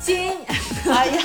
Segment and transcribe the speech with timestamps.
[0.00, 0.36] 今
[0.90, 1.22] 哎呀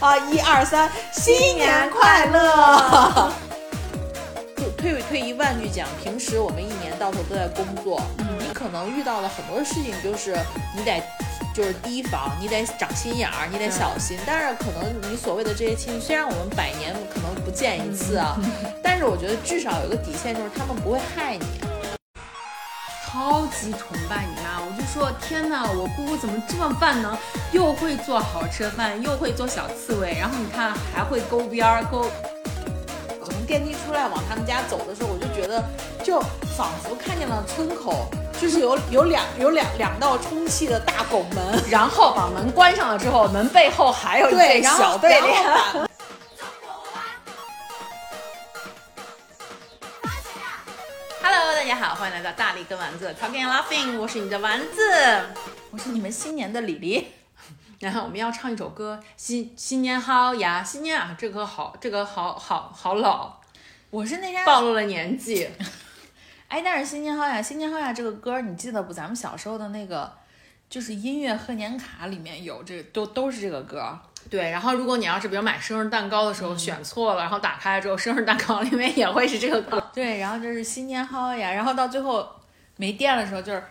[0.00, 3.32] 啊，一二三，新年快乐！
[4.56, 8.02] 就退退一万句讲，平时我们一年到头都在工作，
[8.38, 10.36] 你可能遇到了很多事情，就是
[10.76, 11.02] 你得
[11.54, 14.18] 就是提防，你得长心眼儿，你得小心。
[14.26, 18.36] 但是可能你所谓的这些亲戚，虽然我们百年可能不见一次啊，
[18.82, 21.46] 但是我觉得至少有个底线，就是他们不会害你。
[23.12, 27.14] 超级崇拜你妈，我就说天哪，我姑姑怎么这么万能，
[27.52, 32.10] 又会做好吃的饭，又会做小刺猬，然后你看还会勾边儿勾。
[33.22, 35.62] 从电梯出来往他们家走的时候，我就觉得
[36.02, 36.20] 就
[36.56, 38.08] 仿佛看见了村口，
[38.40, 45.44] 就是有有两有两两道充气的大拱门，然后把门关上了之后，门背后还有一对，小对联。
[51.54, 54.80] Hello，大家好，欢迎来到大力跟丸子 Talking and Laughing，我是你的丸子。
[55.70, 57.06] 我是你们新年的李黎。
[57.78, 63.38] 然后我们要唱一首歌，新新年好呀，新年啊，这个好，这个好好好老，
[63.90, 65.46] 我是那天暴露了年纪。
[66.48, 68.90] 哎，但是新年好呀，新年好呀这个歌你记得不？
[68.90, 70.10] 咱们小时候的那个
[70.70, 74.00] 就是音乐贺年卡里面有这，都都是这个歌。
[74.30, 79.90] 对，然后如果你要是比如买生日蛋糕的时候选错了，然后打开之后，生日蛋糕里面也会是这个歌。
[79.92, 82.28] 对，然后就是新年好呀，然后到最后
[82.76, 83.62] 没电的时候就是，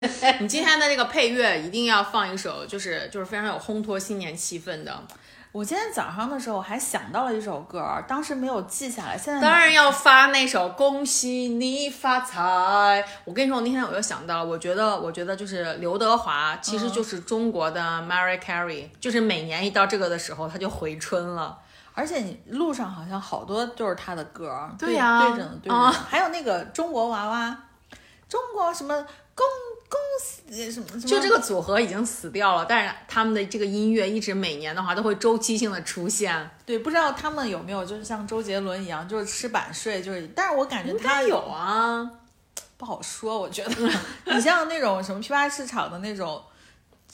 [0.38, 5.02] 你今天的这个配乐一定要放一首，就是就是非常有烘托新年气氛的。
[5.54, 12.40] 我今天早上的时候还想到了一首歌，当时没有记下来，现在当然要发那首《恭喜你发财》。
[13.24, 21.56] 我跟你说，我那天我又想到了，我觉得，我觉得就是刘德华其实就是中国的 Mariah Carey，、就是每年一到这个的时候，他就回春了。
[21.92, 27.56] 而且你路上好像好多就是他的歌，对呀对着呢，对着呢啊还有那个中国娃娃，
[28.28, 28.92] 中国什么
[29.36, 29.46] 恭
[29.94, 30.00] 恭
[30.50, 36.50] 喜什么什么，就这个组合已经死掉了，但是他们的这个音乐一直每年的话都会周期性的出现。
[36.66, 42.10] 对，不知道他们有没有就是像周杰伦一样，就是吃版税，就是，但是我感觉他有啊，
[42.76, 43.90] 不好说，我觉得。
[44.34, 46.42] 你像那种什么批发市场的那种，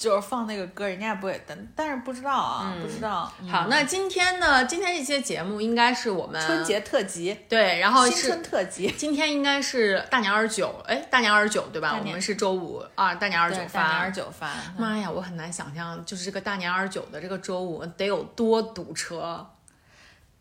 [0.00, 3.30] 就是放那个歌，人家也不会，但但是不知道啊，不知道。
[3.42, 4.64] 嗯好，那今天呢？
[4.64, 11.98] 今天这期节目应该是我们春节特辑，对，然后新春特辑，今天应该是大年二十九，哎，大年二十九对吧？
[11.98, 13.82] 我们是周五啊，大年二十九，发。
[13.82, 14.50] 大年二十九发。
[14.78, 19.46] 妈呀，我很难想象，就是这个大年二十九的这个周五得有多堵车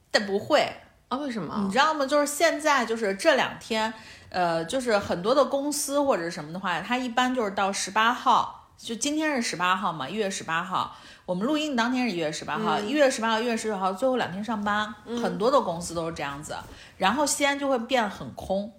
[0.10, 0.72] 但不会，
[1.10, 1.18] 啊？
[1.18, 1.70] 为什么你？
[1.70, 2.06] 知道吗？
[2.06, 3.94] 就是现在，就是这两天，
[4.30, 10.96] 呃，就是很多的公司或者什么的话，它一般就是到十八号，就今天是十八号嘛，一月十八号。
[11.26, 16.56] 我们录音当天是一月十八号，一、月十八号、一月十九号最后两天上班，很多的公司都是这样子。
[16.98, 18.74] 然后西安就会变得很空。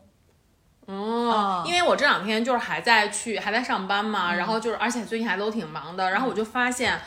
[0.86, 6.98] 哦，因为我这两天就是还在去，还在上班嘛，然后就是，而且最近还都挺忙的，然后我就发现。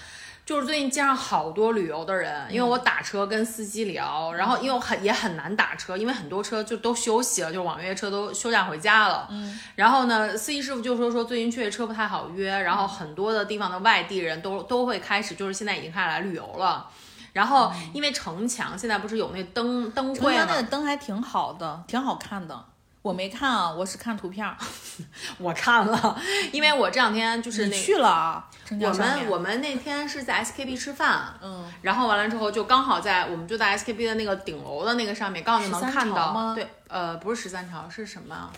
[0.45, 9.25] 就是最近街上好多旅游的人，因为我打车跟司机聊，然后因为我很也很难打车，因为很多车就都休息了，就网约车都休假回家了。
[9.31, 16.89] 嗯，然后呢，司机师傅就说说最近确实车不太好约，然后很多的地方的外地人都都会开始就是现在已经开始来旅游了。
[17.31, 20.55] 然后因为城墙现在不是有那灯灯会吗中间那？
[20.55, 22.65] 个灯还挺好的，挺好看的。
[23.03, 24.57] 我没看啊，我是看图片儿。
[25.37, 26.21] 我看了，
[26.53, 28.49] 因为我这两天就是去了啊？
[28.81, 36.55] 我们我们那天是在 SKP 吃饭，嗯，然后完了之后就刚好在我们就在 SKP 的那个顶楼的那个上面，刚好就能13看到。
[36.55, 38.49] 对，呃，不是十三朝，是什么啊？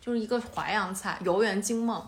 [0.00, 2.02] 就是一个淮扬菜，游园惊梦。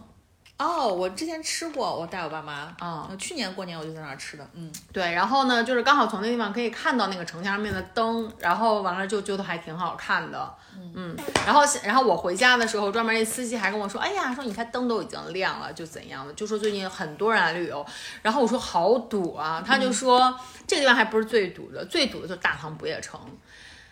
[0.56, 2.74] 哦，我之前吃过，我带我爸妈。
[2.80, 4.48] 嗯呃去年过年我就在那儿吃的。
[4.54, 10.54] 嗯，对，然后呢，就是刚好从那地方可以看到那个城墙上面的灯，然后完了就觉得还挺好看的，
[10.94, 17.84] 嗯，然后然后我回家的时候，专门那司机还跟我说，哎呀，说你看灯都已经亮了，就怎样的，就说最近很多人来旅游，
[18.22, 20.38] 然后我说好堵啊，他就说、
[20.68, 23.20] 这个地方还不是最堵的，最堵的就是大唐不夜城。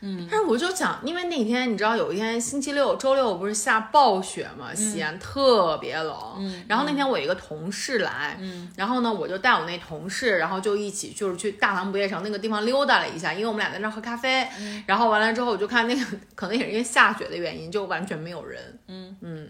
[0.04, 6.16] 嗯，但是我就想，因为那天你知道有一天星期六、周六不是下暴雪嘛，西安、特别冷。
[6.38, 14.46] 嗯，然后那天我一个同事来，嗯，然后呢我就带我那同事，然后就一起就是去大唐不夜城那个地方溜达了一下，因为我们俩在那儿喝咖啡。
[14.86, 16.04] 然后完了之后我就看那个，
[16.34, 18.78] 可能也是因为下雪的原因，就完全没有人。
[18.88, 19.48] 嗯嗯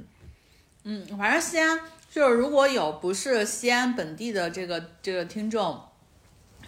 [0.85, 1.81] 嗯，反正西安
[2.11, 5.81] 就是如果有不是西安本地的这个这个听众，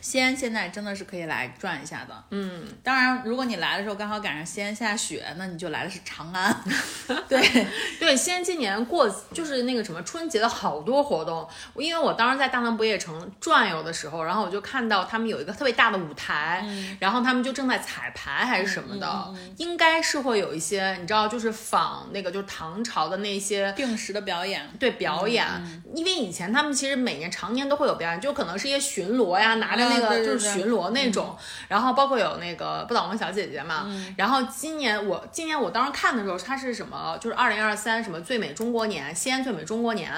[0.05, 2.25] 西安现在真的是可以来转一下的。
[2.29, 6.55] 嗯，当然，如果你来的时候刚好赶上西安下雪，那你就来的是长安。
[7.27, 7.67] 对。
[7.99, 16.63] 对，西安今年过就是那个什么春节的好多活动，因为我当时在大唐不夜城转悠的时候，然后我就看到他们有一个特别大的舞台，
[17.01, 25.47] 然后他们就正在彩排还是什么的，应该是会有一些你知道，就是仿那个就是唐朝的那些定时的表演，对表演，
[25.95, 31.37] 因为以前他们其实每年常年都会有表演，就可能是一些巡逻呀，拿着那个就是巡逻那种，
[31.69, 33.87] 然后包括有那个不倒翁小姐姐嘛，
[34.17, 37.17] 然后今年我今年我当时看的时候，它是什么？
[37.21, 40.13] 就是二零二三什么最美中国年，西安最美中国年，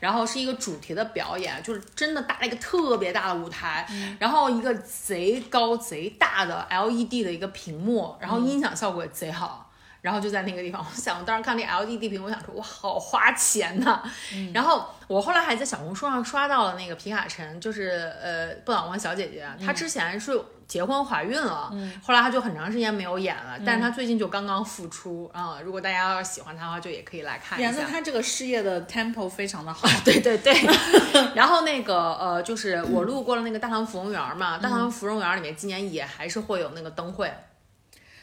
[0.00, 3.86] 然后是一个主题的表演，就是真的搭了一个特别大的舞台，
[4.18, 9.69] 然后一个贼高贼大的 LED 的一个屏幕，然后音响效果也贼好。
[10.02, 14.02] 然后就在那个地方，我想，我当时看那 LED 屏幕，我想说，哇，好花钱呐、
[14.54, 21.70] 然后我后来还在小红书上刷到了那个皮卡陈，就是呃不倒翁小姐姐，她之前是结婚怀孕了，
[22.02, 27.68] 后来她就很长时间没有演了，但是她最近就刚刚复出啊、如果大家要是喜欢她的话，就也可以来看一下。
[27.68, 29.88] 演的他这个事业的 tempo 非常的好。
[30.04, 30.54] 对对对，
[31.34, 37.32] 然后那个呃，就是我路过了那个大唐芙蓉园嘛，大唐芙蓉园里面今年也还是会有那个灯会，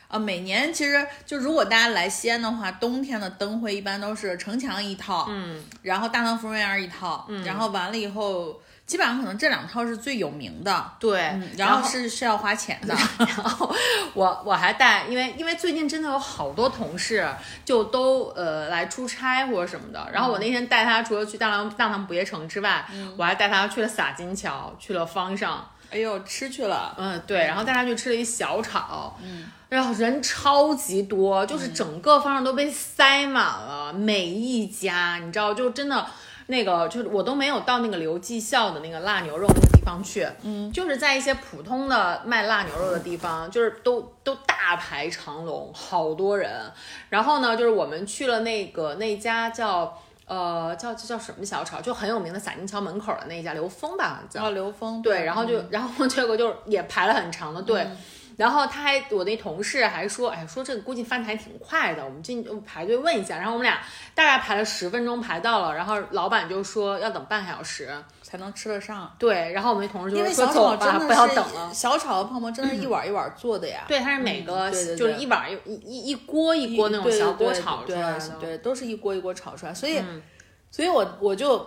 [0.07, 13.75] 啊，每年其实就如果大家来西安的话，冬天的灯会一般都是城墙一套，嗯，然后大唐芙蓉园一套，嗯，然后完了以后，基本上可能这两套是最有名的，对，嗯，然后是是要花钱的， 然后
[14.13, 17.27] 我我还带，因为因为最近真的有好多同事
[17.65, 22.85] 就都呃来出差或者什么的，然后我那天带他除了去大唐大唐不夜城之外，
[23.17, 29.45] 我还带他去了洒金桥，去了方上，哎呦，吃去了，嗯对，然后带他去吃了一小炒，嗯。
[29.69, 36.05] 然后人超级多，就是整个方向都被塞满了，每一家你知道，就真的
[36.45, 46.71] 那个就是我都没有到那个刘记校的那个辣牛肉那个地方去，嗯，就是在一些普通的卖辣牛肉的地方，就是都都大排长龙，好多人。
[47.09, 54.41] 然后呢，就是我们去了那个那家叫呃叫叫叫什么小炒，就很有名的洒金桥门口的那一家刘峰吧，好像叫。
[54.41, 57.87] 叫刘峰，对，然后就、然后结果就也排了很长的队。
[58.35, 63.37] 然后他还，我那同事还说，哎，说这个估计翻台挺快的，我们进排队问一下。
[63.37, 63.79] 然后我们俩
[64.13, 67.89] 大概排了十分钟，排到了，然后老板就说要等半个小时。
[68.27, 69.09] 才能吃得上。
[69.17, 71.73] 对，然后我们那同事就因为说小炒真说走吧，不要等了。
[71.73, 73.85] 小炒的泡馍，真的是一碗一碗做的呀。
[73.87, 78.29] 对，它是每个、就是一碗一一一锅一锅那种小锅炒出来的。
[78.37, 79.73] 对对，都是一锅一锅炒出来。
[79.73, 80.21] 所以，嗯
[80.69, 81.65] 所以我我就，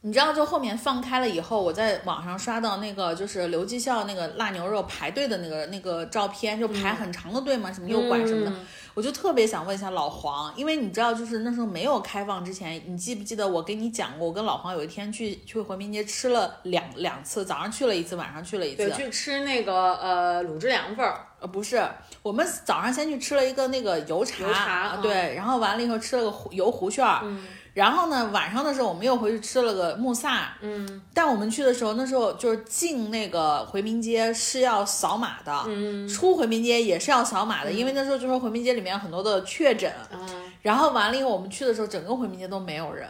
[0.00, 8.52] 你知道，就后面放开了以后，我在网上刷到那个就是刘记校那个辣牛肉排队的那个那个照片，就排很长的队嘛，什么诱拐什么的。
[8.90, 18.88] 嗯我就特别想问一下老黄，因为你知道，就是那时候没有开放之前，你记不记得我跟你讲过，我跟老黄有一天去去回民街吃了两两次，早上去了一次，晚上去了一次。
[18.88, 21.26] 对，去吃那个呃卤汁凉粉儿。
[21.38, 21.82] 呃，不是，
[22.22, 27.24] 我们早上先去吃了一个那个油茶，油茶对，然后完了以后吃了个胡油胡旋儿，
[27.74, 43.08] 然后呢，晚上的时候我们又回去吃了个木萨，嗯，但我们去的时候，那时候就是进那个回民街是要扫码的，嗯，出回民街也是要扫码的，因为那时候就说回民街里面很多的确诊，嗯，然后完了以后我们去的时候，整个回民街都没有人，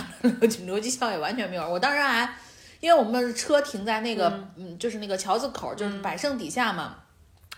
[0.66, 2.28] 刘记校也完全没有人，我当时还。
[2.80, 4.76] 因为我们的车停在那个，嗯。
[4.76, 6.96] 就是那个桥子口，就是百盛底下嘛。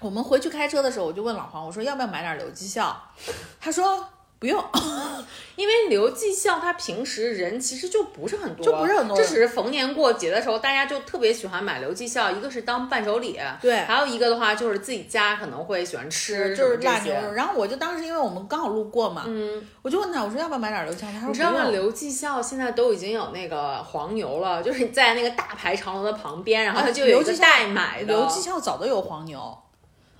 [0.00, 2.94] 我们回去开车的时候，我就问老黄，我说要不要买点刘记校？
[3.58, 4.06] 他说
[4.44, 4.62] 不用，
[5.56, 17.32] 因为刘记校他平时人其实就不是很多，就不是很多这只是逢年过节的时候，大家就特别喜欢买刘记校，一个是当伴手礼，对还有一个的话就是自己家可能会喜欢吃，就是什么这些腊牛肉。
[17.32, 21.12] 然后我就当时因为我们刚好路过嘛，嗯，我就问他，我说要不要买点刘记校？
[21.12, 21.70] 他说你知道吗？
[21.70, 28.14] 刘记校现在都已经有那个黄牛了，就是在那个大排长龙的旁边，然后他就有一个代买的。
[28.14, 29.56] 刘记校早都有黄牛，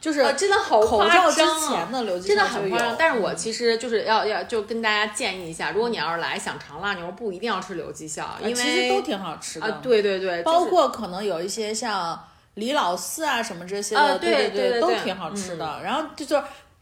[0.04, 2.94] 就是啊，真的好口夸罩之张啊前的刘记真的很夸张。
[2.98, 12.22] 但是我其实就是要要就跟大家建议一下，如果你要是来想尝辣牛，不一定要吃刘记校，因为呃其实都挺好吃的，啊，对对对，包括可能有一些像
[12.56, 15.80] 李老四啊什么这些的，啊对对对对对都挺好吃的。
[15.82, 16.38] 然后就就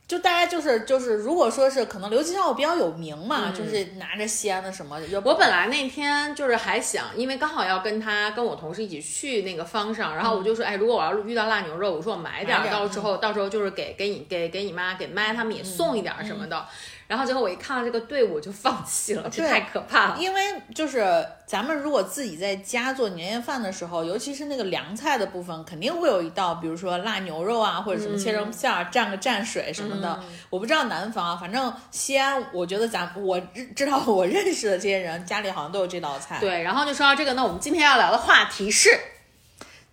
[0.09, 16.67] 就大家就是就是，如果说是可能刘记校比较有名嘛，就是拿着西安的什么，我本来那天就是还想，因为刚好要跟他跟我同事一起去那个方上，然后我就说，哎，如果我要遇到辣牛肉，我说我买点儿，买点儿到时候到时候就是给给你给给你妈给妈他们也送一点儿什么的。
[17.13, 20.17] 然后最后我一看到这个队伍就放弃了，这太可怕了。
[20.19, 20.41] 因为
[20.75, 30.19] 就是咱们如果自己在家做年夜饭的时候，尤其是那个凉菜的部分，肯定会有一道，比如说辣牛肉啊，或者什么切成片儿、蘸个蘸水什么的。
[30.49, 36.39] 我不知道南方啊，反正西安，我觉得咱我知知道我认识的这些人家里好像都有这道菜。
[36.41, 38.89] 对，然后就说到这个，那我们今天要聊的话题是，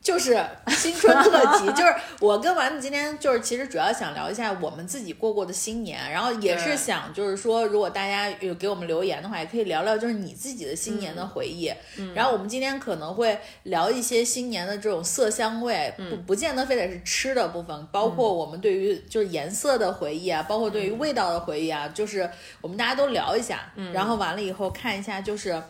[0.09, 11.71] 就是新春特辑，就是我跟丸子今天就是其实主要想聊一下我们自己过过的新年，然后也是想就是说，如果大家有给我们留言的话，也可以聊聊就是你自己的新年的回忆。
[12.15, 22.27] 然后我们今天可能会聊一些新年的这种色香味，不不见得非得是吃的部分，包括我们对于就是颜色的回忆啊，包括对于味道的回忆啊，就是
[22.61, 25.61] 我们大家都聊一下，然后完了以后看一下就是。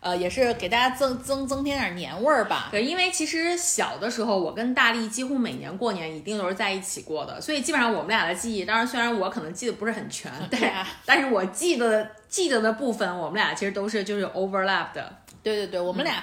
[0.00, 2.68] 呃，也是给大家增增增添点年味儿吧。
[2.70, 15.12] 对，因为其实小的时候，我跟大力几乎每年过年一定都是在一起过的，所以基本上我们俩的记忆，当然虽然我可能记得不是很全， 对啊但是我记得记得的部分，我们俩其实都是就是 overlap 的。
[15.40, 16.22] 对对对，我们俩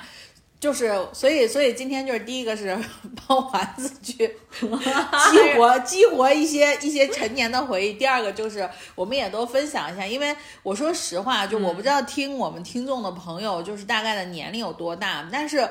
[0.66, 2.76] 就是，所以所以今天就是第一个是
[3.28, 4.28] 帮丸子去
[4.60, 15.70] 激活激活一些一些陈年的回忆，第二个就是我们也都分享一下，因为我说实话，就我不知道听我们听众的朋友就是大概的年龄有多大，但是。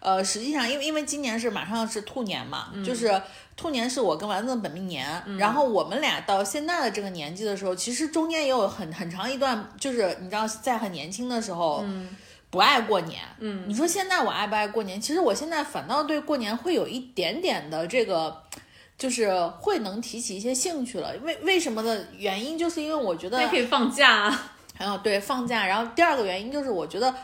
[0.00, 3.20] 呃，实际上，因为因为今年是马上是兔年嘛，就是
[3.56, 11.84] 兔年是我跟丸子的本命年，然后我们俩到现在的这个年纪的时候，其实中间也有很很长一段，就是你知道，在很年轻的时候，
[12.50, 13.20] 不爱过年。
[13.38, 15.00] 嗯，你说现在我爱不爱过年？
[15.00, 18.42] 其实我现在反倒对过年会有一点点的这个。
[18.98, 27.14] 就是会能提起一些兴趣了，为为什么的原因，就是因为我觉得可以放假啊，然后对放假，然后第二个原因就是我觉得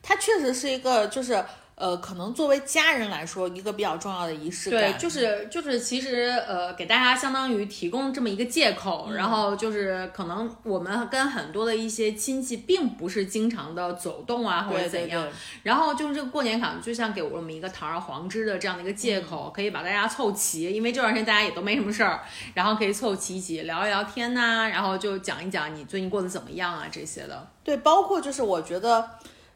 [0.00, 1.44] 它确实是一个就是
[1.84, 4.98] 呃，可能作为家人来说一个比较重要的仪式对，感。
[4.98, 15.32] 就是就是，其实呃，给大家相当于提供这么一个借口，然后就是可能我们跟很多的一些亲戚并不是经常的走动啊，或者怎样，对
[15.64, 22.22] 然后就是这个过年卡就像给我们一个堂而皇之的这样的一个借口，可以把大家凑齐，因为这段时间大家也都没什么事儿，
[22.54, 27.46] 然后可以凑齐一起聊一聊天呐、然后就讲一讲你最近过得怎么样啊这些的。
[27.62, 29.06] 对，包括就是我觉得，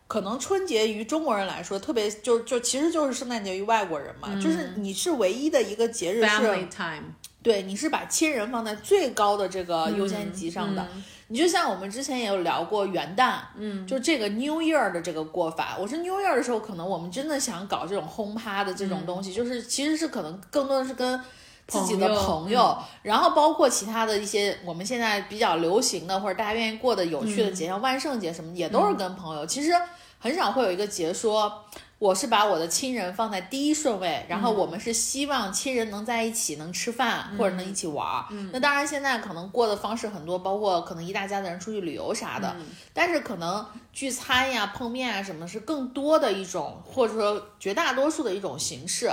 [0.09, 7.13] 可能春节于中国人来说，特别就就其实就是圣诞节于外国人嘛，就是你是唯一的一个节日是，Family time，
[7.43, 10.85] 对，你是把亲人放在最高的这个优先级上的。
[11.31, 15.77] 你就像我们之前也有聊过元旦，嗯，就这个 New Year 的这个过法。
[15.79, 21.21] 我说 New Year 的时候，可能我们真的想搞这种轰趴的这种东西，就是其实是可能更多的是跟
[21.69, 29.47] 自己的朋友然后包括其他的一些我们现在比较流行的或者大家愿意过的有趣的节，像万圣节什么的，也都是跟朋友。
[29.47, 29.73] 其实
[30.19, 31.65] 很少会有一个节说。
[32.01, 38.27] 我是把我的亲人放在第一顺位，然后我们是希望亲人能在一起，能吃饭或者能一起玩儿。
[38.53, 42.55] 那当然，现在可能过的方式很多，包括可能一大家子人出去旅游啥的，
[42.95, 49.11] 但是可能聚餐呀、碰面啊什么是更多的一种，或者说绝大多数的一种形式。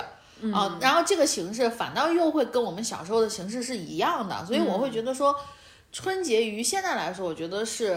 [0.53, 5.35] 啊，然后这个形式反倒又会跟我们小时候的形式是一样的，所以我会觉得说，
[5.91, 7.95] 春节于现在来说，我觉得是，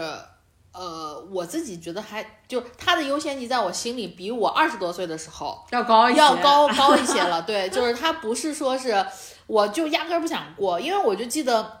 [0.71, 7.41] 呃，我自己觉得还就它的优先级在我心里比我二十多岁的时候要高一些，要高 高一些了。
[7.41, 9.05] 对，就是它不是说是
[9.47, 11.79] 我就压根儿不想过，因为我就记得。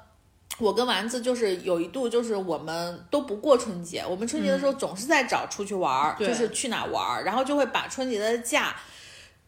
[0.57, 8.75] 我跟丸子就是有一度，就是我们都不过春节，我们春节的时候总是在找出去玩儿，对就是去哪玩儿，然后就会把春节的假，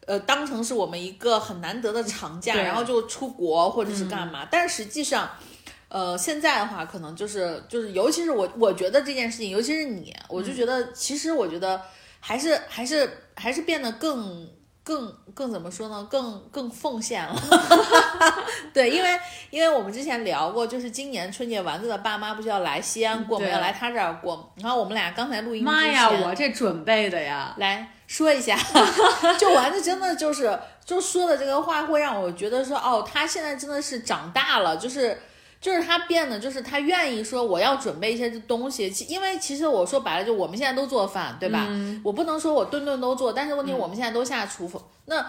[0.06, 4.46] 呃，当成是我们一个很难得的长假，然后就出国或者是干嘛。
[4.50, 5.30] 但是实际上，
[5.88, 11.80] 呃，现在的话，可能就是就是，尤其是我，我觉得这件事情，尤其是你，我就觉得，其实我觉得
[12.18, 14.48] 还是还是还是变得更
[14.82, 16.04] 更更怎么说呢？
[16.10, 17.34] 更更奉献了。
[18.74, 24.52] 对，因为因为我们之前聊过，就是今年春节丸子的爸妈不是要来西安过，我们要来他这儿过。
[24.56, 28.58] 然后我们俩刚才录音妈呀，我这准备的呀，来说一下，
[29.40, 35.18] 就丸子真的就是就说的这个话，会让我觉得说，哦，他现在真的是长大了，就是
[35.62, 41.66] 就是他变得，就是他愿意说我要准备一些东西，其因为其实我说白了，就我们现在都做饭，对吧？
[42.04, 45.24] 我不能说我顿顿都做，但是问题我们现在都下厨房，那。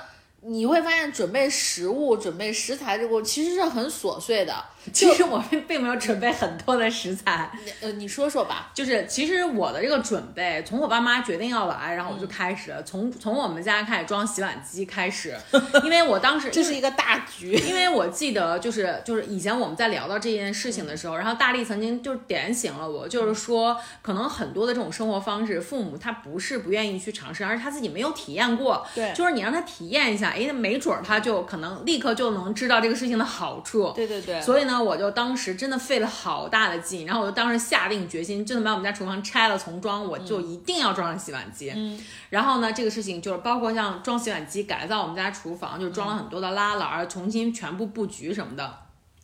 [0.46, 4.54] 你会发现，准备食物、准备食材这个其实是很琐碎的。
[4.92, 7.50] 其实我并并没有准备很多的食材，
[7.82, 8.72] 呃，你说说吧。
[8.74, 15.38] 就是其实我的这个准备，从我爸妈决定要来，然后我就开始了，从从我们家开始装洗碗机开始，
[15.84, 17.54] 因为我当时这是一个大局。
[17.54, 28.86] 因为我记得就是就是以前我们在聊到这件事情的时候，然后大力曾经就点醒了我，就是说可能很多的这种生活方式，父母他不是不愿意去尝试，而是他自己没有体验过。
[28.96, 33.92] 对就是你让他体验一下，哎，那没准儿他就可能立刻就能知道这个事情的好处。
[33.96, 41.72] 对对对，所以呢，我就当时真的费了好大的劲，然后我就当时下定决心，真的把我们家厨房拆了重装，我就一定要装上洗碗机。
[41.76, 42.00] 嗯，
[42.30, 48.80] 然后呢，这个事情就是包括像装洗碗机、改造我们家厨房，就装了很多的拉篮儿，重新全部布局什么的。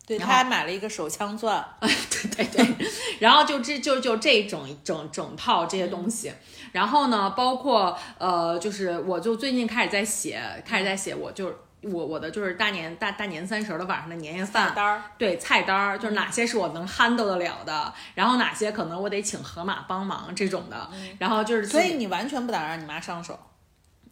[0.06, 2.88] 对，他还买了一个手枪钻， 对对对，
[3.20, 6.34] 然后就这就就这整整整套这些东西，
[6.72, 15.01] 然后呢，包括呃，就是我就最近开始在写，开始在写，我就是我我的就是大年大大年三十的晚上的年夜饭单儿。
[15.17, 23.39] 对菜单儿，就是哪些是我能 handle 得了的，然后哪些可能我得请河马帮忙这种的，然后就是所以你完全不打算让你妈上手。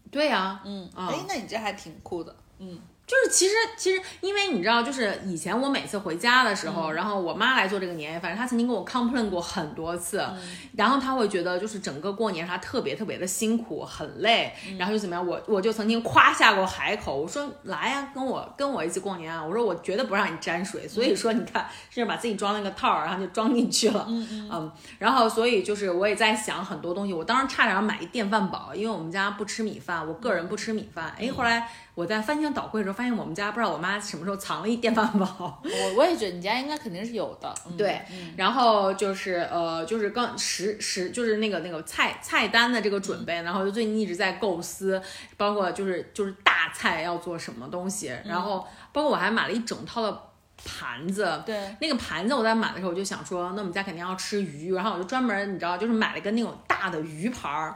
[0.10, 2.34] 对呀、嗯，啊哎，那你这还挺酷的。
[2.60, 6.74] 嗯，就是其实其实，因为你知道，就是以前我每次回家的时嗯。
[6.74, 10.38] 候，然后我妈来做这个年夜饭，她曾经跟我 complain 过很多次，嗯。
[10.76, 14.78] 然后她会觉得就是整个过年她特别特别的辛苦，很累，嗯。
[14.78, 24.72] 然后就怎么样，我我就曾经夸下过海口，我说来呀、跟我跟我一起过年啊，我说我绝对不让你沾水，所以说你看，甚至把自己装了个套儿，然后就装进去了，嗯嗯。
[25.00, 37.52] 然后所以就是我也在想很多东西，我当时差点要买一电饭煲，因为我们家不吃米饭，我个人不吃米饭，哎，后来我在翻箱倒柜的时候发现我们家不知道我妈什么时候藏了一电饭煲，我我也觉得你家应该肯定是有的。
[37.66, 38.00] 嗯、对，
[38.36, 45.02] 然后就是呃，就是刚食食就是那个那个菜菜单的这个准备，然后就最近一直在构思，
[45.38, 48.64] 包括就是就是大菜要做什么东西，然后
[48.94, 50.22] 包括我还买了一整套的
[50.64, 51.42] 盘子。
[51.48, 57.76] 对，那个盘子我在买的时候我就想说，那我们家肯定要吃鱼，然后我就专门你知道，就是买了一个那种大的鱼盘儿，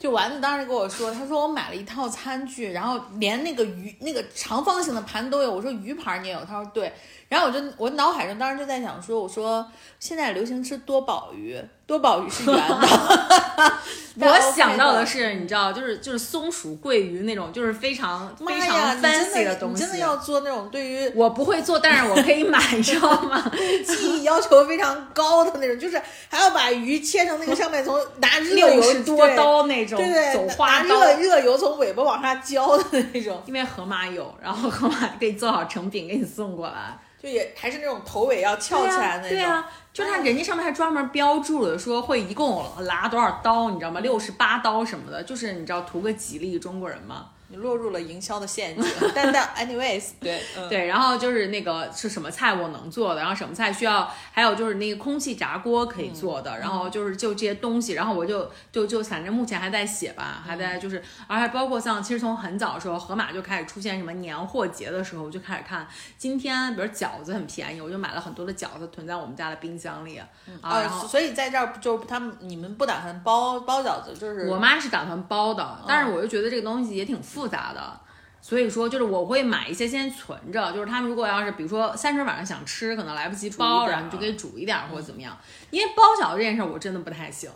[0.00, 5.54] 就丸子当时跟我说，他说我买了一套餐具，然后连那个鱼那个长方形的盘都有。
[5.54, 6.42] 我说鱼盘你也有？
[6.46, 6.90] 他说对。
[7.30, 9.64] 然后我就我脑海中当时就在想说，我说
[10.00, 11.56] 现在流行吃多宝鱼，
[11.86, 13.72] 多宝鱼是圆的。
[14.20, 19.74] 但我想到的是，你知道，就是就是松鼠桂鱼那种，就是非常，非常 fancy 的东西。
[19.74, 23.48] 你真的要做那种对于我不会做，但是我可以买，你 知道吗？
[23.86, 30.98] 技艺要求非常高的那种，就是还要把鱼切成那个上面从拿热油多刀那种，对对走，花刀。
[30.98, 39.38] 拿热热油从尾巴往下浇的那种，因为河马有，然后河马给你做好成品给你送过来，就也还是那种头尾要翘起来的那种。
[39.38, 44.00] 对啊，就它人家上面还专门标注了，说会一共拿多少刀，你知道吗？
[44.00, 47.26] 六十八刀什么的，就是你知道图个吉利，中国人嘛。
[47.50, 48.84] 你落入了营销的陷阱。
[49.14, 65.86] 但但 anyways， 对，嗯，对，然后就是那个是什么菜我能做的，然后什么菜需要，还有就是那个空气炸锅可以做的，然后就是就这些东西，然后我就就就反正目前还在写吧，还在就是，而且包括像其实从很早的时候，盒马就开始出现什么年货节的时候，我就开始看。
[66.16, 70.28] 今天比如饺子很便宜，我就买了很多的饺子囤在我们家的冰箱里啊，
[70.62, 78.00] 然后啊，所以在这儿就是他们你们不打算包包饺子，就是我妈是打算包的，但是我就觉得这个东西也挺复杂的，
[78.40, 85.36] 所以说就是我会买一些先存着，就是他们如果要是比如说三十晚上想吃，可能来不及包，然后你就可以煮一点或者怎么样。
[85.70, 87.50] 因为包饺子这件事儿我真的不太行，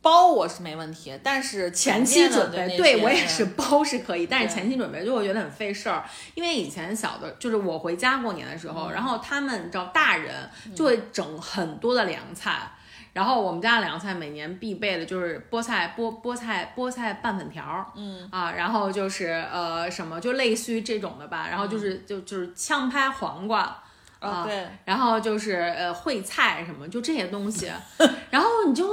[0.00, 12.72] 包我是没问题，但是前期准备，对对我也是包是可以，但是前期准备就会觉得很费事儿，因为以前小的，就是我回家过年的时候，然后他们找大人就会整很多的凉菜。
[13.12, 23.82] 然后我们家的凉菜每年必备的就是菠菜菠菠菜菠菜拌粉条儿，嗯啊，然后就是呃什么就类似于这种的吧，然后就是、就就是炝拍黄瓜，
[24.18, 27.70] 啊，对，然后就是呃烩菜什么，就这些东西。
[28.30, 28.90] 然后你就，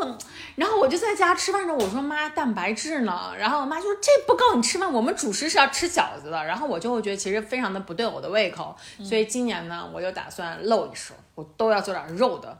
[0.56, 3.32] 然后我就在家吃饭的时候，我说妈，蛋白质呢？
[3.38, 6.44] 然后我妈就说这不够你吃饭，我们主食是要吃饺子的。
[6.44, 12.58] 然后我就会觉得其实非常的不对我的胃口，所以今年呢，我就打算露一手，我都要做点肉的。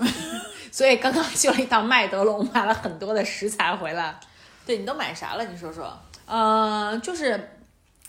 [0.72, 4.18] 所以刚刚去了一趟麦德龙，买了很多的食材回来。
[4.66, 5.44] 对你都买啥了？
[5.44, 5.92] 你说说，
[6.26, 7.58] 呃，就是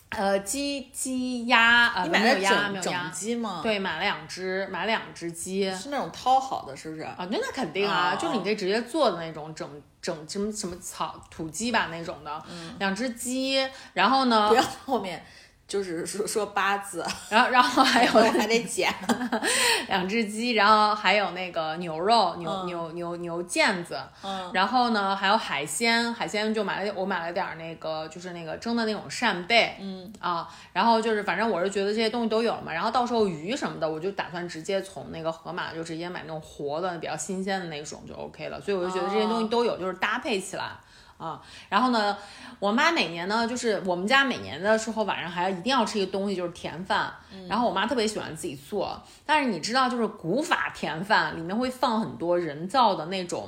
[0.10, 5.74] 呃鸡鸡鸭，呃你买的没有鸭整整没有鸭，鸡吗？，对，买了两只，买了两只鸡。
[5.74, 7.02] 是那种掏好的，是不是？
[7.02, 9.68] 啊，那那肯定啊，哦就是你可以直接做的那种整
[10.02, 12.44] 整什么什么草土鸡吧那种的，
[12.78, 15.26] 两只鸡，然后呢不，要后面
[15.72, 18.94] 就是说说八字，然后然后还有我还得剪。
[19.88, 40.66] 两只鸡，然后还有那个牛肉牛、嗯牛牛牛腱子，嗯然后呢还有海鲜，海鲜就买了我买了点儿那个就是那个蒸的那种扇贝，嗯啊，然后就是反正我是觉得这些东西都有了嘛，然后到时候鱼什么的，我就打算直接从那个盒马就直接买那种活的比较新鲜的那种就 OK 了，所以我就觉得这些东西都有，就是搭配起来。
[41.22, 42.18] 啊，然后呢，
[42.60, 47.14] 我妈每年呢，就是我们家每年的时候晚上还要一定要吃一个东西，就是甜饭。
[47.48, 53.48] 然后我妈特别喜欢自己做，但是你知道，就是古法甜饭里面会放很多人造的那种，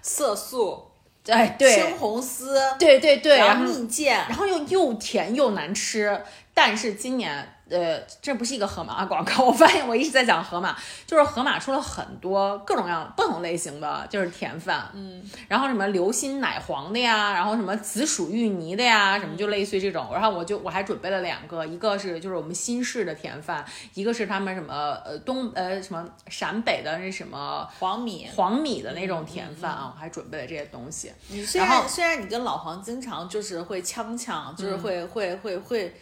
[0.00, 0.82] 色素、
[1.26, 6.18] 哎，对青红丝，对对对，然后蜜饯，然后又又甜又难吃。
[6.54, 24.72] 但是今年呃，这不是一个盒马广告，我发现我一直在讲盒马，就是盒马出了很多各种各样不同类型的就是甜饭，嗯，然后什么流心奶黄的呀，然后什么紫薯芋泥的呀，什么就类似于这种，然后我就我还准备了两个，一个是就是我们新式的甜饭，一个是他们什么
[25.04, 28.28] 呃东呃什么陕北的那什么黄米。
[28.36, 31.10] 黄米的那种甜饭啊，我还准备了这些东西。
[31.28, 35.92] 你虽然然虽然你跟老黄经常就是会呛呛，就是会会会会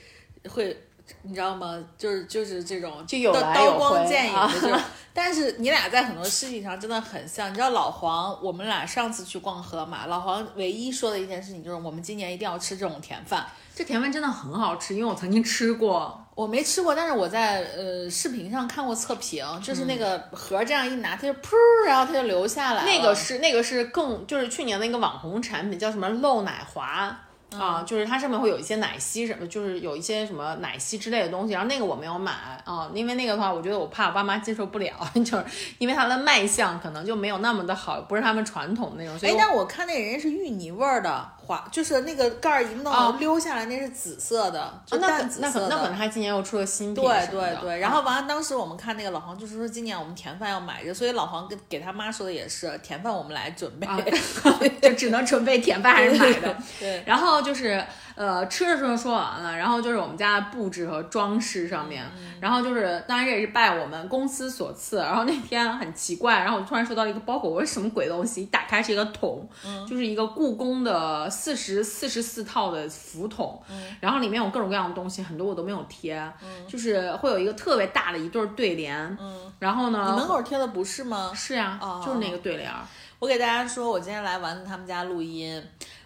[0.50, 0.78] 会。
[1.22, 1.78] 你知道吗？
[1.98, 4.80] 就是就是这种就有刀来有刀光剑影的这种，
[5.12, 7.50] 但是你俩在很多事情上真的很像。
[7.50, 13.46] 你知道老黄，我们俩上次去逛河马，老黄唯一说的一件事情就是我们今年一定要吃这种甜饭。
[13.74, 16.20] 这甜饭真的很好吃，因为我曾经吃过。
[16.34, 21.52] 我没吃过，但是我在呃视频上看过测评，就是那个盒这样一拿，它就噗，
[21.86, 22.86] 然后它就流下来了。
[22.86, 27.16] 那个是那个是更就是去年的一个网红产品，叫什么漏奶滑。
[27.58, 32.32] 啊，就是它上面会有一些奶昔什么，就是有一些什么奶昔之类的东西，然后那个我没有买
[32.64, 34.92] 啊，因为那个的话，我觉得我怕我爸妈接受不了，
[35.24, 35.44] 就是
[35.78, 39.18] 因为它的卖相可能就没有那么的好，不是他们传统的那种。
[39.18, 45.68] 所以哎我，但我看那人家是芋泥味儿的滑，就是那个盖儿一弄啊溜下来，那是紫色的，那那可紫色的。
[45.68, 53.86] 那可能他今年又出了新品对对对，然后完了，当时我们看那个老黄就是说，今年我们甜饭要买着，所以老黄跟给他妈说的也是，甜饭我们来准备。
[53.86, 54.00] 啊，
[54.82, 56.56] 就只能准备甜饭还是买的。
[56.80, 62.04] 对，然后就是呃吃的时候说完了，然后就是我们家的布置和装饰上面，
[62.40, 64.98] 然后就是当然这也是拜我们公司所赐。
[64.98, 68.42] 然后那天很奇怪，然后我突然收到一个包裹，我说什么鬼东西？
[68.42, 69.48] 一打开是一个桶，
[69.88, 73.60] 就是一个故宫的四十四十四套的符筒，
[74.00, 76.20] 然后里面有各种各样的东西，很多我都没有贴，
[76.68, 79.18] 就是会有一个特别大的一对儿对联，
[79.58, 81.32] 然后呢，你门口贴的不是吗？
[81.34, 82.80] 是呀、啊就是那个对联儿。
[83.18, 85.62] 我给大家说，我今天来丸子他们家录音，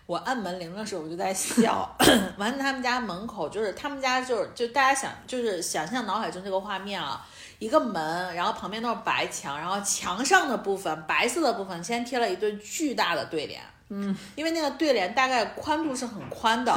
[0.09, 1.95] 我按门铃的时候我就在笑。
[2.39, 7.27] 完了他们家门口就是他们家就是就大家想就是想象脑海中这个画面啊，
[7.59, 16.75] 一个门，然后旁边都是白墙，然后墙上的部分白色的部分先贴了一对巨大的对联，嗯，因为那个对联大概宽度是很宽的，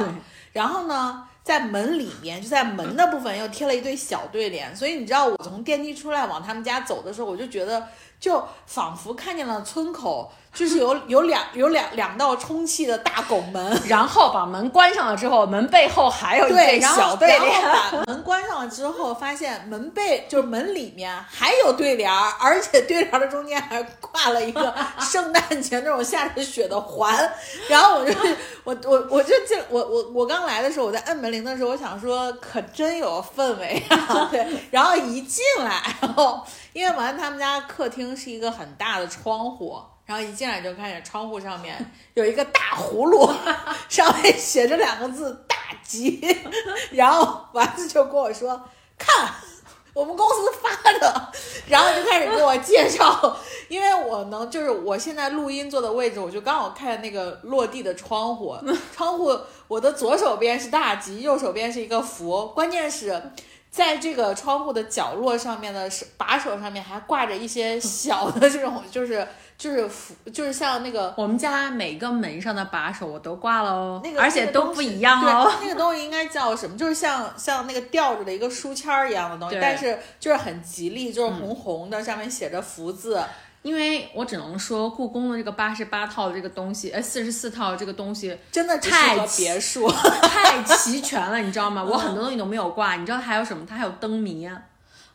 [0.52, 1.26] 然后呢。
[1.44, 7.84] 在门里面，就在门的部分又贴了一对小对联，所以你知道我从电梯出来往他们家走的时候，我就觉得
[8.22, 17.60] 就仿佛看见了村口，就是有 有两有两两道充气的大拱门， 然后把门关上了之后，门背后还有一对，小对联。
[17.60, 27.12] 然后把门关上了之后，发现门背就是门里面还有对联儿，而且对联儿的中间还挂了一个 圣诞节那种下着雪的环。
[27.68, 28.14] 然后我就
[28.62, 34.46] 我我我就进我我我刚来的时候，我在摁门铃的时候，我想说可真有氛围啊，对。
[34.70, 36.40] 然后一进来，然后
[36.72, 39.78] 因为完他们家客厅是一个很大的窗户。
[40.04, 41.78] 然后一进来就看见窗户上面
[42.14, 43.32] 有一个大葫芦，
[43.88, 46.20] 上面写着两个字“大吉”，
[46.90, 48.60] 然后丸子就跟我说
[48.98, 49.32] ：“看，
[49.94, 51.32] 我们公司发的。
[51.68, 53.36] ”然后就开始给我介绍，
[53.68, 58.56] 因为我能就是我现在录音坐的位置，我就刚好看那个落地的窗户，
[58.94, 63.22] 窗户我的左手边是大吉，右手边是一个福，关键是。
[63.72, 75.50] 在这个窗户的角落上面的是把手上面还挂着一些小的这种，就是就是符，就是像那个我们家每个门上的把手我都挂了哦，那个而且都不一样哦。
[75.58, 76.76] 对，那个东西应该叫什么？
[76.76, 83.24] 就是像像那个吊着的一个书签儿一样的东西，但是就是很吉利，就是红红的，上面写着福字。
[83.62, 89.88] 因为我只能说，故宫的这个八十八套的这个东西，呃，四十四套这个东西真的太别墅。
[90.22, 91.82] 太齐全了，你知道吗？
[91.82, 93.64] 我很多东西都没有挂，你知道它还有什么？
[93.64, 94.48] 它还有灯谜，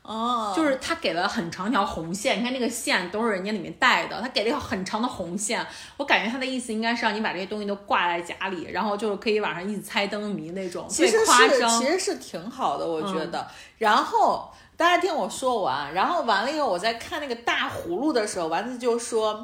[0.02, 13.46] 哦，就是它给了很长条红线，你看那个线都是人家里面带的，它给了一条很长的红线，我感觉它的意思应该是让你把这些东西都挂在家里，然后就是可以晚上一直猜灯谜那种，其实是其实是挺好的，我觉得。
[13.78, 19.44] 然后大家听我说完，然后完了以后，我在看那个大葫芦的时候，丸子就说：“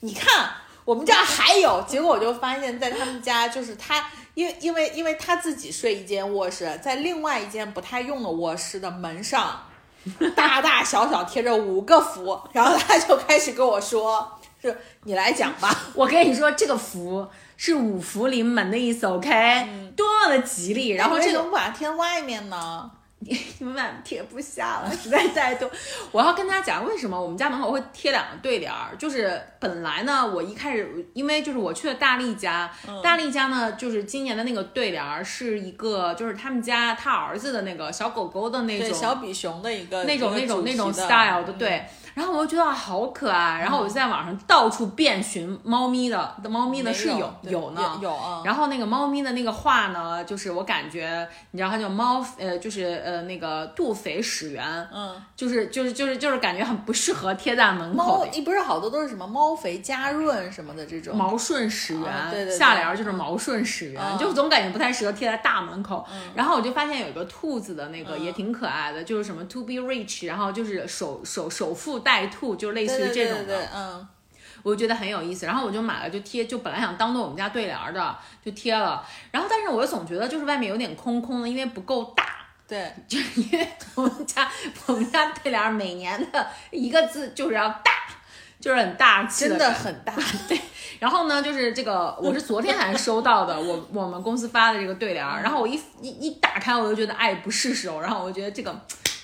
[0.00, 0.50] 你看，
[0.86, 9.64] 我们家还有。”结果我就发现，在他们家就是他，因为因为因为他自己睡一间卧室，在另外一间不太用的卧室的门上，
[10.34, 20.88] 大大小小贴着五个符，然后他就开始跟我说：“是你来讲吧。”我跟你说，这个福是五福临门的意思，OK，、多么的吉利。
[20.88, 22.90] 然后这个不把它贴外面呢？
[23.58, 25.70] 你们碗贴不下了，实在太多。
[26.10, 32.70] 我要跟大家讲为什么我们家门口会贴两个对联儿，就是本来呢，我一开始因为就是我去了大力家，
[33.02, 41.84] 大力家呢就是今年的那个对联儿是一个就是他们家他儿子的那个小狗狗的那对，种小比熊的一个那种那种那种 style 的，对。
[42.14, 48.42] 然后我就觉得好可爱，然后我就在网上到处遍寻猫咪的，猫咪的是有有呢，有啊。
[48.44, 58.18] 然后那个猫咪的那个画呢，就是我感觉，你知道它叫猫，呃，就是呃那个杜肥始源，嗯，就是就是就是就是感觉很不适合贴在门口。
[58.18, 61.16] 猫，你不是好多都是什么猫肥加润什么的这种。
[61.16, 62.56] 毛顺始源，对对。
[62.56, 66.04] 下联就是毛顺始源，就总感觉不太适合贴在大门口。
[66.34, 74.08] 然后我就发现有一个兔子的那个也挺可爱的，就是什么 to be rich，然后就是首首首富带兔，就类似于这种的，嗯。
[74.62, 79.02] 我就觉得很有意思，然后我就买了，就贴，就本来想当做我们家对联的，就贴了。
[79.30, 82.26] 然后，但是我又总觉得就是外面有点空空的，因为不够大。
[82.68, 84.46] 对，就是因为我们家
[84.84, 87.90] 我们家对联每年的一个字就是要大，
[88.60, 90.12] 就是很大气的，真的很大。
[90.46, 90.60] 对。
[90.98, 98.78] 然后呢，就是这个 我是昨天才收到的，我我们公司发的这个对联，然后我一一一打开，我就觉得爱不释手，然后我觉得这个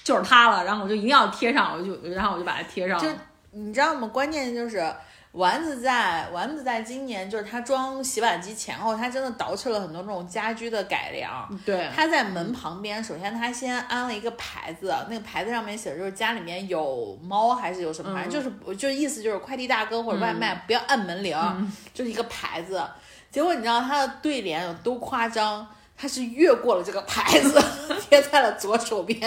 [0.06, 2.96] 就是它了，然后我就一定要贴上，我就然后我就把它贴上。
[2.98, 3.08] 就
[3.50, 4.06] 你知道吗？
[4.06, 4.94] 关键就是。
[5.32, 11.46] 丸子在丸子在今年就是他装洗碗机前后，他真的捯饬了很多这种家居的改良。
[11.62, 21.36] 对，他在门旁边，首先他先安了一个牌子，那个牌子上面写的就是家里面有猫还是有什么，反正就是就意思就是快递大哥或者外卖不要按门铃，
[21.92, 22.82] 就是一个牌子。
[23.30, 25.68] 结果你知道他的对联有多夸张？
[25.96, 27.62] 他是越过了这个牌子，
[28.08, 29.20] 贴在了左手边。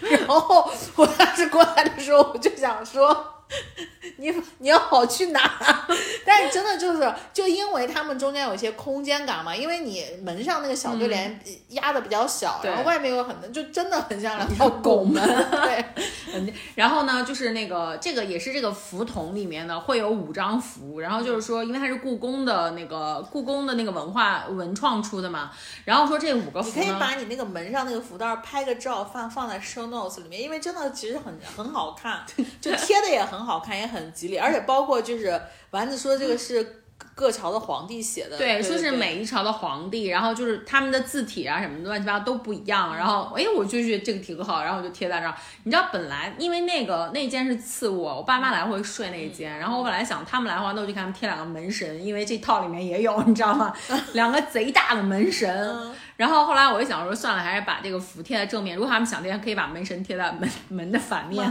[0.00, 3.33] 然后我当时过来的时候，我就想说。
[4.18, 5.40] 你 你要跑去哪，
[6.24, 15.22] 但是真的就是，就因为他们中间有一些空间感嘛，因为你门上那个小对联压的比较小，然后外面有很多，就真的很像两条拱门。
[15.50, 25.50] 对，然后呢，就是那个这个也是这个符筒里面呢会有五张符，然后就是说，因为它是故宫的那个故宫的那个文化文创出的嘛，
[25.84, 32.24] 然后说这五个符，你可以把你那个门上那个符袋拍个照放放在 show notes 里面，因为真的其实很很好看，
[32.60, 33.33] 就贴的也很。
[33.36, 36.80] 很好看，也很吉利，而且包括就是丸子说这个是
[37.14, 45.34] 各朝的皇帝写的，对，说是每一朝的皇帝，然后就是他们的字体啊什么的乱七八糟都不一样，然后哎，我就觉得这个挺好，然后我就贴在这儿。
[45.64, 53.74] 你知道本来因为那个那间是次卧，我爸妈来回睡那间，然后我本来想他们来的话，那我就给他们贴两个门神，因为这套里面也有，你知道吗？
[54.14, 55.94] 两个贼大的门神。
[56.16, 61.44] 然后后来我就想说算了，还是把这个符贴在正面，如果他们想贴，可以把门神贴在门门的反面。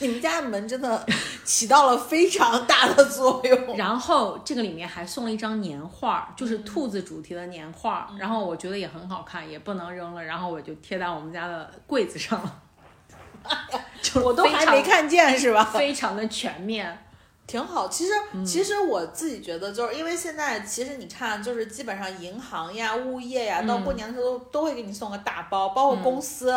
[0.00, 1.06] 你们家的门真的
[1.44, 3.76] 起到了非常大的作用。
[3.78, 8.10] 然后这个里面还送了一张年画，就是兔子主题的年画。
[8.18, 10.24] 然后我觉得也很好看，也不能扔了。
[10.24, 12.62] 然后我就贴在我们家的柜子上了。
[14.02, 15.64] 就 我都还没看见是吧？
[15.72, 17.06] 非常的全面，
[17.46, 17.88] 挺好。
[17.88, 18.12] 其实
[18.44, 26.52] 其实我自己觉得，就是因为现在其实你看，就是基本上银行呀、物业呀，到过年的时候都都会给你送个大包，包括公司。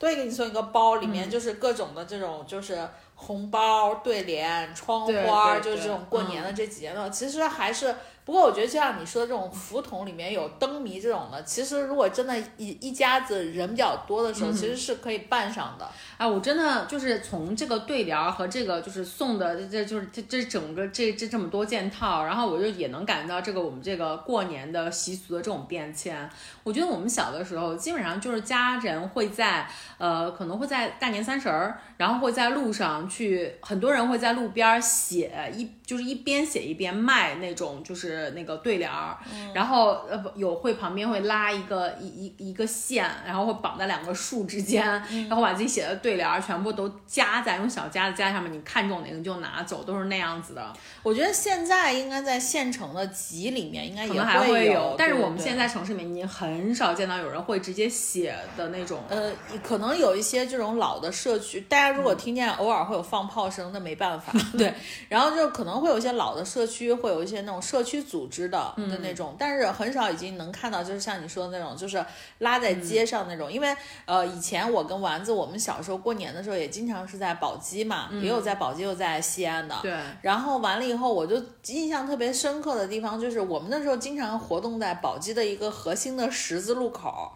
[0.00, 7.10] 都会给你送一个包，里面就是各种的这种，就是红包、对联、窗花，就是这种过年的这几件的。
[7.10, 15.88] 其实还是，不过我觉得就像你说的这种福桶里面有灯谜这种的，其实如果真的一一家子人比较多的时候，其实是可以办上的。
[16.16, 26.28] 啊，我真的就是从这个对联和这个就是送的，这就是这这整个这这这么多件套，然后我就也能感觉到这个我们这个过年的习俗的这种变迁。
[26.62, 29.66] 我觉得我们小的时候基本上就是家人会在
[29.98, 39.18] 呃可能会在大年三十儿，然后会在路上去，很多人会在路边写一就是一边写一边卖那种就是那个对联儿，
[39.52, 44.86] 然后呃不有会旁边会拉一个一一一个线，然后会绑在两个树之间，
[45.28, 46.20] 然后把自己写的对。
[46.20, 50.70] 联儿全部都夹在用小夹子夹上面，你看中哪个就拿走，都是那样子的。
[51.02, 59.02] 我觉得现在应该在县城的集里面应该也会有，但是我们现在城市里面已经很少见到有人会直接写的那种。
[59.08, 64.30] 呃，可能有一些这种老的社区，大家如果听见偶尔会有放炮声，那没办法。
[64.58, 64.74] 对，
[65.08, 72.04] 然后就可能会有一些老的社区，会有一些那种社区组织的的那种，但是很少已经能看到，就是像你说的那种，就是
[72.38, 73.50] 拉在街上那种。
[73.50, 73.74] 因为
[74.06, 76.00] 呃，以前我跟丸子，我们小时候。
[76.00, 79.76] 过年的时候也经常是在宝鸡嘛，也有在宝鸡，有在西安的。
[79.82, 79.94] 对。
[80.22, 87.30] 然后完了以后，我就印象特别深刻的地方就是，我们那时候经常活动在宝鸡的一个核心的十字路口，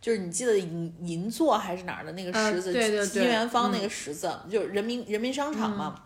[0.00, 5.96] 就是你记得银银座还是哪儿的那个十字，对对对，金元坊那个十字，就是人民人民商场嘛。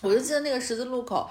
[0.00, 1.28] 我就记得那个十字路口。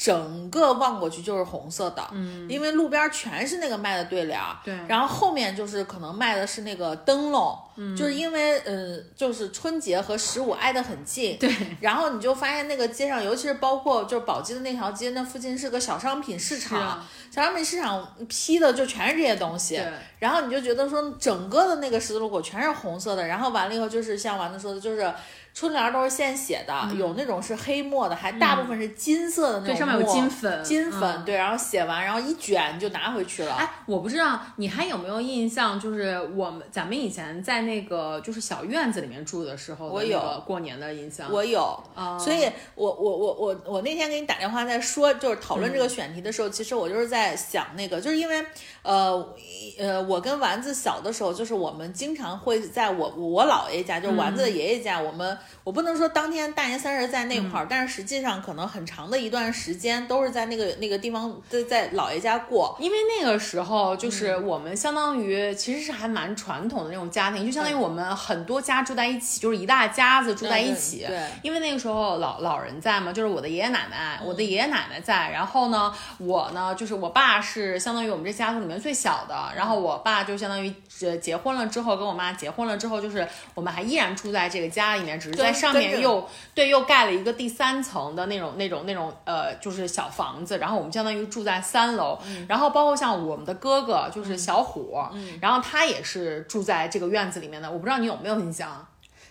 [0.00, 17.04] 整个望过去就是红色的，嗯，因为路边全是那个卖的对联，对，然后后面就是可能卖的是那个灯笼，嗯，就是因为呃，就是春节和十五挨得很近，对，然后你就发现那个街上，尤其是包括就是宝鸡的那条街，那附近是个小商品市场，
[17.34, 19.82] 小商品市场批的就全是这些东西，
[20.20, 25.12] 然后你就觉得说整个的那个十字路口全是红色的，然后完了以后就是像丸子说的，就是。
[25.58, 33.54] 春联都是现写的，有那种是黑墨的，还大部分是金色的那种对，上面有墨金粉，金粉，嗯对，然后写完，然后一卷就拿回去了。
[33.54, 41.28] 哎，我不知道你还有没有印象，就是我们咱们以前在那个就是小院子里面住的时候的我有过年的印象。
[41.28, 48.46] 我有，啊所以我我我我我那天给你打电话在说，就是讨论嗯这个选题的时候，其实我就是在想那个，就是因为
[48.82, 49.34] 呃
[49.76, 62.76] 呃，我跟丸子小的时候，就是我们经常会在我我姥爷家，就是丸子的爷爷家，我们我不能说当天大年三十在那块儿，但是实际上可能很长的一段时间都是在那个那个地方在在姥爷家过。
[62.80, 70.98] 因为那个时候就是嗯我们相当于其实是还蛮传统的那种家庭，就相当于我们很多家住在一起，就是一大家子住在一起。
[70.98, 94.98] 对对因为那个时候老老人在嘛，就是我的爷爷奶奶，我的爷爷奶奶在，然后呢，我呢就是我爸是相当于我们这家族里面最小的，然后我爸就相当于呃结婚了之后跟我妈结婚了之后，就是我们还依然住在这个家里面，只是在上面又对又盖了一个第三层的那种那种那种呃就是小房子，然后我们相当于住在三楼，然后包括像我们的哥哥就是小虎，
[95.40, 98.86] 然后他也是住在这个院子里面的，我不知道你有没有印象。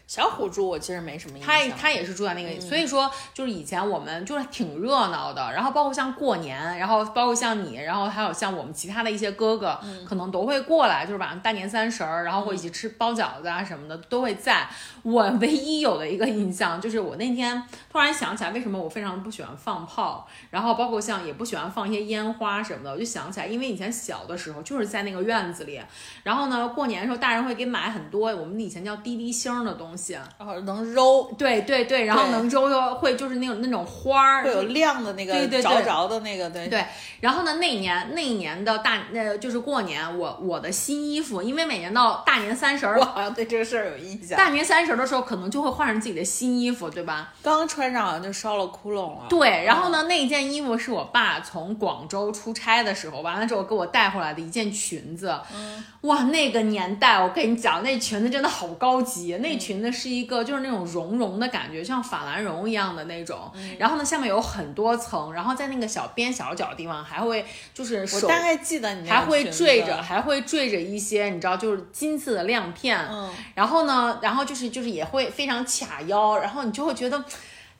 [0.08, 14.70] 小虎住我其实没什么印他象，他他也是住在那个，所以说就是以前我们就是挺热闹的，然后包括像过年，然后包括像你，然后还有像我们其他的一些哥哥，可能都会过来，就是晚上大年三十儿，然后会一起吃包饺子啊什么的都会在。
[15.10, 25.80] 我唯一有的一个印象就是我那天突然想起来，为什么我非常不喜欢放炮，然后包括像也不喜欢放一些烟花什么的，我就想起来，因为以前小的时候就是在那个院子里，
[26.24, 30.17] 然后呢过年的时候大人会给买很多我们以前叫滴滴星儿的东西。
[30.38, 36.86] 然后能揉，对对对，然后能揉又会就是那种那种花儿，会有亮的那个对对对着着的那个，对对，
[37.22, 44.38] 然后呢，那一年那一年的大那就是过年，我我的新衣服，因为每年到大年三十儿我，好像对这个事儿有印象。
[44.38, 47.33] 大年三十儿的时候，可能就会换上自己的新衣服，对吧？
[47.41, 49.25] 刚穿上好像就烧了窟窿了。
[49.29, 55.33] 对，然后呢，那一件衣服是我爸从广州出差的时候，完了之后给我带回来的一件裙子。
[55.53, 59.36] 嗯哇，那个年代，我跟你讲，那裙子真的好高级。
[59.36, 63.51] 嗯那裙子是一个就是那种绒绒的感觉，像法兰绒一样的那种。
[63.53, 72.97] 嗯然后呢，下面有很多层，然后在那个小边小角的地方还会就是我手大概记得你还会个裙子缀着，还会坠着一些你知道，就是金色的亮片。
[73.12, 77.23] 嗯，然后呢，然后就是就是也会非常卡腰，然后你就会觉得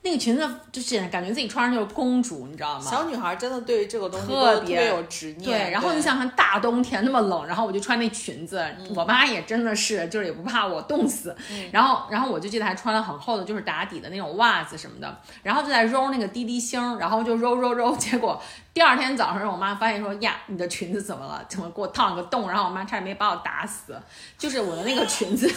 [0.04, 2.86] 那个裙子就是感觉自己穿上就是公主，你知道吗？
[2.90, 5.44] 小女孩真的对于这个东西特别别有执念。
[5.44, 11.36] 对，然后你想想大冬天那么冷，然后我就穿那裙子，嗯我妈也真的是就是也不怕我冻死，
[11.72, 18.42] 然后然后我就记得还穿了很厚的就是打底的那种袜子什么的，然后就在揉那个滴滴星，然后就揉揉揉， 结果
[18.74, 21.44] 第二天早上我妈发现说呀你的裙子怎么了？
[21.50, 22.48] 怎么给我烫了个洞？
[22.48, 24.00] 然后我妈差点没把我打死，
[24.38, 25.52] 就是我的那个裙子。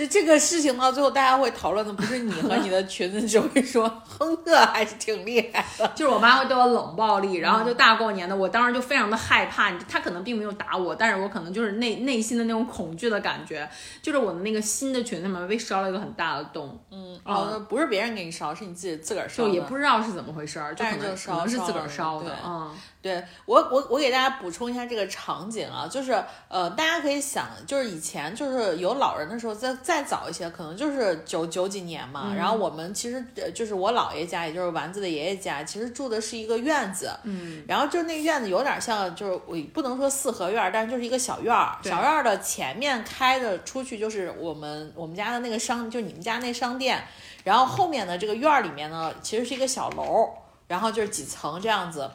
[0.00, 5.86] 就这个事情到最后，大家会讨论的不是你和你的裙子， 只会说亨特还是挺厉害的。
[5.94, 9.70] 就是我妈会对我冷暴力，然后就大过年的，我当时就非常的害怕。
[9.88, 13.68] 她可能并没有打我，但是我可能就是内内心的那种恐惧的感觉，
[14.00, 19.48] 就是我的那个新的裙子嘛被烧了一个很大的洞，嗯，哦，不是别人给你烧，是你自己自个儿烧的。
[19.50, 22.70] 就也不知道是怎么回事儿，就可能可能是自个儿烧的，嗯，
[23.02, 26.12] 对我，我我给大家补充一下这个场景啊，就是
[26.48, 32.34] 呃，大家可以想，就是以前就是有老人的时候，再再早一些，可能就是九九几年嘛。
[32.36, 41.90] 然后我们其实呃就是我姥爷家，也就是丸子的爷爷家，其实住的是一个院子，嗯，然后就那院子有点像，就是我不能说四合院，但是就是一个小院儿，对。
[41.90, 47.02] 小院儿的前面开的出去就是我们我们家的那个商，就你们家那商店，
[47.44, 50.28] 然后后面的这个院儿里面呢，其实是一个小楼，
[50.68, 52.10] 然后就是几层这样子。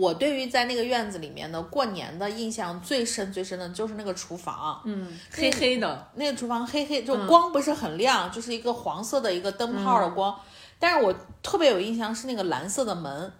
[0.00, 10.34] 我对于在那个院子里面的过年的印象最深最深的就是那个厨房，嗯，黑黑的，那个厨房黑黑，嗯就光不是很亮，就是一个黄色的一个灯泡的光。
[10.78, 13.32] 但是我特别有印象是那个蓝色的门，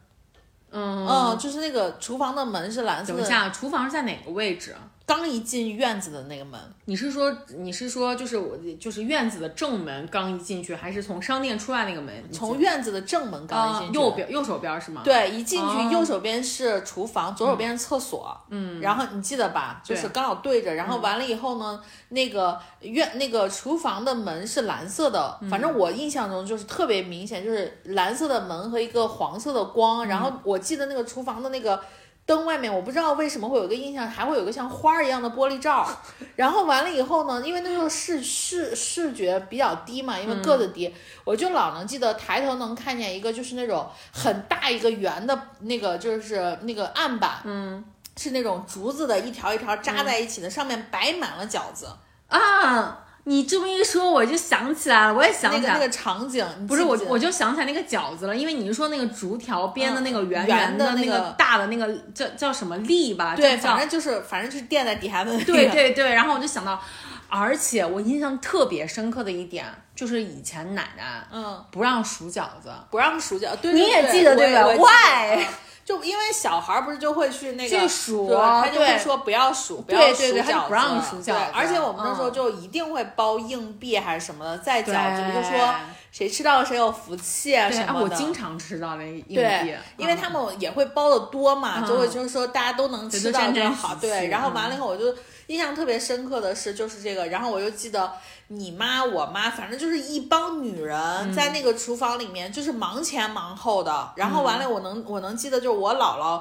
[0.70, 4.76] 嗯嗯，就是那个厨房的门是蓝色的，等一下，厨房是在哪个位置？
[5.10, 12.14] 刚一进院子的那个门，你是说你是说就是我就是院子的正门刚一进去，还是从商店出来那个门？
[12.30, 15.02] 从院子的正门刚一啊进去，右边右手边是吗？
[15.04, 18.40] 对，一进哦去右手边是厨房，左手边是厕所。
[18.50, 19.82] 嗯，然后你记得吧？
[19.84, 30.06] 就是刚好对着，然后完了以后呢，那个院那个厨房的门是蓝色的，反正我印象中就是特别明显，就是蓝色的门和一个黄色的光。
[30.06, 31.82] 然后我记得那个厨房的那个。
[32.26, 35.88] 灯外面，我不知道为什么会有一个印象，还会有个像花儿一样的玻璃罩。
[36.36, 47.84] 然后完了以后呢，因为那时候视视视觉比较低嘛，因为个子低，我就老能记得抬头能看见一个就是那种很大一个圆的那个就是那个案板，嗯，
[48.16, 51.88] 是那种竹子的一条一条扎在一起的，上面摆满了饺子。
[52.28, 63.36] 啊，你这么一说，我就想起来了，我也想起来那个那个场景，不是我我就想起来那个饺子了，因为你是说那个竹条编的那个圆嗯圆的的那那个大的那个叫叫什么粒吧？
[63.36, 65.44] 对，反正就是反正就是垫在底下的那个。
[65.44, 66.80] 对对对，然后我就想到，
[67.28, 75.44] 而且我印象特别深刻的一点就是以前奶奶嗯，不让数饺子，不让数饺，对你也对对记得对吧 Why？
[75.90, 85.74] 嗯就因为小孩儿不是就会去那个去数对他就会说不要数，不要数饺不让子数饺子对而且我们那时候嗯就一定会包硬币还是什么的，在饺子里就说
[86.12, 88.00] 谁吃到谁有福气啊什么的。
[88.00, 93.94] 我经常吃到那硬币，，因为嗯他们也会包的多嘛，嗯就会就是说大家都能吃到就好。
[93.94, 95.14] 对，然后完嗯了以后，我就
[95.50, 98.12] 印象特别深刻的是就是这个，然后我又记得
[98.46, 104.12] 你妈我妈，反正就是一帮女人嗯在那个厨房里面，就是忙前忙后的。
[104.14, 106.40] 然后完嗯了，我能我能记得就是我姥姥。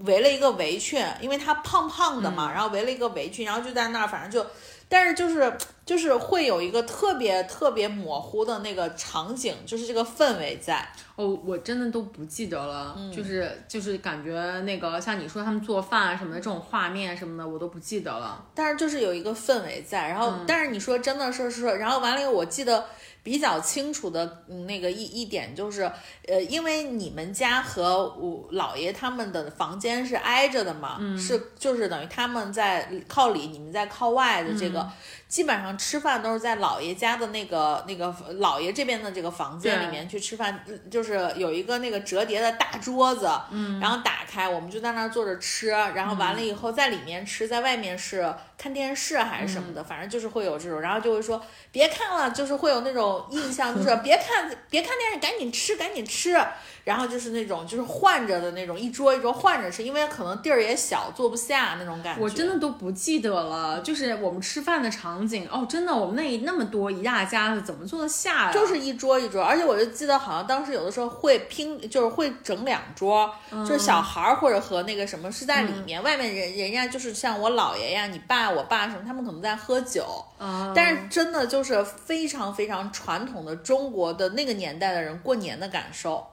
[0.00, 4.44] 围了一个围裙，因为她胖胖的嗯嘛，然后围了一个围裙，然后就在那儿，反正就，
[4.88, 5.52] 但是就是
[5.84, 10.86] 就是会有一个特别特别模糊的那个场景，就是这个氛围在。
[11.16, 18.44] 哦，我真的都不记得了，嗯就是就是感觉那个像你说他们做饭啊什么的这种画面什么的，我都不记得了。
[18.54, 22.84] 但是就是有一个氛围在，然后、嗯但是你说真的是是，然后完了以后，我记得
[23.24, 25.90] 比较清楚的嗯那个一一点就是，
[26.28, 34.78] 呃，因为你们家和我姥爷他们的房间是挨着的嘛，嗯是就是等于他们在靠里，你们在靠外的这个。
[34.80, 34.92] 嗯
[35.34, 56.40] 基本上吃饭都是在姥爷家的那个那个姥爷这边的这个房间里面去吃饭，嗯就是有一个那个折叠的大桌子，嗯，然后打开，我们就在那儿坐着吃，然后完了以后在里面吃，在外面是看电视还是什么的，反正就是会有这种，然后就会说别看了，就是会有那种印象，就是 别看别看电视，赶紧吃，赶紧吃，
[56.84, 62.22] 然后就是那种就是换着的那种，一桌一桌换着吃，因为可能地儿也小，坐不下那种感觉。
[62.22, 68.52] 我真的都不记得了，就是我们吃饭的场景哦，真的，我们那那么多一大家子怎么坐得下呀？
[68.52, 86.26] 就是一桌一桌，而且我就记得好像当时有的时候会拼，就是会整两桌，就是小孩儿或者和那个什么是在里面，外面人人家就是像我姥爷呀、你爸、我爸什么，他们可能在喝酒，嗯，但是真的就是非常非常传统的中国的那个年代的人过年的感受。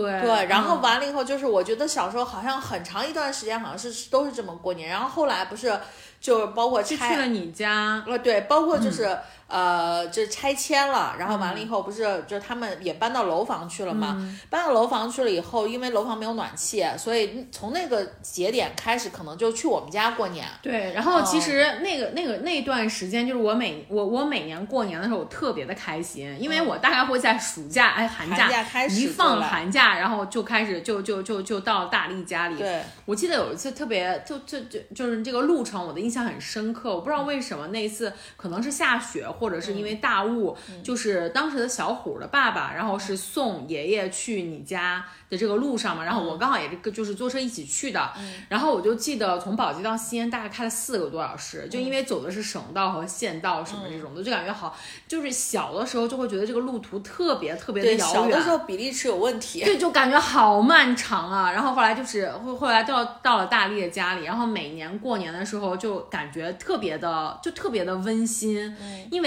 [0.00, 5.78] 对对，然后嗯完了以后，就是我觉得小时候好像很长一段时间好像是都是这么过年，然后后来不是
[6.18, 9.18] 就包括就去拆了你家，呃，对，包括就是、嗯
[9.52, 14.16] 呃，就拆迁了，然后完了以后，不是就他们也搬到楼房去了嘛？
[14.48, 20.46] 搬到楼房去了以后，因为楼房没有暖气，所以从那个节点开始，可能就去我们家过年。
[20.62, 32.56] 对，然后其哦实那个、那个那段时间，就是我每我我每年过年的时候，我特别的开心，因为我大概会在暑假哎寒寒假开始一放寒假，然后就开始就就就就到大力家里。
[32.56, 36.94] 对，我记得有一次特别就就就就是这个路程，我的印象很深刻。
[36.94, 48.12] 我不知道为什么那一次可能是下雪，或者是因为大雾，就是当时的小虎的爸爸，然后是送爷爷去你家的这个路上嘛，然后我刚好也这个就是坐车一起去的，
[48.48, 54.76] 然后我就记得从宝鸡到西安大概开了四个多小时，就因为走的是省道和县道什么这种的，就感觉好，
[55.08, 58.48] 就是小的时候就会觉得这个路途特别特别的，遥远小的时。
[58.48, 59.64] 候比例尺有问题。
[59.64, 61.50] 对，就感觉好漫长啊。
[61.50, 68.72] 然后后来就是后后来到到了大力的家里，然后每年过年的时候就感觉特别的就特别的温馨，
[69.10, 69.21] 因为。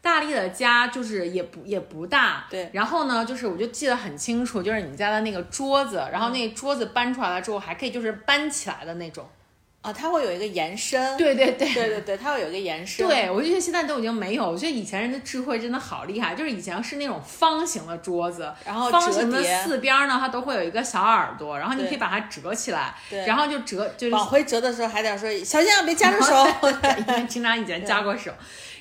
[0.00, 9.24] 大力的家就是也不也不大，对然后呢，就是我就记得很清楚，就是你们家的那个桌子，然后那个桌子搬出来了之后还可以就是搬起来的那种。
[9.80, 11.16] 啊，它会有一个延伸。
[11.16, 13.04] 对对对对对对，它会有一个延伸。
[13.04, 14.48] 对，我就觉得现在都已经没有。
[14.48, 26.46] 我觉得以前人的智慧真的好厉害，就是以前是那种方形的桌子，然后方形的四边儿呢，它都会有一个小耳朵，然后你可以把它折起来，对然后就折就是往回折的时候还得说小心啊，别夹着手。
[27.08, 28.32] 因为经常以前夹过手。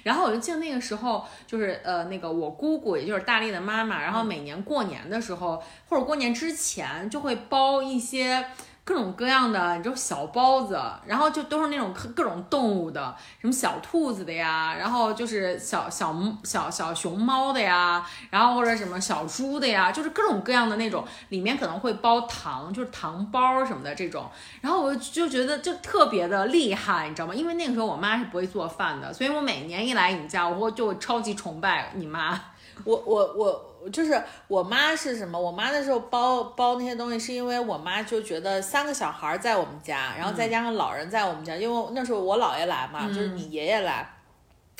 [0.03, 8.45] 然后我就记得那个时候，就是呃，那个我姑姑，也就是大力的妈妈，然后每年过年的时候，或者过年之前，就会包一些
[8.83, 24.25] 各种各样的，你知道小包子，然后就都是那种各各种动物的，什么小兔子的呀，然后就是小小小小熊猫的呀，然后或者什么小猪的呀，就是各种各样的那种，里面可能会包糖，就是糖包什么的这种。
[24.61, 27.35] 然后我就觉得就特别的厉害，你知道吗？
[27.35, 32.41] 因为那个时候我妈是不会做饭的，所以我每年一来你家，我就超级崇拜你妈。
[32.83, 35.39] 我我我就是我妈是什么？
[35.39, 44.07] 我妈那时候包包那些东西，是因为我妈就觉得三个小孩在我们家，然后再加上老人在我们家，因为那时候我姥爷来嘛，就是你爷爷来，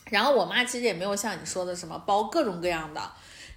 [0.10, 3.02] 然后我妈其实也没有像你说的什么包各种各样的。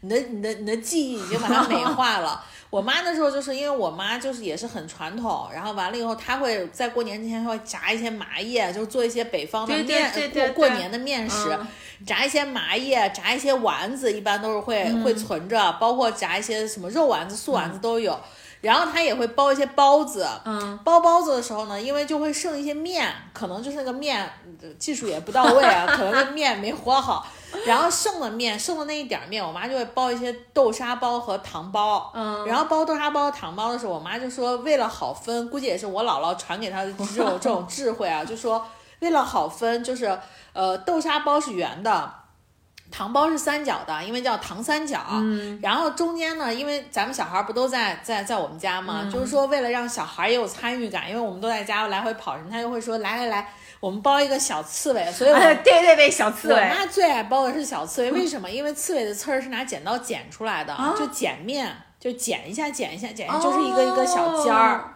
[0.05, 2.45] 你的你的你的记忆已经把它美化了。
[2.69, 11.67] 我妈那时候就是因为我妈就是也是很传统，然后完了以后，她会在过年之前会炸一些麻叶，就是做一些北方的对对面对对对过过年的面食，嗯
[12.05, 18.19] 炸一些麻叶，炸一些丸子，一般都是会、嗯会存着，包括炸一些什么肉丸子、素丸子都有。
[18.61, 24.29] 然后她也会包一些包子，嗯，包包子的时候呢，因为就会剩一些面，可能就是那个面
[24.61, 27.27] 呃技术也不到位啊， 可能那面没和好，
[27.67, 32.11] 然后剩的面，剩的那一点儿面，我妈就会包一些豆沙包和糖包。
[32.15, 37.07] 嗯然后包豆沙包、糖包的时候，我妈就说为了好分，估计也是我姥姥传给她的这种
[37.41, 38.67] 这种智慧啊，就说
[39.01, 40.19] 为了好分，就是
[40.53, 42.13] 呃豆沙包是圆的。
[42.91, 45.01] 糖包是三角的，因为叫糖三角。
[45.11, 53.53] 嗯，然后中间呢，因为咱们小孩不都在在在我们家嘛，嗯就是说为了让小孩也有参与感，因为我们都在家来回跑，人他就会说来来来，
[53.85, 58.51] 我们包一个小刺猬， 所以对对对，小刺猬我，妈最爱包的是小刺猬，为什么？
[58.51, 61.71] 因为刺猬的刺儿是拿剪刀剪出来的，就剪面，
[62.01, 64.79] 就剪一下，剪一下，剪一下，就是一个一个小尖儿。
[64.79, 64.91] 哦。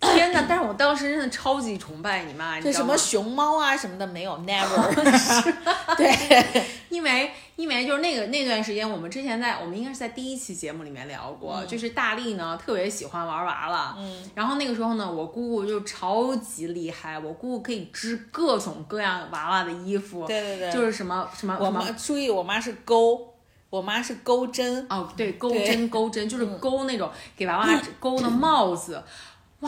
[0.14, 0.46] 天哪！
[0.48, 2.96] 但是我当时真的超级崇拜你妈，这什么？
[2.96, 4.94] 熊猫啊什么的没有，never。
[5.94, 7.30] 对，因为
[7.60, 23.28] 因为就是那个那段时间，我们之前在我们应该是在第一期节目里面聊嗯过，就是大力呢特别喜欢玩娃娃，嗯，然后那个时候呢，我姑姑就超级厉害，我姑姑可以织各种各样娃娃的衣服，对对对就是什么什么我妈注意，我妈是钩，
[23.68, 28.94] 我妈是钩针，哦，对，钩针钩针就是钩那种给娃娃钩的帽子。
[28.94, 29.04] 哇，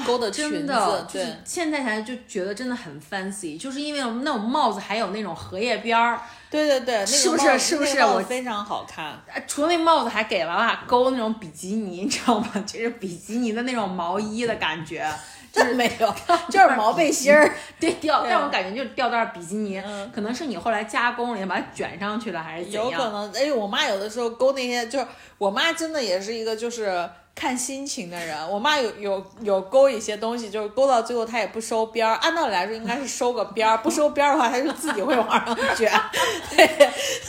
[0.07, 6.19] 钩的裙子真的就是对现在才就觉得真的很 fancy，就是因为那种帽子还有那种荷叶边儿，
[6.51, 9.05] 对对对，那个是不是是不是我非常好看。
[9.05, 12.49] 啊除了那帽子，还给娃娃勾那种比基尼，你知道吗？
[12.67, 15.07] 就是比基尼的那种毛衣的感觉，
[15.53, 16.15] 这 没有，
[16.51, 17.55] 就是毛背心儿。
[17.79, 22.91] 对吊，但我感觉就是吊带比基尼，嗯可能是你后来加工了，也把它卷上去了，还是怎样？
[22.91, 28.37] 有可能，哎，我妈有的时候勾那些，就是我妈真的也是一个就是看心情的人。
[28.49, 32.15] 我妈有有有勾一些东西，就是勾到最后她也不收边儿。
[32.17, 35.93] 按道理来说应该是收个边儿，不收边儿的话，她就自己会往上卷。
[36.57, 36.67] 对，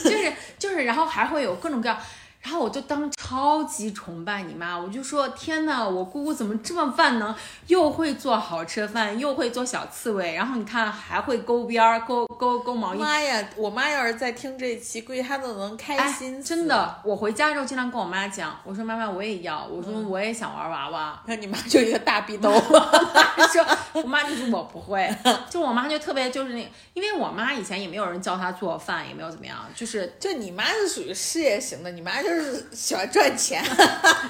[0.02, 1.98] 就是就是，然后还会有各种各样。
[2.44, 7.34] 然后我就当超级崇拜你妈，我就说天呐，我姑姑怎么这么万能，
[7.68, 13.48] 又会做好吃的饭，又会做小刺猬，然后你看还会勾边儿、勾勾勾毛衣，妈呀！
[13.56, 16.68] 我妈要是在听这一期，估计她都能开哎心、，真。
[16.68, 21.22] 的，我回家之后经常跟我妈讲，我说妈妈我也要，我说我也想玩娃娃。
[21.26, 22.52] 那你妈就一个大逼兜。
[23.36, 23.64] 她说
[23.94, 25.08] 我妈就说我不会，
[25.48, 32.33] 就我妈就特别就是那，因为我妈以前也没有人教她做饭，也没有怎么样，就是就你妈是属于事业型的，你妈就是
[32.72, 33.64] 喜欢赚钱。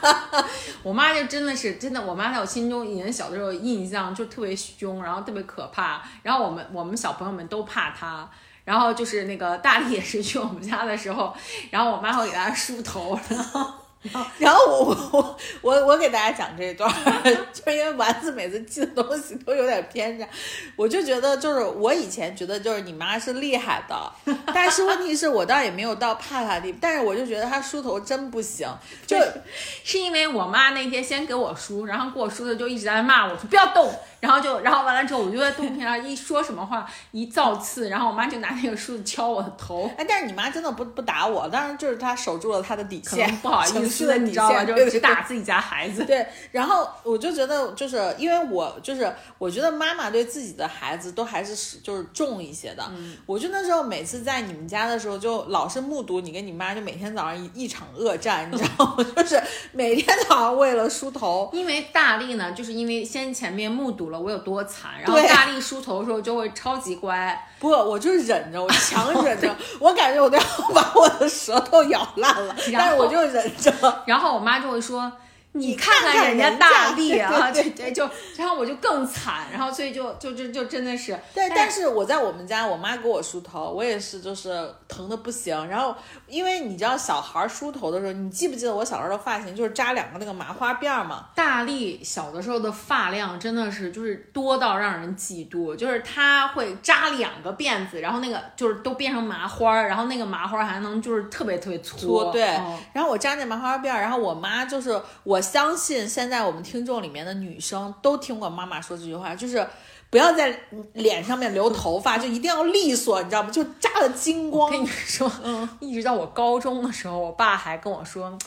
[0.82, 8.28] 我妈就真的是真的，我妈在我心中以前小的时候印象就特别凶，然后特别可怕，然后我们我们小朋友们都怕她。
[8.64, 11.36] 然后就是那个大力也是去我们家的时候，
[11.70, 13.70] 然后我妈会给她梳头，然后
[14.38, 16.92] 然后我我我我给大家讲这一段，
[17.52, 20.28] 就因为丸子每次记的东西都有点偏差，
[20.76, 24.12] 我就觉得就是我以前觉得就是你妈是厉害的，
[24.52, 28.68] 但是问题是我倒也没有到怕她的地步，但是我就觉得她梳头真不行，
[29.06, 33.90] 就是因为我妈那天先给我梳，然后给我梳的就一直在骂我说不要动，
[34.24, 44.56] 然后就然后完了之后我就在动屏上一说什么话一造次，然后我妈就拿那个梳子敲我的头，哎，但是你妈真的不不打我，当然就是她守住了她的底线，不好意思的底你知道吧？
[44.56, 46.06] 线，就对只打自己家孩子。
[46.06, 52.82] 对，然后我就觉得，就是因为我就是我觉得妈妈对自己的孩子都还是是就是重一些的。
[52.96, 59.04] 嗯我就那时候每次在你们家的时候，就老是目睹你跟你妈就每天早上一一场恶战，你知道吗？
[59.16, 70.44] 就是每天早上为了梳头，因为大力呢，就是因为先前面目睹了我有多惨，然后大力梳头的时候就会超级乖，不，我就忍着，我强忍着，我感觉我都要
[70.74, 73.72] 把我的舌头咬烂了， 但是我就忍着。
[74.06, 75.12] 然后我妈就会说。
[75.56, 85.54] 你看看看人人家大 家力啊，对对对，就然后我就更惨，然后所以就就就就真的是，对，但是我在我们家，我妈给我梳头，我也是就是疼的不行。
[85.68, 85.94] 然后
[86.26, 91.26] 因为你知道小孩梳头的时候，你记不记得我小时候的发型就是扎两个那个麻花辫儿嘛？
[91.36, 109.66] 大力小的时候的发量真的是就是多到让人嫉妒，就是他会扎两个辫子，然后那个就是都变成麻花儿，然后那个麻花儿还能就是特别特别粗，粗对嗯然后我扎那麻花辫儿，然后我妈就是我相信现在我们听众里面的女生都听过妈妈说这句话，就是。
[110.10, 110.56] 不要在
[110.92, 113.50] 脸上面留头发，就一定要利索，你知道吗？
[113.50, 114.70] 就扎的精光。
[114.70, 118.38] 跟你说，嗯一直到我高中的时候，我爸还跟我说。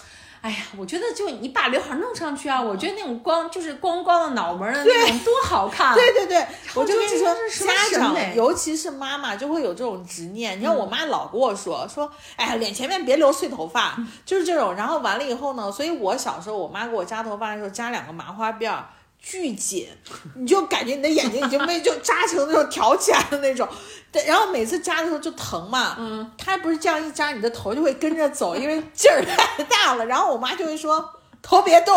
[0.42, 5.96] 哎呀，我觉得就你把刘海弄上去啊，我觉得那种光就是光光的脑门的那种多好看。
[5.96, 7.36] 对对对，我就跟你说，
[7.66, 10.60] 家长尤其是妈妈就会有这种执念。
[10.60, 14.74] 你看我妈老跟我说说，哎呀，脸前面别留碎头发，就是这种。
[14.76, 18.86] 然后完了以后呢，所以我小时候我妈给我扎头发的时候扎两个麻花辫儿。
[19.30, 19.86] 巨紧，
[20.36, 23.68] 你就感觉你的眼睛已经被就扎成那种挑起来的那种，
[24.10, 30.06] 对，然后每次扎的时候就疼嘛，嗯，它不是这样一扎，你的头就会跟着走，因为劲儿太大了。
[30.06, 31.94] 然后我妈就会说头别动，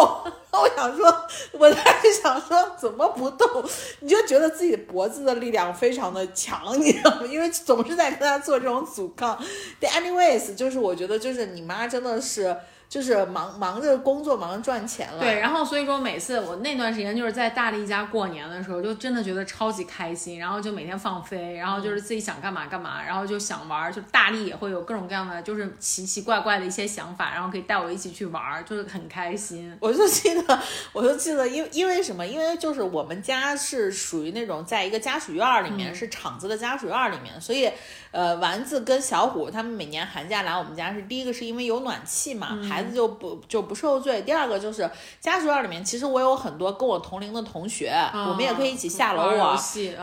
[0.51, 1.07] 我想说，
[1.53, 3.65] 我当时想说怎么不动，
[4.01, 7.23] 你就觉得自己脖子的力量非常的强，你知道吗？
[7.31, 9.41] 因为总是在跟他做这种阻抗。
[9.79, 12.57] 对，anyways，就是我觉得就是你妈真的是。
[12.91, 15.21] 就是忙忙着工作，忙着赚钱了。
[15.21, 29.73] 对，然后所以说每次我那段时间就是在大力家过年的时候，就真的觉得超级开心，然后就每天放飞，然后就是自己想干嘛干嘛，然后就想玩，就大力也会有各种各样的就是奇奇怪怪的一些想法，然后可以带我一起去玩，就是很开心。
[29.79, 30.61] 我就记得，
[30.93, 32.27] 我就记得，因因为什么？
[32.27, 37.71] 因为就是我们家是属于那种在一个家属院里面，是厂子的家属院里面，所以
[38.11, 42.80] 呃，丸子跟小虎他们每年寒假来我们家是第一个是因为有暖气嘛，还。
[42.81, 44.23] 孩子就不就不受罪。
[44.23, 44.89] 第二个就是
[45.21, 49.57] 家属院里面，其实我有很多跟我同龄的同学，我们也可以一起下楼玩。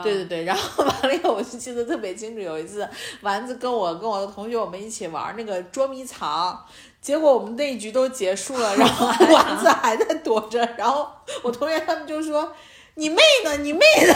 [0.03, 2.87] 对对对，然后完了以后，我就记得特别清楚，有一次
[3.21, 6.57] 丸子跟我跟我的同学我们一起玩那个捉迷藏，
[7.01, 11.07] 结果我们那一局都结束了，然后 丸子还在躲着，然后
[11.41, 12.51] 我同学他们就说
[12.97, 13.55] ：“你妹呢？
[13.57, 14.13] 你妹呢？”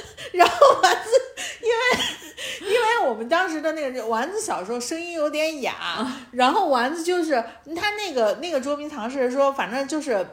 [0.32, 1.10] 然后丸子
[1.60, 2.04] 因为。
[2.60, 5.74] 因为我们当时的那个丸子小时候声音有点哑，
[6.30, 7.32] 然后丸子就是
[7.76, 10.24] 他那个那个捉迷藏是说，反正就是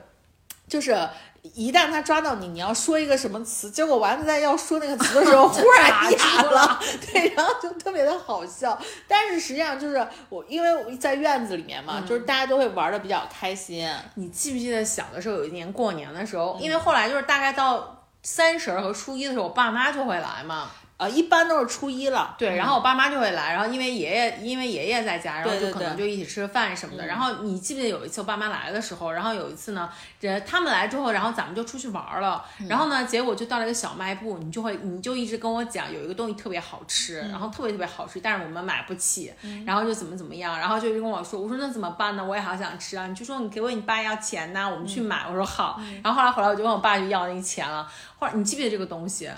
[0.68, 1.10] 就是
[1.42, 6.80] 一旦他抓到你，你要说一个什么词，结果丸子在要说那个词的时候 忽然哑了，
[7.12, 8.78] 对，然后就特别的好笑。
[9.08, 13.90] 但是实际上就是我因为在院子里面嘛，就是大家都会玩的比较开心。
[14.16, 20.70] 你记不记得小的时候有一年过年的时候，因为后来就是大概到三十和初一的时候，我爸妈就会来嘛。
[21.00, 27.08] 呃，一般都是初一了，对，然后我爸妈就会来，然后因为爷爷因为爷爷在家，然后就可能就一起吃饭什么的。
[27.08, 29.90] 然后你记不记得有一次我爸妈来的时候，然后有一次呢，
[30.20, 39.34] 这他们来之后，然后咱们就出去玩了，然后呢，结果就到了一个小卖部，你就会你就一直跟我讲有一个东西特别好吃，然后特别特别好吃，但是我们买不起，
[39.66, 42.26] 然后就怎么怎么样，然后就跟我说，我说那怎么办呢？
[42.26, 45.26] 我也好想吃啊，你就说你给我你爸要钱呐，我们去买。
[45.30, 47.90] 我说好，然后后来回来我就问我爸去要那个钱了。
[48.18, 49.30] 后来你记不记得这个东西？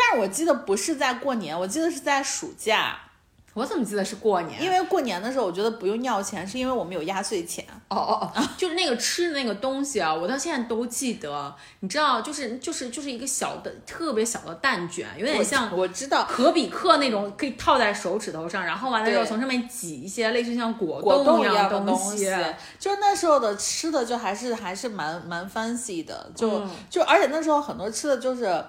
[0.00, 2.98] 但是我记得不是在过年，我记得是在暑假。
[3.52, 4.62] 我怎么记得是过年？
[4.62, 7.64] 因为过年的时候，我觉得不用尿钱，是因为我们有压岁钱。
[7.88, 11.52] 哦哦哦， 就是那个吃的那个东西啊，我到现在都记得。
[11.80, 22.32] 你知道，就是就是就是一个小的、特别小的蛋卷，有点像我知道可比克那种，可以套在手指头上，然后完了之后从上面挤一些类似像果冻一样的东西。
[22.78, 28.64] 就是那时候的吃的，就还是还是蛮蛮 fancy 的，就就而且那时候很多吃的就是。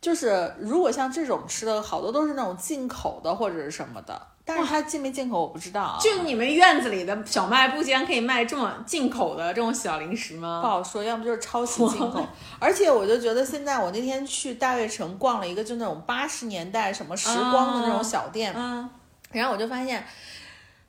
[0.00, 5.98] 就是如果像这种吃的，好多都是那种进口的或者是什么的，但是它进没进口我不知道啊。
[6.00, 10.60] 就你们院子里的小卖部竟然可以卖这么进口的这种小零食吗？
[10.62, 12.24] 不好说，要么就是抄袭 进口。
[12.58, 18.88] 而且我就觉得现在我那天去大悦城逛了一个，就那种八十年代什么时光的那种小店，嗯，
[19.32, 20.06] 然后我就发现。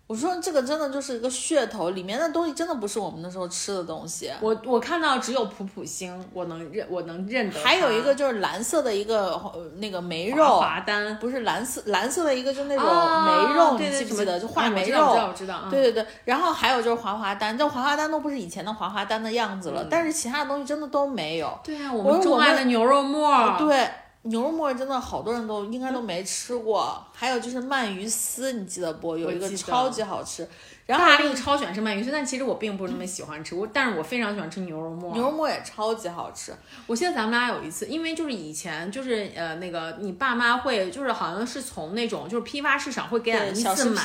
[0.09, 4.31] 我说这个真的就是一个噱头，里面的东西真的不是我们那时候吃的东西。
[4.41, 7.59] 我我看到只有普普星，我能认我能认得。
[7.59, 9.39] 还有一个就是蓝色的一个
[9.75, 14.39] 那个梅肉，华丹不是蓝色蓝色的一个就那种梅肉，你记不记得？
[14.39, 15.61] 就话梅肉，我知道我知道。
[15.69, 21.55] 对对对，然后还有就是华华丹，这华华丹都不是以前的华华丹的样子了，但是其他的东西真的都没有。
[21.63, 23.55] 对啊，我们钟爱的牛肉末。
[23.59, 23.87] 对。
[24.23, 29.17] 牛肉沫真的好多人都应该都没吃过，还有就是鳗鱼丝，你记得不？
[29.17, 30.47] 有一个超级好吃。
[30.89, 33.53] 然后大力超喜欢吃鳗鱼丝，但其实我并不是那么喜欢吃。
[33.53, 36.51] 我但是我非常喜欢吃牛肉末，牛肉末也超级好吃。
[36.87, 44.03] 我记得咱们俩有一次，因为就是以前就是呃那个你爸妈会就是好像是从那种就是批发市场会给俺一次买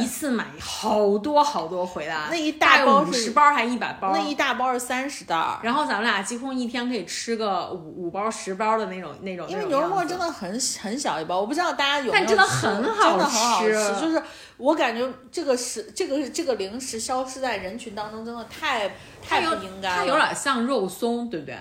[0.00, 5.58] 一次买好多好多回来，那一大包五十包还一百包，那一大包是三十袋。
[5.64, 9.48] 然后咱们俩几乎一天可以吃个五五包十包的那种那种。
[9.48, 10.48] 因为牛肉末真的很
[10.80, 14.22] 很小一包，我不知道大家有没有吃，真的很好吃，就是。
[14.60, 18.94] 我感觉这个是这个这个零食消失在人群当中，真的太
[19.26, 19.96] 太不应该了。
[19.96, 21.58] 它有点像肉松，对不对？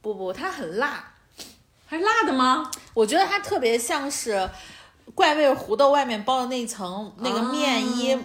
[0.00, 1.12] 不不，它很辣，
[1.86, 2.70] 还辣的吗？
[2.94, 4.48] 我觉得它特别像是
[5.14, 8.18] 怪味胡豆外面包的那层那个面衣，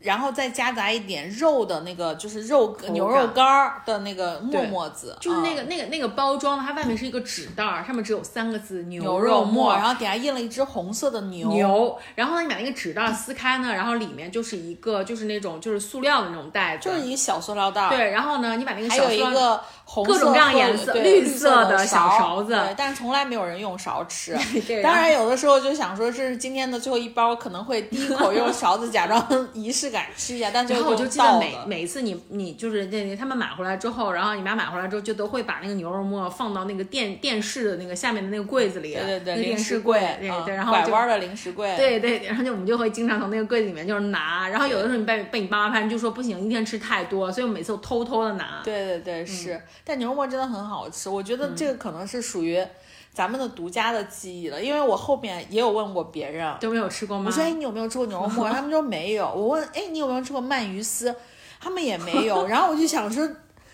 [0.00, 5.68] 然后再夹杂一点肉的那个，就是肉牛肉干儿的那个沫沫子，就是那个、嗯。
[5.72, 11.48] 那个那个包装，它外面是一个纸袋儿，上面只有三个字牛牛肉沫沫，然后底下印了一只红色的牛。
[11.52, 19.60] 牛，然后呢，你把那个纸袋儿撕开呢，然后里面就是一个就是那种就是塑料的那种袋子，就是一个小塑料袋儿，对，然后呢，你把那个还有一个
[20.04, 22.52] 各种各样或颜色对绿色色的小勺勺子。
[22.54, 24.36] 对，但是从来没有人用勺吃。
[24.66, 29.24] 对当然，有的时候就想说这是今天的最后一包，可能会第一口用勺子假装
[29.72, 48.60] 仪式感吃一下，但最后我就记得每每一次你你就是那他们买回来之后，然后你妈买回来之后，就都会把那个牛肉末放到那个电电视的那个下面的那个柜子里，对对对，那个电零食视柜，对嗯对，然后拐弯的零食柜，对对，然后就我们就会经常从那个柜子里面就是拿，然后有的时候你被被你爸妈发现，就说不行，一天吃太多，所以我每次都偷偷的拿。
[48.62, 52.62] 对对嗯对是，但牛肉末真的很好吃，我觉得这个可能是属于
[53.12, 57.24] 咱们的独家的记忆了，因为我后面也有问过别人，都没有吃过吗？
[57.26, 58.48] 我说哎你有没有吃过牛肉末？
[58.48, 59.26] 他们说没有。
[59.26, 61.14] 我问哎你有没有吃过鳗鱼丝？
[61.60, 62.46] 他们也没有。
[62.46, 63.28] 然后我就想说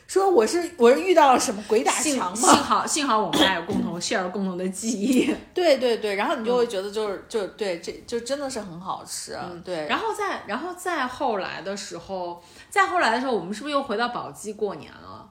[0.07, 2.34] 说我是我是遇到了什么鬼打墙吗？
[2.34, 5.34] 幸好幸好我们俩有共同 share 共同的记忆。
[5.55, 9.86] 对对对，然后你就会觉得就是、就对这就真的是很好吃，对。
[9.86, 15.28] 然后再然后再后来的时候，再后来的时候，我们是不是又回到宝鸡过年了？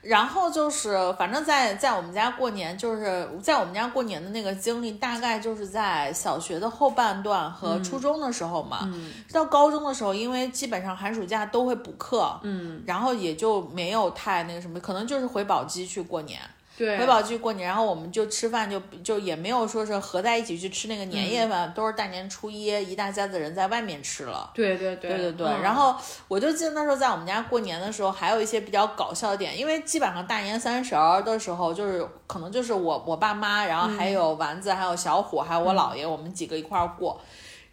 [0.00, 8.80] 然后就是，反正在在我们家过年，就是在我们家过年的那个经历，大概就是在小学的后半段和初中的时候嘛。
[8.82, 16.40] 嗯到高中的时候，因为基本上寒暑假都会补课，嗯，然后也就没有太那个什么，可能就是回宝鸡去过年。
[16.78, 24.48] 对，回宝鸡过年，然后我们就吃饭就就也没有说是合在一起去吃那个年夜饭，都是大年初一一大家子人在外面吃了。
[24.54, 25.96] 对对对对对对，嗯然后
[26.28, 37.20] 我就记得那时候在我们家过年的时候，还有一些比较搞笑的点，因为基本上大年三十儿的时候，就是可能就是我我爸妈，然后还有丸子，还有小虎，还有我姥爷，我们几个一块儿过。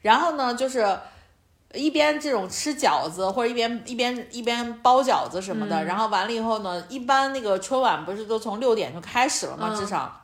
[0.01, 0.97] 然后呢，就是
[1.75, 5.83] 一边这种吃饺子，或者一边一边一边包饺子什么的。
[5.85, 9.69] 然后完了以后呢，一般那个春晚不是都从六点就开始了吗？
[9.71, 10.21] 嗯至少。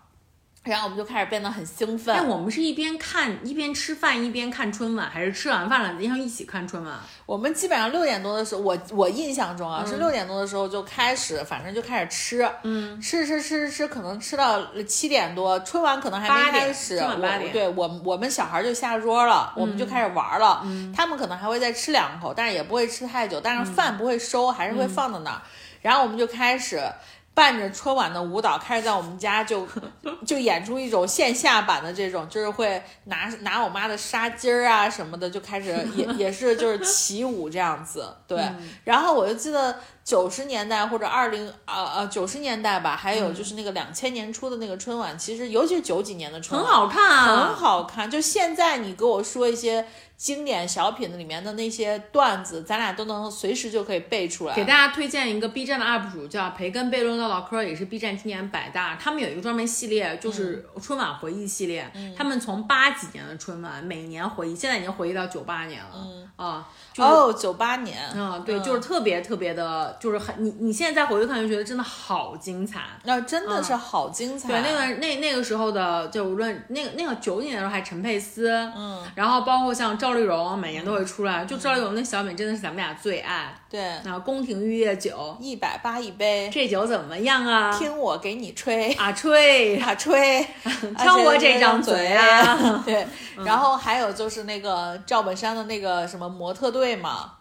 [0.64, 2.16] 然后我们就开始变得很兴奋。
[2.16, 6.94] 哎，我们是一边看一边吃饭一边看春晚，还是吃完饭了然后一起看春晚？
[7.26, 20.64] 我们基本上六点多的时候，我我印象中嗯啊、是六点多的时候就开始，反正就开始吃，嗯，吃吃吃吃，可能吃到七点多，春晚可能还没开始，春晚八点嗯我对我我们小孩就下桌了，我们就开始玩了，
[20.96, 25.42] 他们可能还会再吃两口，但是也不会吃太久，但嗯是饭不会收，还是会放在那儿，
[25.82, 26.82] 然后我们就开始。
[27.34, 29.66] 伴着春晚的舞蹈，开始在我们家就
[30.28, 38.14] 就演出一种线下版的这种，就是会拿拿我妈的纱巾儿啊什么的，就开始也也是就是起舞这样子。
[38.28, 38.44] 对，
[38.84, 48.12] 然后我就记得九十年代或者二零呃呃九十年代吧，还有就是那个两千年初的那个春晚，其实尤其是九几年的春晚，很好看啊，很好看。
[48.12, 49.88] 就现在你给我说一些
[50.22, 54.54] 经典小品里面的那些段子，咱俩都能随时就可以背出来。
[54.54, 58.96] 给大家推荐一个 B 站的 UP 主，叫培根悖论唠唠嗑，也是 B 站今年百大。
[59.02, 61.92] 他们有一个专门系列，就是春晚回忆系列。
[62.16, 66.06] 他们从八几年的春晚每年回忆，现在已经回忆到九八年了。
[66.36, 72.82] 啊，就是哦，九八年，嗯，对，就是特别特别的，就是很你你现在再回去看就觉得真的好精彩。
[73.04, 74.50] 那、真的是好精彩。
[74.50, 81.46] 对，那个那那个时候的，就无论那个那个九几年的时候还陈佩斯，嗯，然后包括像赵丽蓉，每年都会出来。
[81.46, 83.56] 就赵丽蓉那小品真的是咱们俩最爱。
[83.70, 87.72] 对，然后宫廷玉液酒，一百八一杯，这酒怎么样啊？
[87.72, 88.92] 听我给你吹。
[89.00, 90.46] 啊吹， 啊吹，
[90.98, 92.84] 挑我这张嘴啊！
[92.86, 97.34] 对，然后还有就是那个赵本山的那个什么模特队嘛，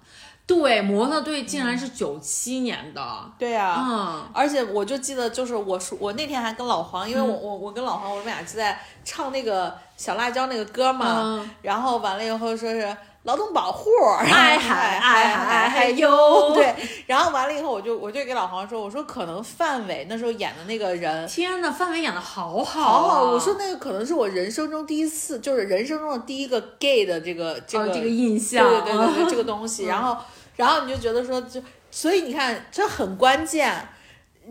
[0.47, 11.51] 对，模特队竟然是九七年的，对呀、嗯，而且我就记得，就是我说我那天还跟老黄，因为我我我跟老黄我们俩就在唱那个小辣椒那个歌嘛，嗯。
[11.63, 16.09] 然后完了以后说是劳动保护，哎嗨 哎嗨哎呦
[16.55, 16.75] 对，
[17.07, 21.27] 然后完了以后我就我就给老黄说，我说可能范伟那时候演的那个人。
[21.29, 30.17] 天呐，范伟演的好好、好啊，好，我说那个可能是我人生中第一次，就是人生中的第一个 gay 的这个这个、哦这个印象，对对对对对，这个东西，然后
[30.57, 33.89] 然后你就觉得说，就所以你看，这很关键。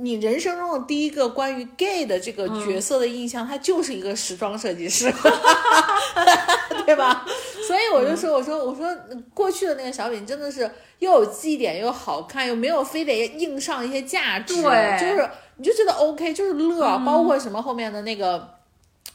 [0.02, 5.12] 你人生中的第一个关于 gay 的这个角色的印象，他就是一个时装设计师，
[6.86, 7.26] 对吧？
[7.70, 8.98] 所以我就说，我说我说
[9.32, 10.68] 过去的那个小品真的是
[10.98, 18.56] 又有记忆点，又好看，又没有非得硬上一些价值，对就是你就觉得 OK，就是乐，包括什么后面的那个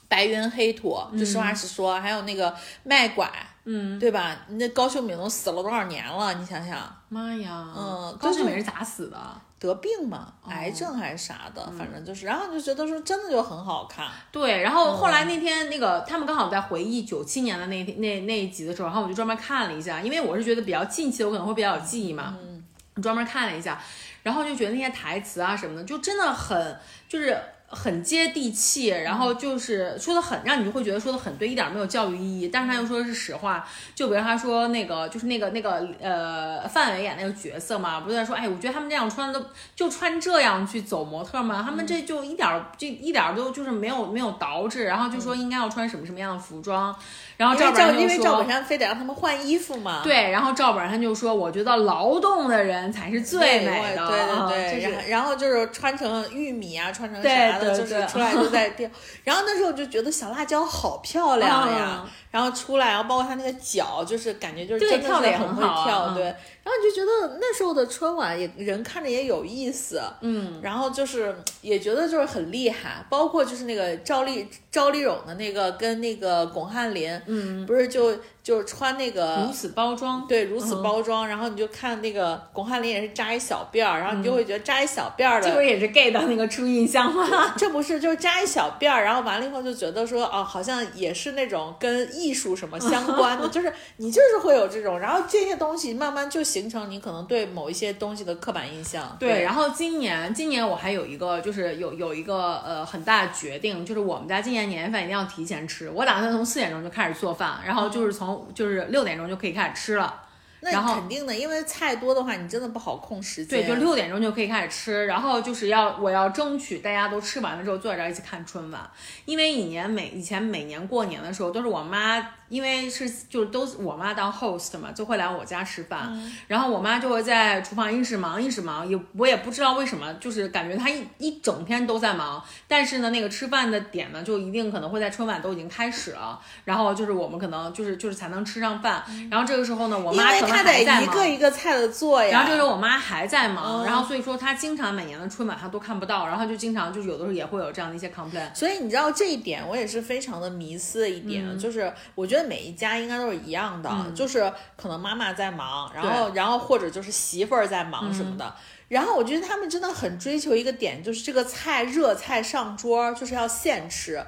[0.07, 3.29] 白云黑土，就实话实说，还有那个卖拐。
[3.67, 4.37] 嗯，对吧？
[4.51, 6.35] 那高秀敏都死了多少年了？
[6.35, 6.79] 你想想，
[7.09, 9.19] 妈呀，嗯高秀敏是咋死的？
[9.67, 14.07] 得病嘛，癌症还是啥的，反正就是，然后就觉得说真的就很好看。
[14.33, 23.81] 对，然后后来那天那个他们刚好在回忆九七年的那那那一集的时候，然后我就专门看了一下，因为我是觉得比较近期的，我可能会比较有记忆嘛，嗯，专门看了一下，
[24.23, 27.39] 然后就觉得那些台词啊什么的，就真的很就是。
[27.75, 33.66] 很接地气，然后就是说的很，让你就会觉得说的很对，一点没有教育意义，但是他又说的是实话。
[33.95, 46.95] 就比如他说那个，就是那个那个呃，范伟演那个角色嘛，不是在说，哎，我觉得他们这样穿的就穿这样去走模特嘛，他们这就一点儿就一点都就是没有没有捯饬，然后就说应该要穿什么什么样的服装，
[47.37, 48.49] 然后赵本山因为赵本。
[48.49, 50.01] 山非得让他们换衣服嘛。
[50.05, 58.89] 对，然后赵本山就说：“我觉得劳动的人才是最美的。”对啊对对，就是然后然后就是穿成玉米啊，穿成对啥的，就是出来就在掉。
[59.24, 66.24] 然后那时候我就觉得小辣椒好漂亮呀，嗯然后出来，然后包括他那个脚，就是感觉就是对真的很会跳，嗯对。
[66.24, 80.82] 然后你就觉得那时候的春晚也人看着也有意思，嗯，然后就是也觉得就是很厉害，包括就是那个赵丽赵丽蓉的那个跟那个巩汉林，嗯，不是就就是穿那个如此包装，对，如此嗯。
[80.82, 87.26] 包装，然后你就看那个巩汉林也是扎一小辫儿，然后你就会觉得扎一小辫儿的，这不是也是 gay 的那个初印象吗？
[87.57, 99.16] 这不是就是扎一小辫儿，然后完了以后就觉得说哦，好像也是那种跟艺术什么相关的， 就是你就是会有这种，然后这些东西慢慢就形成你可能对某一些东西的刻板印象。
[99.18, 110.24] 对，然后今年今年我还有一个就是有有一个呃很大的决定，就是我们家今年年夜饭一定要提前吃，我打算从四点钟就开始做饭，然后就是从就是六点钟就可以开始吃了。
[110.65, 113.61] 那然后肯定的，因为菜多的话，你真的不好控时间。
[113.61, 118.91] 对，就六点钟就可以开始吃，然后就是要我要争取大家都吃完了之后坐在这儿一起看春晚，
[119.27, 140.85] 因为以年每以前每年过年的时候都是我妈，因为是就是都是我妈当 host 嘛，就会来我家吃饭，然后我妈就会在厨房一直忙一直忙，也我也不知道为什么，就是感觉她一一整天都在忙，但是呢那个吃饭的点呢就一定可能会在春晚都已经开始了，然后就是我们可能就是就是才能吃上饭，然后这个时候呢我妈可能他得。
[141.03, 142.31] 一个一个菜的做呀。
[142.31, 148.55] 然后这时候我妈还在忙，嗯然后所以说她经常每年的春晚她都看不到，然后就经常就是有的时候也会有这样的一些 complaint。
[148.55, 158.55] 所以你知道这一点，我也是非常的迷思的一点，嗯就是我觉得每一家应该都是一样的，就是可能妈妈在忙，然后然后或者就是媳妇儿在忙什么的。
[158.89, 164.23] 然后我觉得他们真的很追求一个点，就是这个菜热菜上桌就是要现吃。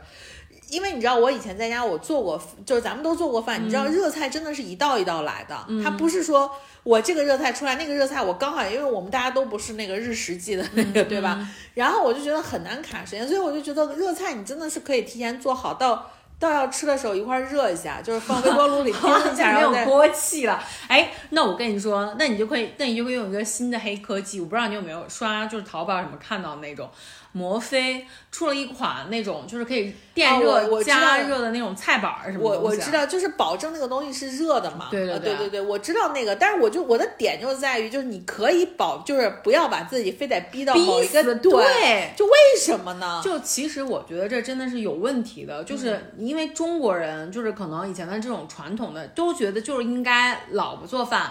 [0.68, 6.50] 因为你知道，我以前在家我做过，就是咱们都做过饭，你知道热菜真的是一道一道来的，它不是说
[6.82, 11.48] 我这个热菜出来，那个热菜我刚好，因为我们大家都不是那个日食季的那个，对吧？
[11.74, 19.84] 然后我就觉得很难卡时间，所以我就觉得热菜你真的是可以提前做好，到到要吃的时候一块儿热一下，就是放微波炉里 叮一下，没有。
[19.86, 26.90] 锅气了，哎，那我跟你说，那你就可以，那你就会用一个新的黑科技，我不知道你有没有刷，就是淘宝什么看到那种，
[27.36, 34.88] 摩飞出了一款那种就是可以电啊热、加热的那种菜板儿什么我我知道，就是保证那个东西是热的嘛。
[34.90, 42.14] 对对对呃对对对，我知道那个，但是我就我的点就在于，就是你可以保，就是不要把自己非得逼到某逼一个，对，对。
[42.16, 43.20] 就为什么呢？
[43.22, 51.30] 就其实我觉得这真的是有问题的，就是因为中国人就是可能以前的这种传统的都觉得就是应该老婆做饭，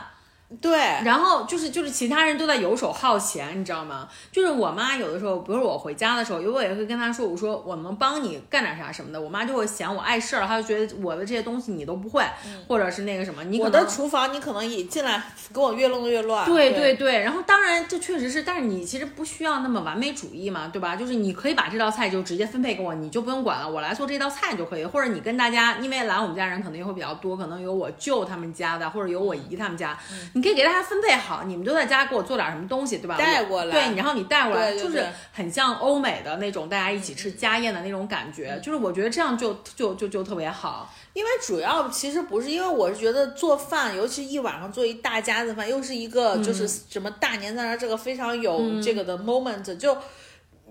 [0.62, 0.72] 对，
[1.04, 4.08] 然后就是就是其他人都在游手好闲，你知道吗？
[4.32, 12.24] 就是我妈有的时候，比如说我回家的时候，有我也会跟她说，我说我能帮你干点啥什么的，我妈就会嫌我碍事儿，她就觉得我的这些东西你都不会，
[12.68, 15.22] 或者是那个什么，你可我能的厨房你可能一进来
[15.52, 16.46] 给我越弄越乱。
[16.46, 20.96] 对对对对，然后当然这确实是，但是你其实不需要那么完美主义嘛，对吧？
[20.96, 24.86] 就是你可以把这道菜就直接分配给我，你就不用管了，我来做这道菜就可以。
[24.86, 29.98] 或者你跟大家，因为来我们家人可能也会比较多，可能有我舅他们家的，或者有我姨他们家，
[30.36, 33.15] 你可以给大家分配好，你们都在家给我做点什么东西，对吧？
[33.17, 40.93] 带过来对，然后你带过来，就是很像欧美的那种大家一起吃家宴的那种感觉，就是我觉得这样就就就就特别好。
[41.13, 49.97] 因为主要其实不是，因为我是觉得做饭，尤其一晚上做一大家子饭，又是一个就是什么大年三十这个非常有这个的 moment，、就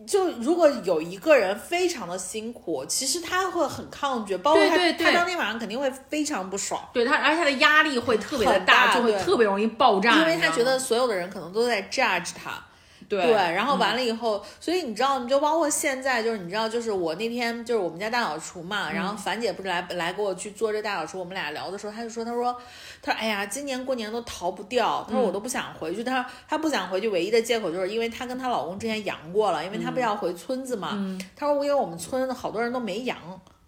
[0.07, 6.83] 就如果有一个人非常的辛苦，其实他会很抗拒，包括他他当天晚上肯定会非常不爽。
[6.93, 12.63] 对他，而且他的压力会特别的很大就会特别容易爆炸，因为他觉得所有的人可能都在 judge 他，
[13.09, 22.57] 对对，然后完了以后，所以你知道，你就包括现在，就是你知道，就是我那天就是我们家大扫除嘛，然后樊姐不是来来给我去做这大扫除，我们俩聊的时候，她就说，她说，
[23.03, 30.91] 她说，哎呀，今年过年都逃不掉，她说我都不想回去，她说她不想回去，唯一的借口就是因为她跟她老公之前阳过了，因为她不要回村子嘛，
[31.37, 33.17] 她说因为我们村好多人都没阳。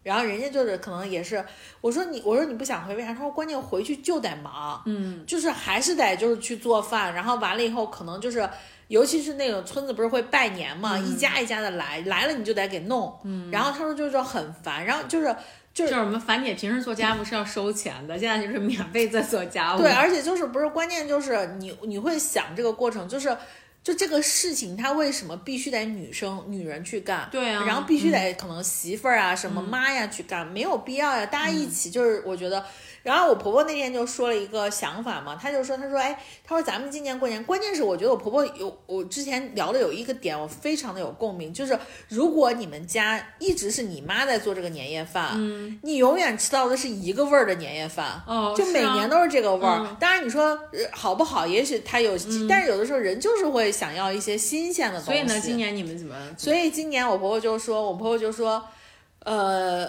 [0.02, 1.44] 然后人家就是可能也是，
[1.80, 3.12] 我说你，我说你不想回，为啥？
[3.12, 8.48] 他说关键回去就得忙，嗯，就是还是得就是去做饭，然后完了以后可能就是，
[8.88, 15.26] 尤其是那个村子不是会拜年嘛，一家一家的来，来了你就得给弄，嗯，然后他说就是说很烦，然后就是
[15.74, 19.78] 就是就是我们樊姐平时做家务是要收钱的，现在就是免费在做家务。
[19.78, 23.36] 对，而且就是不是关键就是你你会想这个过程就是。
[23.86, 27.28] 就这个事情，它为什么必须得女生、女人去干？
[27.30, 31.24] 对啊然后必须得可能媳妇儿啊、什么妈呀去干，没有必要呀。
[31.24, 32.64] 大家一起就是，我觉得。
[33.06, 41.78] 然后我婆婆那天就说了一个想法嘛，她就说，她说，哎，她说咱们今年过年，关键是我觉得我婆婆有，我之前聊的有一个点，我非常的有共鸣，就是
[42.08, 49.78] 如果你们家一直是你妈在做这个年夜饭，嗯，你永远吃到的是一个味儿的年夜饭，哦就每年都是这个味儿。
[49.86, 52.16] 嗯当然你说、呃好不好，也许她有，
[52.48, 55.06] 但是有的时候人就是会想要一些新鲜的东西。
[55.06, 56.16] 所以呢，今年你们怎么？
[56.36, 58.62] 所以今年我婆婆就说，我婆婆就说，
[59.20, 59.88] 呃，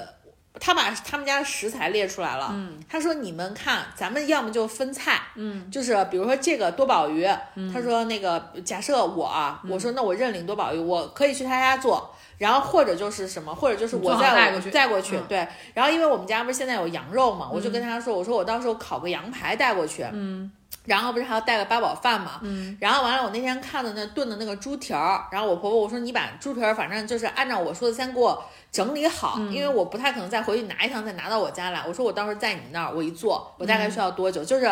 [0.60, 2.50] 她把他们家的食材列出来了。
[2.54, 12.14] 嗯，他说你们看，咱们要么就分菜，嗯，就是比如说这个多宝鱼，嗯她说那个假设我啊，我说那我认领多宝鱼，我可以去他家做。
[12.38, 15.48] 然后或者就是什么，或者就是我再带过去带过去，嗯对。
[15.74, 20.52] 然后因为我们家不是现在有羊肉嘛，我就跟他说，我说我到时候烤个羊排带过去，嗯。
[20.88, 34.44] 然后不是还要带个八宝饭嘛，嗯，然后完了，我那天看的那炖的那个猪蹄儿，然后我婆婆我说你把猪蹄儿反正就是按照我说的先给我整理好，因为我不太可能再回去拿一趟再拿到我家来，我说我到时候在你那儿我一做，我大概需要多久？
[34.44, 34.66] 就是，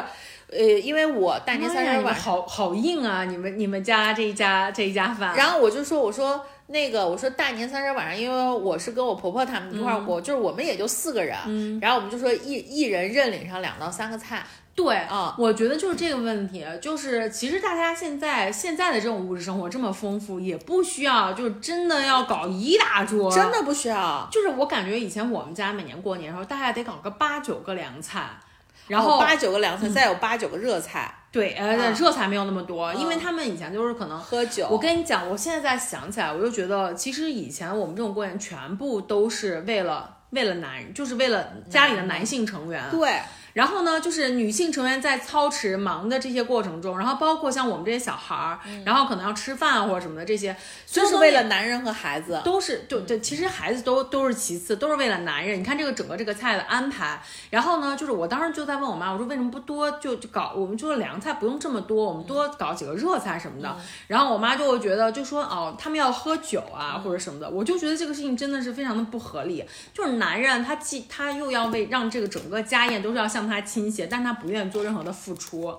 [0.52, 3.26] 呃，因为我大年三十晚上，好好硬啊！
[3.26, 14.46] 你们你们家这一家这一家饭，然后我就说我说那个我说大年三十晚上，因为我是跟我婆婆他们一块儿过，就是我们也就四个人，然后我们就说一一人认领上两到三个菜，
[14.76, 24.28] 对啊我觉得就是这个问题，就是其实大家现在现在的这种物质生活这么丰富，也不需要就是真的要搞一大桌，真的不需要。
[24.30, 28.30] 就是我感觉以前我们家每年过年的时候，大概得搞个八九个凉菜，
[28.88, 34.20] 然后、八九个凉菜，再有八九个热菜，对，呃，啊热菜没有那么多，因为他们以前就是可能。
[34.20, 34.68] 喝酒。
[34.70, 42.84] 我跟你讲，我现在再想起来，我就觉得，其实以前我们这种过年全部都是为了为了男人，就是为了家里的男性成员。
[42.92, 43.22] 对，
[43.56, 50.54] 然后呢，就是女性成员在操持忙的这些过程中，然后包括像我们这些小孩儿，然后可能要吃饭啊或者什么的这些，
[50.86, 52.42] 就是为了男人和孩子。
[52.44, 55.58] 都是对对，其实孩子都都是其次，都是为了男人。
[55.58, 57.18] 你看这个整个这个菜的安排，
[57.50, 63.74] 然后呢，就是我当时就在问我妈，我说为什么不多就就搞，我们就是凉菜不用这么多，我们多搞几个热菜什么的。
[64.08, 69.64] 然后我妈就会觉得，就说哦，他们要喝酒啊或者什么的，我就觉得这个事情真的是非常的不合理。
[69.94, 75.74] 就是男人他既他又要为让这个整个家宴都是要向他倾斜，但他不愿意做任何的付出。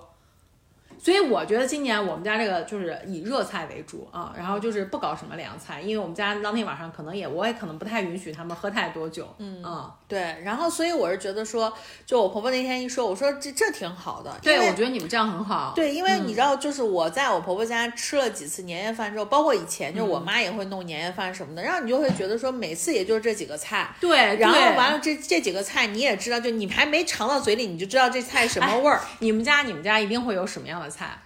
[0.99, 11.71] 所以我觉得今年我们家这个就是以热菜为主啊，然后就是不搞什么凉菜，因为我们家当天晚上可能也我也可能不太允许他们喝太多酒，嗯啊，对，然后所以我是觉得说，
[12.05, 23.93] 就我婆婆那天一说，我说这这挺好的，对，我觉得你们这样很好，对，因为你知道，就是我在我婆婆家吃了几次年夜饭之后，包括以前就是我妈也会弄年夜饭什么的，然后你就会觉得说，每次也就是这几个菜。
[23.99, 29.01] 对，然后完了这这几个菜你也知道，就你还没尝到嘴里，你就知道这菜什么味儿。
[29.19, 31.19] 你们家你们家一定会有什么样的菜？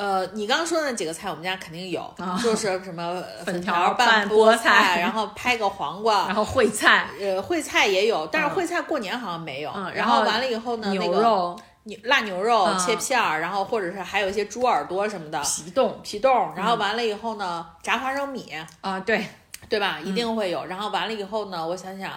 [0.00, 2.02] 呃，你刚刚说的那几个菜，我们家肯定有，
[2.42, 8.56] 就是什么呃粉条条拌拌菠菜，然后拍个黄瓜， 然后烩菜，呃，烩菜也有，但是嗯。
[8.56, 9.70] 烩菜过年好像没有。
[9.74, 12.78] 嗯然后完了以后呢，那牛个肉、牛辣牛肉嗯。
[12.78, 15.38] 切片儿，然后或者是还有一些猪耳朵什么的。
[15.42, 16.00] 皮冻。
[16.02, 19.26] 皮冻，然后完了以后呢，炸花生米，啊，对，
[19.68, 19.98] 对吧？
[20.02, 20.64] 一嗯定会有。
[20.64, 22.10] 然后完了以后呢，我想想，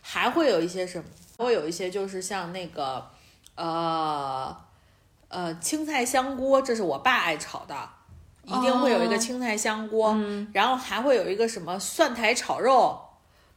[0.00, 1.04] 还会有一些什么？
[1.44, 3.06] 会有一些就是像那个，
[3.56, 4.56] 呃，
[5.36, 7.76] 呃，青菜香锅，这是我爸爱炒的。
[8.44, 12.98] 一定会有一个哦青菜香锅，嗯然后还会有一个什么蒜苔炒肉，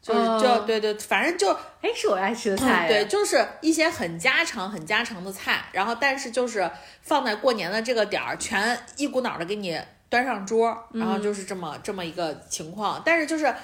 [0.01, 1.49] 就是就、哦对对，反正就
[1.81, 6.69] 哎，是我爱吃的菜，嗯对，，就是一些很家常、很家常的菜，然后但是就是
[7.01, 13.01] 放在过年的这个点儿，全一股脑的给你端上桌，然后就是这么、这么一个情况。
[13.05, 13.55] 但是就是，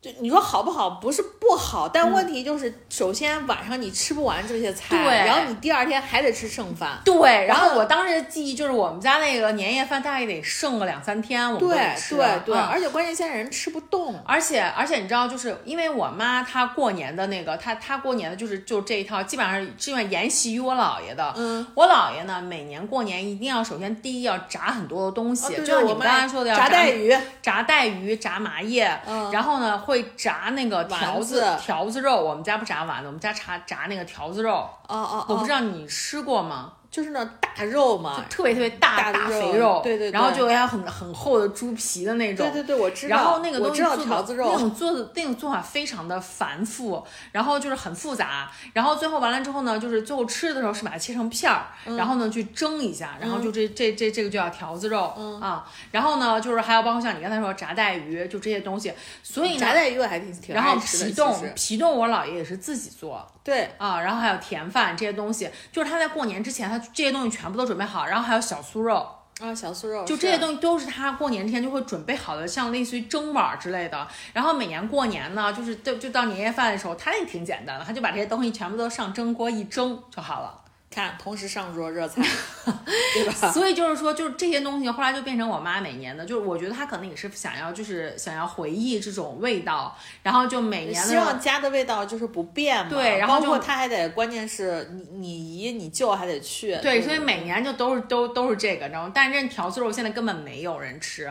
[0.00, 0.90] 就你说好不好？
[0.90, 7.00] 不是不好，但问题就是，首先晚上你吃不完这些菜，对然后你第二天还得吃剩饭。
[7.04, 14.14] 对，然然后后我当时的记忆就是我们家那个年夜饭大概得剩个两三天，我们都对得吃对对，嗯而且关键现在人吃不动。
[14.24, 21.34] 而且而且你知道，就是因为我妈她过年的那个，她她过年的就是就这一套，基本上是基本上沿袭于我姥爷的。
[21.36, 34.50] 嗯，我姥爷呢，每年过年一定要首先第一要炸很多的东西，就像你们对我们刚才说的要炸带鱼，炸带鱼、炸麻叶，嗯然后呢会炸那个条子子条子肉，我们家不炸丸子，我们家炸炸那个条子肉。
[34.52, 36.74] 哦哦哦，我不知道你吃过吗？
[36.90, 43.16] 就是那大肉嘛，特别特别大大肉肥肉，对对对然后就要很很厚的猪皮的那种，对对对，我知道。
[43.16, 55.04] 然后那个东西做的条子肉那，种做的那种做法非常的繁复，然后就是很复杂，然后最后完了之后呢，就是最后吃的时候是把它切成片儿，嗯然后呢去蒸一下，然后就这这这这个就叫条子肉、
[55.40, 59.74] 啊，然后呢就是还有包括像你刚才说炸带鱼，就这些东西，所以呢炸。
[59.74, 69.06] 带鱼我还挺挺然后皮冻，皮冻我姥爷也是自己做对，啊，然后还有甜饭这些东西，就是他在过年之前，他这些东西全部都准备好，然后还有小酥肉，
[69.40, 74.06] 啊，小酥肉就这些东西都是他过年之前就会准备好的，像类似于蒸碗儿之类的。
[74.32, 80.62] 然后每年过年呢，就是就就到年夜饭的时候，他也挺简单的，他就把这些东西全部都上蒸锅一蒸就好了。
[80.98, 82.20] 看同时上桌热菜，
[83.14, 83.52] 对吧？
[83.52, 92.90] 所以就是说，就是这些东西后来就变成我妈每年的，就是我觉得她可能也是想要，就是想要回忆这种味道，然后就每年的希望家的味道就是不变嘛。
[92.90, 96.76] 对然后就包括她还得，关键是你你姨你舅还得去。
[96.82, 99.12] 对，不所以每年就都是都都是这个，你知道吗？
[99.14, 101.30] 但是这条子肉现在根本没有人吃，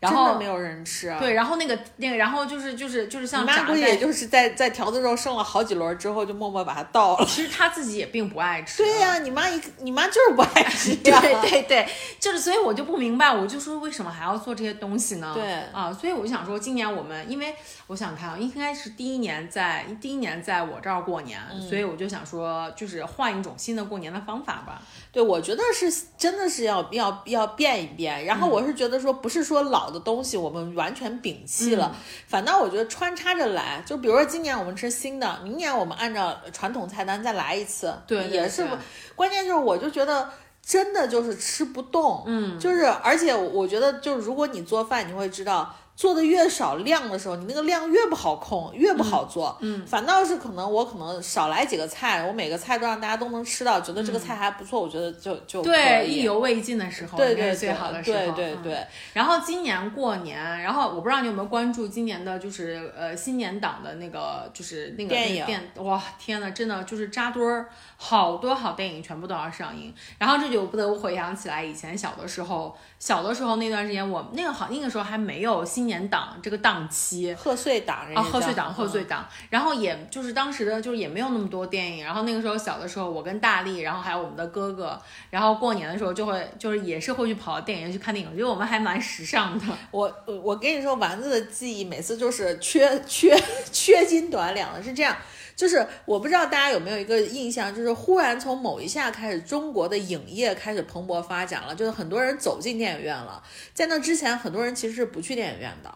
[0.00, 1.14] 然后真的没有人吃。
[1.18, 7.24] 对，然后那个那个，然后就是就是就是你妈像炸带估计也就是在在条子肉剩了好几轮之后，就默默把它倒了。
[7.28, 8.82] 其实他自己也并不爱吃。
[8.82, 11.20] 对呀、你妈一你妈就是不爱吃呀。
[11.20, 11.88] 对对对，
[12.20, 15.32] 就是所以我就不明白，我就说为什么还要做这些东西呢？
[15.34, 17.54] 对啊，所以我就想说，今年我们因为
[17.88, 24.80] 我想看啊，应该是第一年在第一年在我这儿过年，嗯所以我就想说，就是换一种新的过年的方法吧。
[25.10, 28.24] 对，我觉得是真的是要要要变一变。
[28.24, 31.94] 然后我是觉得说，不是说老的东西我们完全摒弃了，
[32.26, 33.82] 反倒我觉得穿插着来。
[33.86, 38.78] 就比如说今年我们吃新的，明年我们按照传统菜单再来一次，对对也是对。
[39.14, 40.28] 关键就是我就觉得。
[40.60, 56.18] 真的就是吃不动，嗯，就是而且我觉得就是如果你做饭，你会知道做的越少量的时候，你那个量越不好控，越不好做，嗯，反倒是可能我可能少来几个菜，我每个菜都让大家都能吃到，觉得这个菜还不错，我觉得就就对，以。
[56.18, 58.18] 意犹未尽的时候，对对应该是最好的时候。
[58.18, 65.46] 对对嗯对，然后今年过年，然后我不知道你有没有关注今年的，就是呃新年档的那个，就是那个电影。
[65.46, 67.68] 电，哇天呐，真的就是扎堆儿，
[68.00, 69.92] 好多好电影全部都要上映。
[70.18, 84.96] 然后这就不得不回想起来以前小的时候，小的时候那段时间，我那个好那个时候还没有新年档这个档期，贺岁档人啊，贺岁档，贺岁嗯档，然后也就是当时的，就是也没有那么多电影，然后那个时候小的时候，我跟大力，然后还有我们的哥哥，
[85.30, 89.64] 然后过年的时候就会，就是也是会去跑到电影院去看电影，我觉得我们还蛮时尚的。
[89.90, 93.36] 我我我跟你说，丸子的记忆每次就是缺缺
[93.72, 95.16] 缺斤短两的，是这样。
[95.58, 103.42] 就是我不知道大家有没有一个印象，就是忽然从某一下开始，中国的影业开始蓬勃发展了，就是很多人走进电影院了。
[103.74, 105.92] 在那之前，很多人其实是不去电影院的。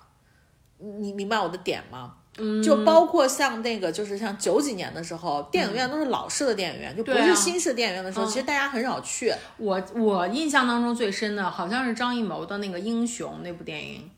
[0.99, 2.15] 你明白我的点吗？
[2.39, 9.33] 嗯，就包括像那个，就是像九几年的时候，电影院都是老式的电影院，就不是新式电影院的时候，其实大家很少去。
[9.59, 14.11] 我我印象当中最深的好像是张艺谋的那个《英雄》那部电影，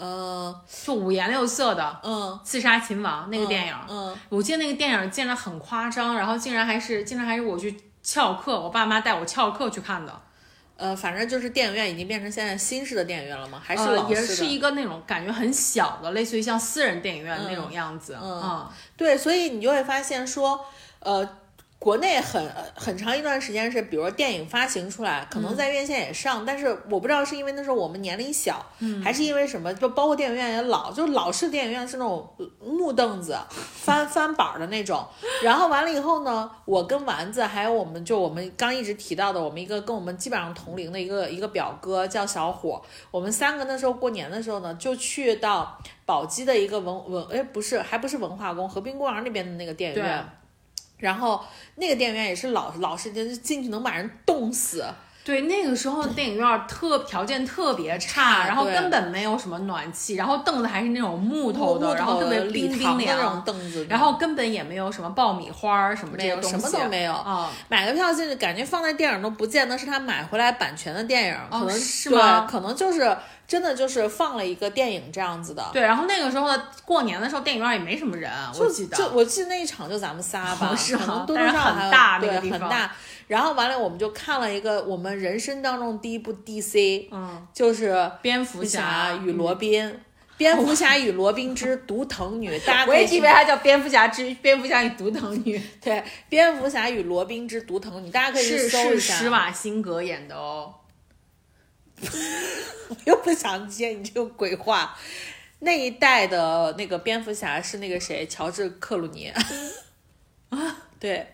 [0.00, 0.54] 嗯
[0.86, 3.74] 就五颜六色的嗯，刺杀秦王那个电影。
[3.88, 10.22] 嗯，我记得那个电影竟然很夸张，然后竟然还是竟然还是我去翘课，我爸妈带我翘课去看的。
[10.76, 13.60] 呃，反正就是电影院已经变成现在新式的电影院了吗？
[13.60, 14.34] 还是呃，也老式的？
[14.36, 18.16] 是一个那种感觉很小的，类似于像私人电影院那种样子。
[18.22, 18.64] 嗯，
[18.96, 20.64] 对，所以你就会发现说，
[21.00, 21.28] 呃，
[21.80, 28.66] 国内很呃很长一段时间是，比如说电影发行出来，可能在院线也上，但是我不知道是因为那时候我们年龄小，
[29.02, 35.06] 还是因为什么，就包括电影院也老，就老式电影院是那种呃木凳子 翻翻板儿的那种。
[35.44, 50.28] 然后完了以后呢，我跟丸子还有我们就我们刚一直提到的，我们一个跟我们基本上同龄的一个一个表哥叫小伙，我们三个那时候过年的时候呢，就去到宝鸡的一个文文哎不是还不是文化宫和滨公园那边的那个电影院。
[50.98, 51.44] 然后
[51.76, 54.84] 那个电影院也是老老是，进去能把人冻死。
[55.24, 67.12] 对，那个时候电影院特条件特别差，然后根本没有什么暖气，然后凳子还是那种木头的，然后特别冰冰凉的那种凉，凳子，然后根本也没有什么爆米花儿什么这些东西，什么都没有。
[67.12, 67.50] 啊。
[67.68, 73.14] 买个票进去，感觉放在电影都不见得是他买回来版权的电影，可能是吗，可能就是
[73.46, 75.62] 真的就是放了一个电影这样子的。
[75.74, 78.96] 对，然后那个时候呢，过年的时候电影院也没什么人，我记得。
[78.96, 82.90] 就我记得那一场就咱们仨吧，哦是吗可能多多但是很大那对个很大。
[83.28, 90.00] 然后完了，我们就看了一个我们人生当中第一部 DC，嗯，就是蝙蝠侠与罗宾。
[90.36, 99.14] 蝙蝠侠与罗宾之独藤女， 大家我也以为它叫蝙蝠侠之蝙蝠侠与独藤女，对蝙蝠侠与罗宾之独藤女，大家可以搜一下。
[99.14, 100.72] 是施瓦辛格演的哦。
[102.00, 104.96] 我又不想接你这个鬼话。
[105.58, 109.26] 那一代的那个蝙蝠侠是那个谁，乔治克鲁尼
[110.50, 111.26] 啊， 对，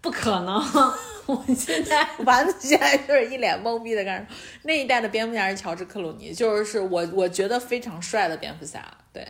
[0.00, 0.56] 不可能，
[1.26, 8.82] 我现在丸子现在就是一脸懵逼的看着那一代的蝙蝠侠是乔治克鲁尼，就是我我觉得非常帅的蝙蝠侠，
[9.12, 9.26] 对。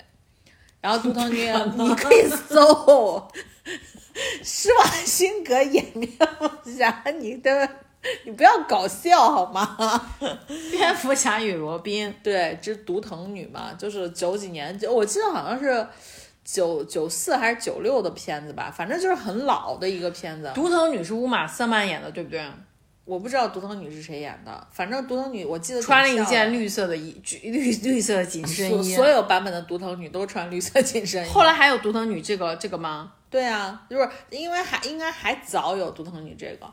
[0.80, 3.28] 然后独藤女，你可以搜
[4.44, 7.68] 施瓦辛格演蝙蝠侠，你的
[8.24, 10.08] 你不要搞笑好吗？
[10.70, 15.84] 蝙蝠侠与罗宾，对，这独藤女嘛，就是九几年，就我记得好像是
[16.50, 20.50] 九九四还是九六的片子吧，反正就是很老的一个片子。
[20.54, 22.42] 独藤女是乌玛瑟曼演的，对不对？
[23.04, 28.94] 我不知道独藤女是谁演的，反正独藤女我记得穿了一件绿色的衣，绿绿色的紧身衣。
[28.94, 31.30] 所所有版本的独藤女都穿绿色紧身衣。
[31.30, 33.12] 后来还有独藤女这个这个吗？
[33.28, 36.66] 对啊，就是因为还应该还早有独藤女这个，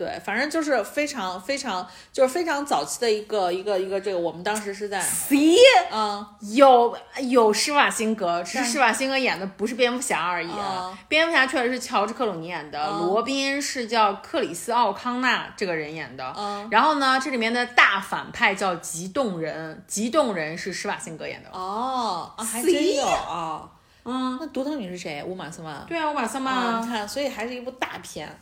[0.00, 5.58] 对，反正就是非常非常就是非常早期的一个一个一个这个，我们当时是在 C
[5.92, 6.96] 嗯有
[7.28, 10.48] 有施瓦辛格，只是施瓦辛格演的，不是蝙蝠侠而已。
[10.50, 16.32] 嗯蝙蝠侠确实是乔治克鲁尼演的，嗯罗宾是叫克里斯奥康纳这个人演的。
[16.34, 21.50] 嗯然后呢，这里面的大反派叫极冻人，极冻人是施瓦辛格演的。
[21.52, 23.68] 哦啊还 C 真有啊，
[24.06, 25.22] 嗯，那独藤女是谁？
[25.22, 25.84] 乌玛瑟曼。
[25.86, 28.34] 对啊，乌玛·瑟曼，你看，所以还是一部大片。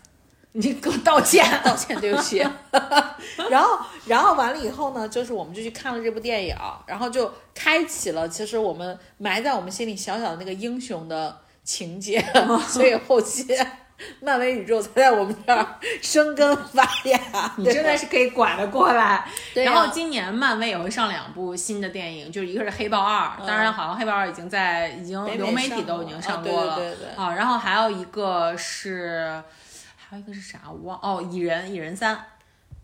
[0.52, 1.44] 你给我道歉。
[1.64, 2.38] 道歉，对不起。
[3.50, 6.56] 然后，然后完了以后呢，就是我们就去看了这部电影，
[6.86, 12.24] 然后就开启了其实我们埋在我们心里小小的那个英雄的情节，
[12.66, 13.46] 所以后期
[14.20, 15.66] 漫威宇宙才在我们这儿
[16.00, 17.20] 生根发芽。
[17.56, 19.24] 你真的是可以拐得过来。
[19.54, 27.34] 然后今年漫威也会上两部新的电影，就是一个是《黑豹二》，当然好像《黑豹二》已经在已经流媒体都已经上过了对对对啊。
[27.34, 29.42] 然后还有一个是，
[30.08, 30.60] 还有一个是啥？
[30.70, 32.14] 我忘哦，蚁人，蚁人三，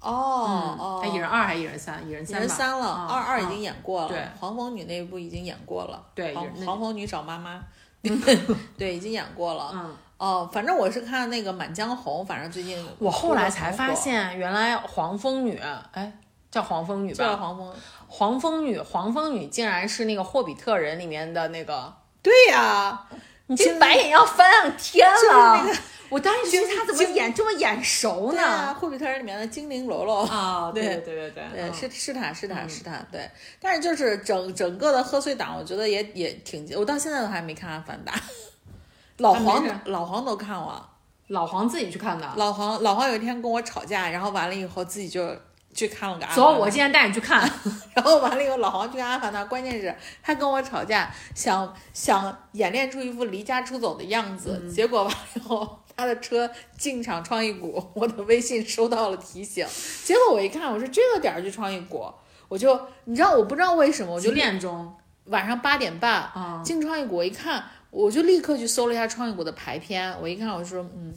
[0.01, 2.07] 哦哦，哎，蚁人二还是蚁人三？
[2.07, 7.63] 蚁人三蚁，人三了，啊二二已啊经演过了，对黄蜂女那一部已经演过了，对黄蜂女找妈妈，
[8.77, 9.71] 对，已经演过了。
[9.73, 15.59] 嗯，哦，反正我是看那个《满江红》，反正最近我后来才发现，原来黄蜂女，
[15.93, 16.13] 哎，
[16.51, 17.25] 叫黄蜂女吧？
[17.25, 17.75] 叫黄蜂。
[18.07, 21.93] 黄蜂女，黄蜂女竟然是那个《霍比特人》里面的那个。
[22.23, 23.07] 对呀、
[23.47, 25.17] 你这白眼要翻上天了！
[25.17, 28.75] 就是那个我当时觉得他怎么演这么眼熟呢？
[28.75, 30.25] 霍比特人里面的精灵喽喽。
[30.27, 33.29] 啊，对对对对对是是他是他是他，对，
[33.61, 38.13] 但是就是整整个的贺岁档，我觉得也也挺，我到现在都还没看《阿凡达》，
[39.19, 40.89] 老黄事老黄都看了，
[41.29, 42.33] 老黄自己去看的。
[42.37, 45.37] 老黄老黄有一天跟我吵架，然后完了以后自己就
[45.75, 47.41] 去看了个《阿凡达》，走，我今天带你去看。
[47.95, 54.71] 然后完了以后，老黄去看《阿凡达》，关键是他跟我吵架，想想演练出一副离家出走的样子，嗯。
[54.71, 59.67] 结果完了以后，他的车进场创意谷，我的微信收到了提醒，
[60.05, 62.07] 结果我一看，我说这个点儿去创意谷，
[62.49, 64.95] 我就你知道我不知道为什么，我就几点钟？
[65.27, 66.61] 晚上八点半啊。
[66.65, 71.15] 进创意谷，我一看，我就立刻去搜了一下创意谷的排片，我一看，我说嗯，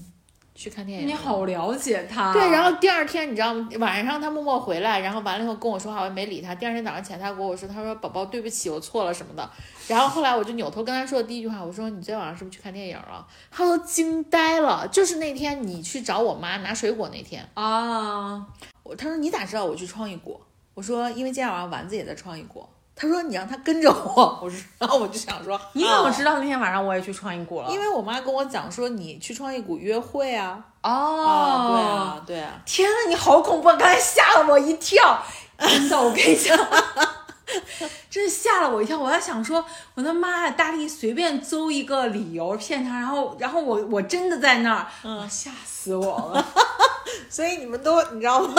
[0.57, 1.07] 去看电影。
[1.07, 2.33] 你好了解他。
[2.33, 3.69] 对，然后第二天你知道吗？
[3.79, 6.55] 晚上他默默回来，然后完了以后跟我说话，我也没理他。
[6.55, 9.49] 第二天早上起来，他跟我说，他说宝宝对不起，我错了什么的。
[9.87, 13.25] 然后后来我就扭头跟他说的第一句话，我说你昨天晚上是不是去看电影了？
[13.51, 14.87] 他都惊呆了。
[14.87, 18.43] 就是那天你去找我妈拿水果那天，啊，
[18.81, 20.41] 我他说你咋知道我去创意谷？
[20.73, 22.65] 我说因为今天晚上丸子也在创意谷。
[22.99, 27.69] 他说你让他跟着我，我说，然后我就想说，你怎么啊知道那天晚上我也去创意谷了？
[27.69, 30.59] 因为我妈跟我讲说你去创意谷约会啊。
[30.81, 30.89] 哦，
[31.27, 32.53] 啊，对啊，对啊。
[32.65, 33.67] 天呐，你好恐怖！
[33.69, 35.23] 刚才吓了我一跳，
[35.59, 36.57] 真的，我跟你讲，
[38.09, 38.97] 真是吓了我一跳。
[38.97, 39.63] 我在想说，
[39.95, 46.45] 我的妈呀，大力随便诌一个理由骗他，然后，然后我我真的在那儿，嗯吓死我了。
[47.29, 48.53] 所以你们都你知道吗？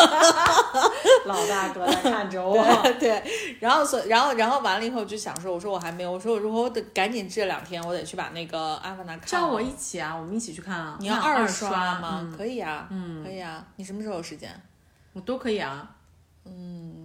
[1.27, 2.57] 老大哥在看着我，
[2.99, 9.27] 对对，然后所然后然后完了以后就想说，我说我还没有，我说我说我得赶紧这两天我得去把那个《阿凡达》看了。
[9.27, 10.97] 叫我一起啊，我们一起去看啊。
[11.01, 12.20] 你要二刷吗？
[12.23, 13.65] 嗯可以啊，嗯，可以啊。
[13.77, 14.51] 你什么时候有时间？
[15.12, 15.91] 我都可以啊。
[16.45, 16.53] 嗯，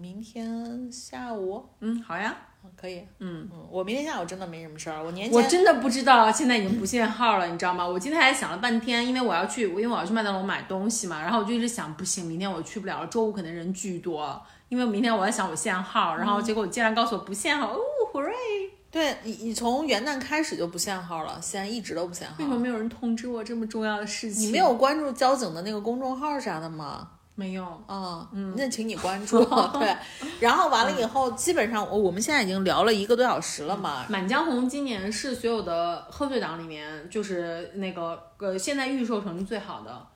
[0.01, 1.65] 明天下午。
[1.79, 2.35] 嗯，好呀。
[2.63, 7.85] 嗯可以，嗯，嗯，我明天下午真的没什么事儿，我年前我真的不知道现在已经不限号了，你知道吗？
[7.87, 17.79] 我今天还想了半天，因为我要去，因为我要去麦当劳买东西嘛，然后我就一直想，不行，明天我去不了了，周五可能人巨多，因为明天我在想我限号，然后结果竟然告诉我不限号，哦
[18.13, 18.69] ，hooray！
[18.91, 22.49] 对你你从元旦开始就不限号了，现在一直都不限号为什。
[22.51, 24.47] 么没有人通知我这么重要的事情？
[24.47, 27.09] 你没有关注交警的那个公众号啥的吗？
[27.35, 27.63] 没有？
[27.87, 29.43] 啊，嗯，那请你关注。
[29.73, 29.97] 对，
[30.39, 34.05] 然后完了以后，基本上我我们现在已经聊了一个多小时了嘛。
[34.11, 40.07] 《满江红》今年是所有的贺岁档里面，就是那个呃，现在预售成绩最好的。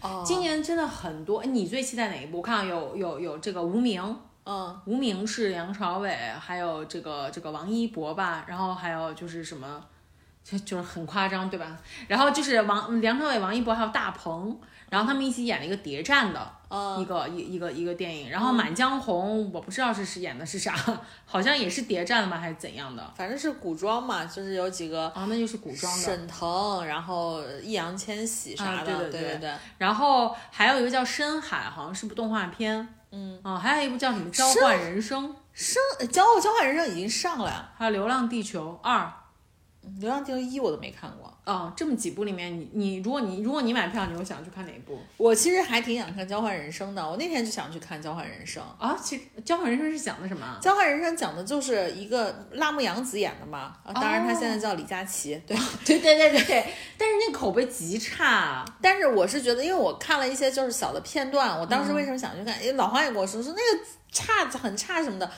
[0.00, 2.38] 哦，今年真的很多，哎你最期待哪一部？
[2.38, 4.02] 我看有有有这个《无名》，
[4.44, 9.84] 嗯，无名是梁朝伟，还有这个这个王一博吧，然后还有就是什么，
[10.42, 11.76] 就就是很夸张，对吧？
[12.08, 14.58] 然后就是王梁朝伟、王一博还有大鹏，
[14.90, 16.52] 然后他们一起演了一个谍战的
[16.98, 18.28] 一个一一个一个电影。
[18.28, 20.74] 然后《满江红》我不知道是是演的是啥，
[21.24, 22.36] 好像也是谍战的吗？
[22.36, 23.10] 还是怎样的？
[23.16, 26.02] 反正是古装嘛，就是有几个啊，那就是古装的。
[26.02, 29.54] 沈腾，然后易烊千玺啥的，对对对对。
[29.78, 32.86] 然后还有一个叫《深海》，好像是部动画片。
[33.12, 35.28] 嗯啊，还有一部叫什么《交换人生》？
[35.52, 37.70] 生交交换人生已经上了呀。
[37.76, 38.98] 还有《流浪地球二》。
[39.98, 44.96] 流浪地球一我都没看过啊，这么几部里面，你你如果你如果你买票，你会想去看哪一部？
[45.16, 48.96] 我其实还挺想看《交换人生》的，我那天就想去看《交换人生》啊。
[49.02, 50.56] 其实《交换人生》是讲的什么？
[50.62, 55.42] 《交换人生》讲的就是一个辣目洋子演的嘛，当然他现在叫李佳琦。
[55.44, 58.64] 对 对对对对，但是那口碑极差。
[58.80, 62.56] 但是我是觉得，因为我看了一些就是小的片段，我当时为什么想去看？
[62.62, 65.28] 因为老黄也跟我说说那个差很差什么的。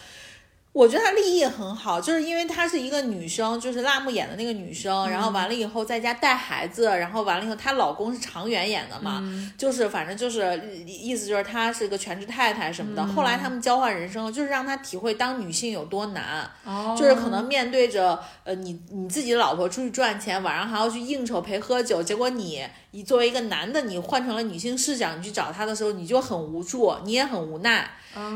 [0.73, 9.23] 我觉得她立意很好，就是因为她是一个女生，就是辣目演的那个女生，然后完了以后在家带孩子，然后完了以后她老公是常远演的嘛，
[9.59, 13.07] 就是反正就是意思就是她是个全职太太什么的。
[13.07, 16.51] 后来他们交换人生，就是让她体会当女性有多难，
[16.97, 27.91] 就是可能面对着呃你你自己的老婆出去赚钱，晚上还要去应酬陪喝酒，结果你你作为一个男的，你换成了女性视角，你去找他的时候，你就很无助，你也很无奈。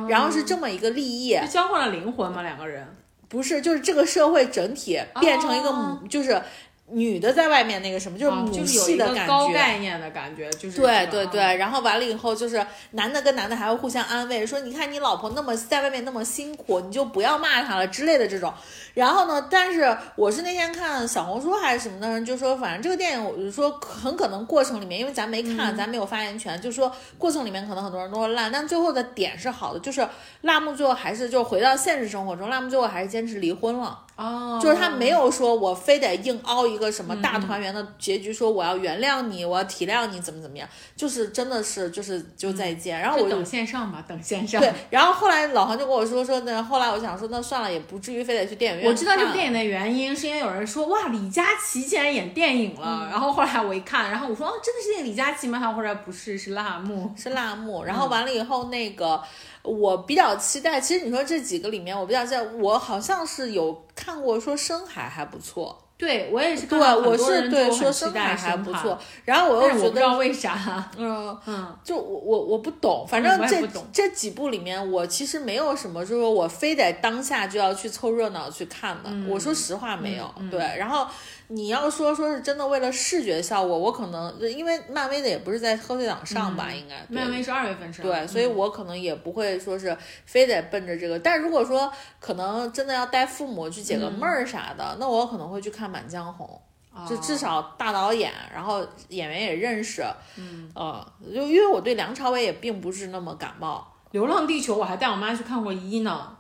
[0.09, 2.43] 然后是这么一个利益，交换了灵魂嘛？
[2.43, 2.87] 两个人
[3.28, 6.43] 不是，就是这个社会整体变成一个母，就是。
[6.89, 11.57] 女的在外面那个什么，就是母系的感觉，高概念的感觉，就是对对对。
[11.57, 18.55] 然后完了以后，就是男的跟男的还会互相安慰，说你看你老婆那么在外面那么辛苦，你就不要骂她了之类的这种。
[18.95, 30.07] 然后呢，但是我是那天看小红书还是什么的人就说，反正这个电影我就说很可能过程里面，因为咱没看，咱没有发言权，就说过程里面可能很多人都说烂，但最后的点是好的，就是
[30.43, 34.06] 辣木最后还是就回到现实生活中，辣木最后还是坚持离婚了。
[34.17, 40.67] 哦，就是他没有说我非得硬凹一个什么大团圆的结局，说我要原谅你，我要体谅你，怎么怎么样，
[40.97, 42.99] 就是真的是就是就再见。
[42.99, 44.59] 然后我等线上吧，等线上。
[44.59, 48.89] 对，然后后来老黄就跟我说说那后来我想说那算了，也不至于非得去电影院。
[48.89, 55.59] 我知道这部电影的原因是因为有人说哇李佳琦竟然演电影了，然后后来我一看，然后我说哦真的是那个李佳琦吗？
[55.59, 59.23] 他后来不是是辣目是辣目，然后完了以后那个。
[59.67, 73.61] 我比较期待，其实你说这几个里面，我比较期待，我好像是有看过说深海还不错，对我也是，对我是对说深海还不错，然后我又觉得不知道为啥， 嗯嗯，就我我我不懂，反正这
[73.93, 81.07] 这几部里面，我其实没有什么，就是说我非得当下就要去凑热闹去看的，我说实话没有，对，然后。
[81.48, 91.18] 你要说说是真的为了视觉效果，我可能因为漫威的也不是在贺岁档上吧，应该漫威是二月份上，对，所以我可能也不会说是非得奔着这个。
[91.18, 96.60] 但如果说可能真的要带父母去解个闷儿啥的，那我可能会去看《满江红》，
[97.09, 100.05] 就至少大导演，然后演员也认识，
[100.36, 106.36] 嗯，呃，就因为我对梁朝伟也并不是那么感冒，《流浪地球》我还带我妈去看过一呢。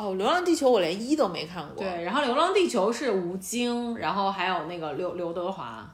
[0.00, 1.84] 哦，《流浪地球》我连一都没看过。
[1.84, 5.86] 对，然后《流浪地球》是吴京，然后还有那个刘刘德华。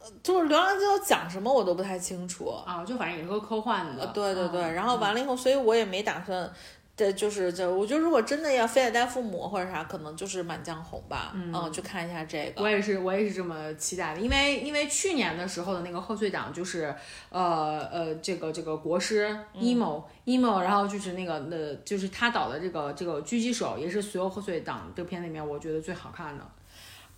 [0.00, 4.04] 呃，就是《流浪地球》讲什么我都不太清楚啊，就反正也是个科幻的。
[4.08, 6.52] 对对对，然后完了以后，所以我也没打算。
[6.96, 12.62] 对，就是就我觉得，如果真的要非得带父母或者啥，可能就是《满江红》吧，嗯，去看一下这个。
[12.62, 16.94] 我也是，我也是这么期待的，因为因为去年的时候的那个贺岁档就是，
[17.30, 26.46] 呃呃，这个这个国师 emo emo，然后就是那个那，就是他导的这个这个狙击手，也是所有贺岁档这个片里面我觉得最好看的。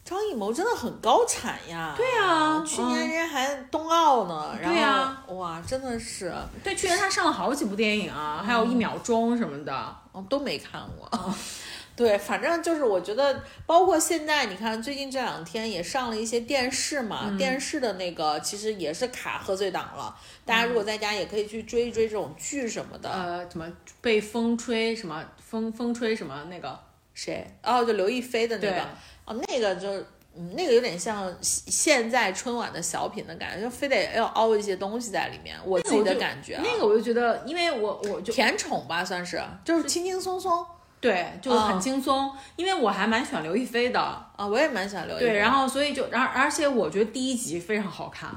[0.07, 1.93] 张艺谋真的很高产呀！
[1.97, 4.57] 对啊，去年人家还冬奥呢。
[4.62, 6.33] 对呀，哇，真的是。
[6.62, 11.35] 对，去年他上了好几部电影啊，还有一秒钟什么的，哦，都没看过。
[11.97, 20.15] 对，反正就是我觉得，包括现在，你看最近这两天也上了一些电视嘛，电视的那个其实也是卡贺岁档了。
[20.45, 23.11] 大家如果在家也可以去追一追这种剧什么的。
[23.11, 23.66] 呃，什么
[24.01, 26.78] 被风吹什么风风吹什么那个
[27.12, 27.45] 谁？
[27.65, 28.87] 哦，就刘亦菲的那个。
[29.27, 29.90] 哦，那个就，
[30.35, 35.57] 嗯，那个有点像现在春晚的小品的感觉，就非得要凹一些东西在里面。
[35.65, 40.65] 我自己的感觉，那个我就觉得，因为我我就甜宠吧，算是，就是轻轻松松，
[41.01, 42.31] 对，就很轻松。
[42.57, 45.27] 因为我还蛮喜欢刘亦菲的啊，我也蛮喜欢刘亦菲。
[45.27, 48.31] 对，然后所以就，然而且我觉得第一集非常好看。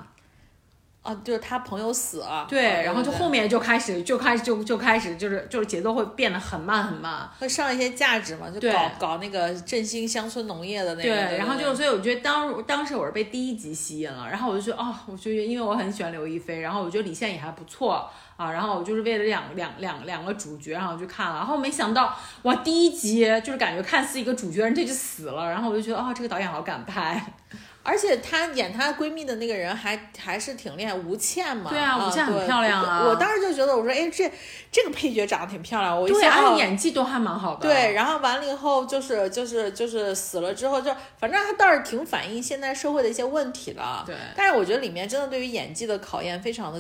[1.01, 7.27] 啊，就是他朋友死了，对，啊然后就后面就开始就开始就就开始就是就是节奏会变得很慢很慢。
[7.39, 11.03] 会上一些价值嘛，就搞搞那个振兴乡村农业的那个。
[11.03, 22.13] 对，然后就就是，所以我觉得当当时我是被第一集吸引了，然后我就觉得哦，我觉得因为我很喜欢刘亦菲，然后我觉得李现也还不错啊，然后我就是为了两两两两个主角，然后我去看了，然后没想到
[22.43, 27.34] 哇，第一集就是感觉看似一个主角，人家就死了，然后我就觉得哦，这个导演好敢拍，
[27.90, 31.72] 而且她演她闺蜜的那个人还还是挺厉害，吴倩嘛。
[31.72, 34.32] 对啊吴倩很对漂亮啊我当时就觉得，我说，哎，这
[34.72, 43.82] 这个配角长得挺漂亮，我一对，想演技都还蛮好的，对，然后完了以后就是就是就是死了之后就，反正她倒是挺反映现在社会的一些问题的。
[44.06, 46.80] 对但是我觉得里面真的对于演技的考验非常的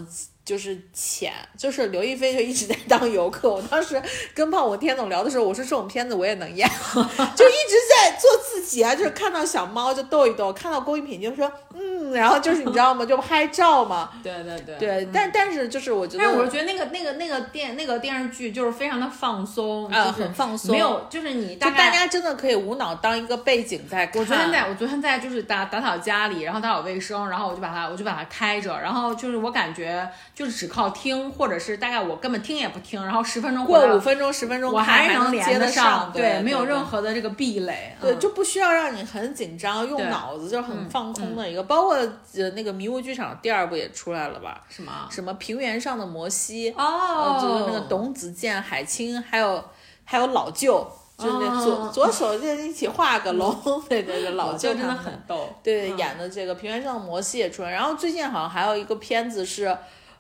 [0.49, 3.51] 就是浅，就是刘亦菲就一直在当游客。
[3.51, 4.01] 我当时
[4.33, 6.67] 跟胖虎天总聊的时候，我说这种片子我也能演，
[6.97, 14.09] 就一直在做自己啊，就是看到小猫就逗一逗，看到工艺品就说嗯，然后就是你知道吗，就拍照嘛。
[14.23, 24.19] 对对对对，但但是就是我觉得，但是我是觉得那个那个那个电那个电视剧就是非常的放松，啊就是很放松没有就是你就大概大家真的可以无脑当一个背景在看。
[24.19, 30.09] 我昨天在我昨天在就是打打扫家里，然后打扫卫生，然后我就把它我就把它开着，然后就是我感觉
[30.39, 36.99] 就是只靠听，或者是大概我根本听也不听，然后十分钟过五分钟十分钟我还能接连得得上，对，没有任何。
[36.99, 41.63] 的这个壁垒，对，嗯就不需要让你很紧张，用脑子，就很放空的一个。
[41.63, 44.61] 包括呃那个迷雾剧场第二部也出来了吧？
[44.69, 49.63] 什么什么平原上的摩西，呃哦，就是那个董子健、海清，还有
[50.03, 50.85] 还有老舅，
[51.17, 53.55] 就是那左、哦左手就一起画个龙，
[53.87, 59.75] 对对对，老舅真的很逗，对、嗯演的这个平原上的摩西也出来，然后最近好像还有一个片子是，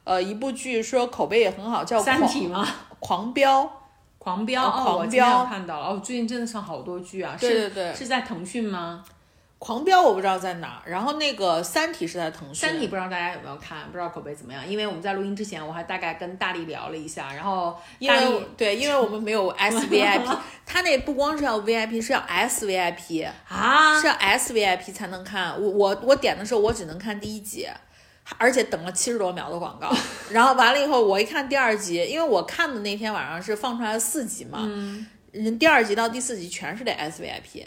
[0.09, 2.67] 呃，一部剧说口碑也很好，叫《三体吗？
[2.99, 3.63] 狂飙》。
[4.17, 9.03] 狂飙，狂我今天有飙看到了，哦，最近真的上好多剧啊，对是对对是在腾讯吗？
[9.59, 12.55] 狂飙我不知道在哪儿，然后那个《三体》是在腾讯。
[12.69, 14.67] 三体不知道大家有没有看，不知道口碑怎么样？
[14.67, 25.51] 因为我们在录音之前，我还大概跟大力聊了一下，然后因为对，因为我们没有 S VIP，他那不光是要 VIP，是要 S VIP，啊是，要 S VIP 才能看。
[25.61, 27.67] 我我我点的时候，我只能看第一集，
[28.37, 29.91] 而且等了七十多秒的广告。
[30.31, 37.65] 然后完了以后，我一看第二集，因为我看的那天晚上是放出来了四集嘛，嗯人第二集到第四集全是得 S VIP。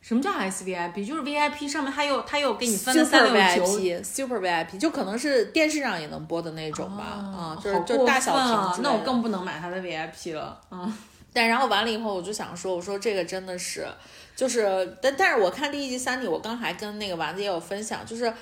[0.00, 1.06] 什么叫 S VIP？
[1.06, 8.82] 就是 VIP 上面它又它又给你分了 Super 三六九 VIP，Super VIP 就可能是电视上也能播的那种吧，啊、就是就大小屏。
[8.82, 10.58] 那我更不能买它的 VIP 了。
[10.70, 10.92] 嗯，
[11.34, 13.86] 但然后完了以后，我就想说，我说这个真的是，
[14.34, 18.32] 就是，但但是我看第一集《三集》，我刚还跟那个丸子也有分享，就是，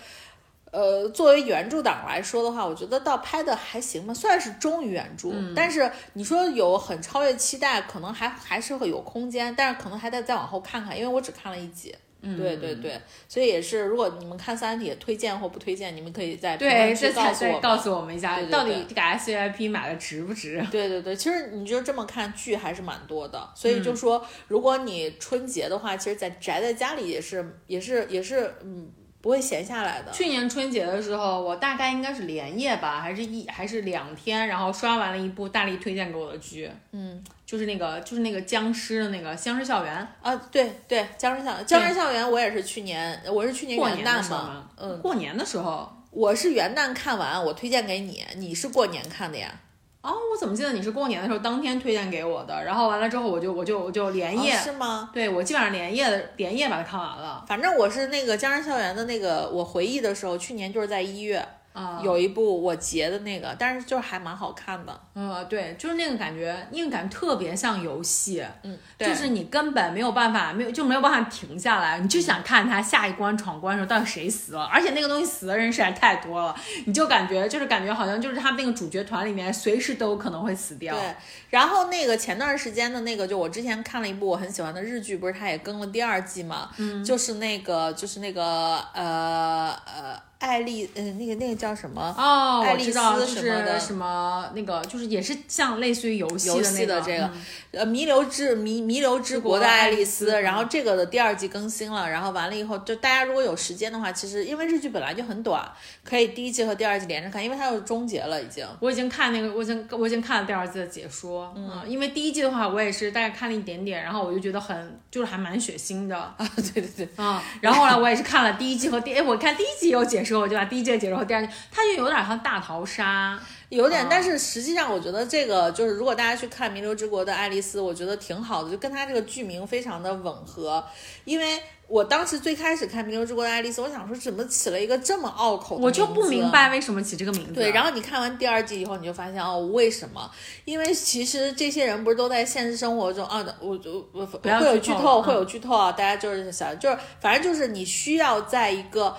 [0.71, 5.31] 呃，作为原著党来说的话，我觉得倒拍的还行吧，算是忠于原著。
[5.55, 11.95] 但是你说有很超越期待，可能还还是会有空间，但是可能还得再往后看看，因为我只看了一集。
[12.21, 20.61] 嗯，对对对，所以也是，如果你们看《三体》推荐或不推荐，你们可以在评对，这才告诉我告诉我们一下，到底这个 S VIP 买的值不值？
[20.69, 28.91] 对对对，其实你就这么看剧还是蛮多的，所以就嗯说，如果你春节的话，其实，在宅在家里也是也是也是嗯
[29.21, 30.13] 不会闲下来的。
[30.13, 45.93] 去年春节的时候，我大概应该是连夜吧，还是一还是两天，然后刷完了一部大力推荐给我的剧，嗯就是那个就是那个僵尸的那个《僵尸校园啊，对对，僵尸校僵尸校园我也是去年，我是去》，年元旦嘛，嗯，过年的时候。
[46.11, 49.55] 我是元旦看完，我推荐给你，你是过年看的呀？
[50.01, 52.65] 哦，我怎么记得你是过年的时候当天推荐给我的？
[52.65, 55.11] 然后完了之后，我就我就我就连夜，哦是吗？
[55.13, 57.45] 对我基本上连夜的连夜把它看完了。
[57.49, 61.47] 反正我是那个僵尸校园的那个，我回忆的时候，去年就是在一月，
[61.79, 65.01] 啊、有一部我截的那个，但是就是还蛮好看的。
[65.15, 76.55] 嗯，对，就是那个感觉，那个感觉特别像游戏，嗯，对就是你根本没有办法，没有就没有办法停下来，你就想看他下一关闯关的时候到底谁死了，而且那个东西死的人实在太多了，
[76.87, 80.95] 你就感觉就是感觉好像就是他那个主角团里面随时都有可能会死掉。
[80.95, 81.15] 对，
[81.51, 86.71] 然后那个前段时间的那个，就我之前看了一部我很喜欢的日剧，不是他也更了第二季嘛？
[86.79, 92.15] 嗯，就是那个就是那个呃呃艾丽，呃那个那个叫什么？
[92.17, 97.43] 哦，爱丽丝什么的是什么那个，就是也是像类似于游戏游的那个戏的这个嗯
[97.73, 105.69] 呃，弥留之弥弥留之国的爱丽丝，然后这个的第二季更新了，然后完了以后，就大家如果有时间的话，其实因为日剧本来就很短，
[106.05, 108.67] 可以第一季和第二季连着看，因为它又终结了已经。
[108.81, 120.69] 我已经看那个，我已经我已经看了第二季的解说，嗯，因为第一季的话，我也是大概看了一点点，然后我就觉得很就是还蛮血腥的，啊，对对对，嗯，然后后来我也是看了第一季和第，哎，我看第一季有解时候，我就把？
[120.69, 123.41] 第一季结束后，第二季它就有点像大逃杀，
[123.71, 130.85] 有点，嗯但是实际上我觉得这个就是，如果大家去看《弥留之国的爱丽丝》，我觉得挺好的，就跟它这个剧名非常的吻合。
[131.25, 137.55] 因为我当时最开始看《弥留之国的爱丽丝》，我想说怎么起了一个这么拗口的我就不明白为什么起这个名字。
[137.55, 140.31] 对，然后你看完第二季以后，你就发现哦，为什么？
[140.67, 145.93] 因为其实这些人不是都在现实生活中啊，我就我不会有剧透剧透，嗯会有剧透啊！
[145.93, 149.17] 大家就是想，就是反正就是你需要在一个，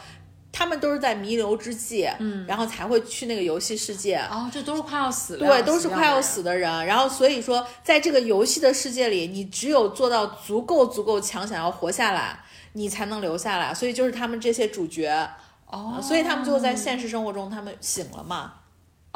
[0.51, 4.17] 他们都是在弥留之际，嗯，然后才会去那个游戏世界。
[4.31, 12.39] 哦，这都是快要死的，对，都是快要死的人，然后所以说，在这个游戏的世界里，你只有做到足够足够强，想要活下来，
[12.73, 13.73] 你才能留下来。
[13.73, 15.29] 所以就是他们这些主角，
[15.67, 18.53] 哦，所以他们最后在现实生活中他们醒了嘛。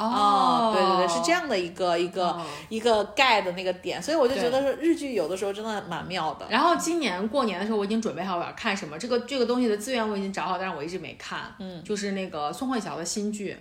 [0.10, 1.34] 哦，对对对，是这。
[1.34, 6.46] 样的一个一个、哦一个盖的那个点，所以我就觉得说日剧有的时候真的蛮妙的。
[6.50, 11.54] 然后今年过年的时候，我已经准备好我要看什么，这个这个东西的资源我已经找好，但是我一直没看。
[11.60, 13.58] 嗯，就是那个宋慧乔的新剧，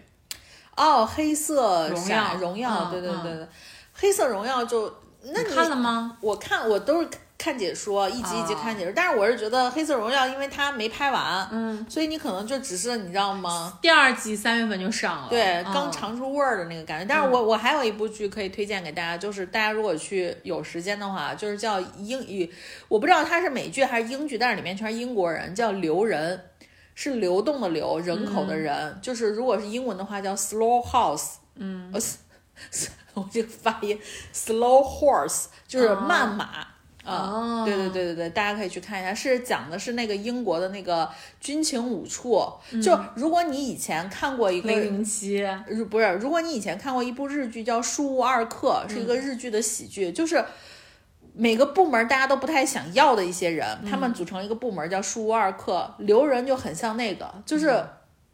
[0.76, 3.48] 哦，黑色荣耀荣耀，嗯对对对对，
[3.94, 4.92] 黑色荣耀就
[5.22, 6.16] 那你你看了吗？
[6.20, 7.08] 我看我都是
[7.42, 13.76] 看解说，一集一集哦看解说，但是我是觉得黑色荣耀因为它没拍完，嗯，所以你可能就只是你知道吗？
[13.82, 15.74] 第二季三月份就上了，对，嗯。
[15.74, 17.04] 刚尝出味儿的那个感觉。
[17.04, 22.48] 但是我、我还有一部剧可以推荐给大家，就是大家如果去有时间的话，就是叫英语，
[22.86, 26.40] 我不知道它是美剧还是英剧，但是里面全是英国人，叫留人，
[26.94, 32.00] 是流动的流，人口的人，就是如果是英文的话叫 slow house，嗯，呃，
[33.14, 33.98] 我这个发音
[34.32, 36.68] slow horse 就是慢马。
[37.04, 37.64] 啊、哦。
[37.64, 41.08] 对对对对对，大家可以去看一下，是讲的是那个英国的那个
[41.40, 42.46] 军情五处。
[42.82, 50.44] 就如果你以前看过一个零零七，日不是，如果你以前看过一部日剧叫《树屋二课》，是一个日剧的喜剧，就是
[51.34, 57.84] 每个部门大家都不太想要的一些人，他们组成一个部门叫树屋二课，留人就很像那个，就是、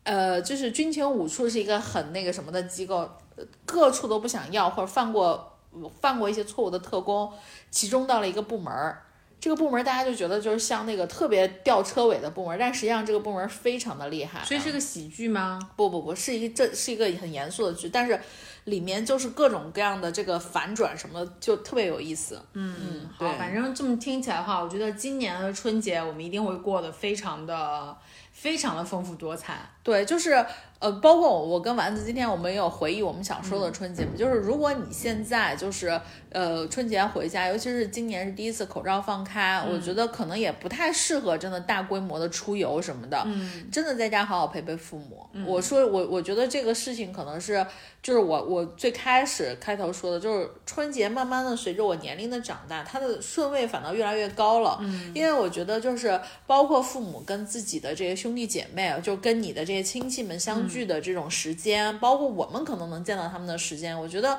[0.02, 5.57] 呃，就是军情五处是一个很那个什么的机构，呃各处都不想要或者犯过
[6.00, 7.32] 犯过一些错误的特工，
[7.70, 9.04] 集中到了一个部门儿。
[9.40, 15.60] 这个部门大家就觉得就是像那个特别吊车尾的部门，但实际上这个部门非常的厉害啊，所以是个喜剧吗？
[15.76, 18.20] 不不不，是一个这是一个很严肃的剧，但是
[18.64, 22.42] 里面就是各种各样的这个反转什么的，就特别有意思。
[22.54, 27.96] 嗯嗯，好，反正这么听起来的话，我觉得今年的春节我们一定会过得非常的、
[28.32, 29.70] 非常的丰富多彩。
[29.88, 30.44] 对，就是
[30.80, 35.98] 呃，包括我我跟丸子今天我们也有回忆我们小时候的春节嘛，就是如果你现在就是
[36.30, 45.26] 呃春节回家，尤其是今年是第一次口罩放开，我觉得可能也不太适合真的大规模的出游什么的，嗯，真的在家好好陪陪父母。
[45.46, 47.64] 我说我我觉得这个事情可能是
[48.00, 64.38] 就是我我最开始开头说的，就是春节慢慢的随着我年龄的长大，它的顺位反倒越来越高了，嗯，因为我觉得就是包括父母跟自己的这些兄弟姐妹，就跟你的这些亲戚们相聚的这种时间，包括我们可能能见到他们的时间，我觉得。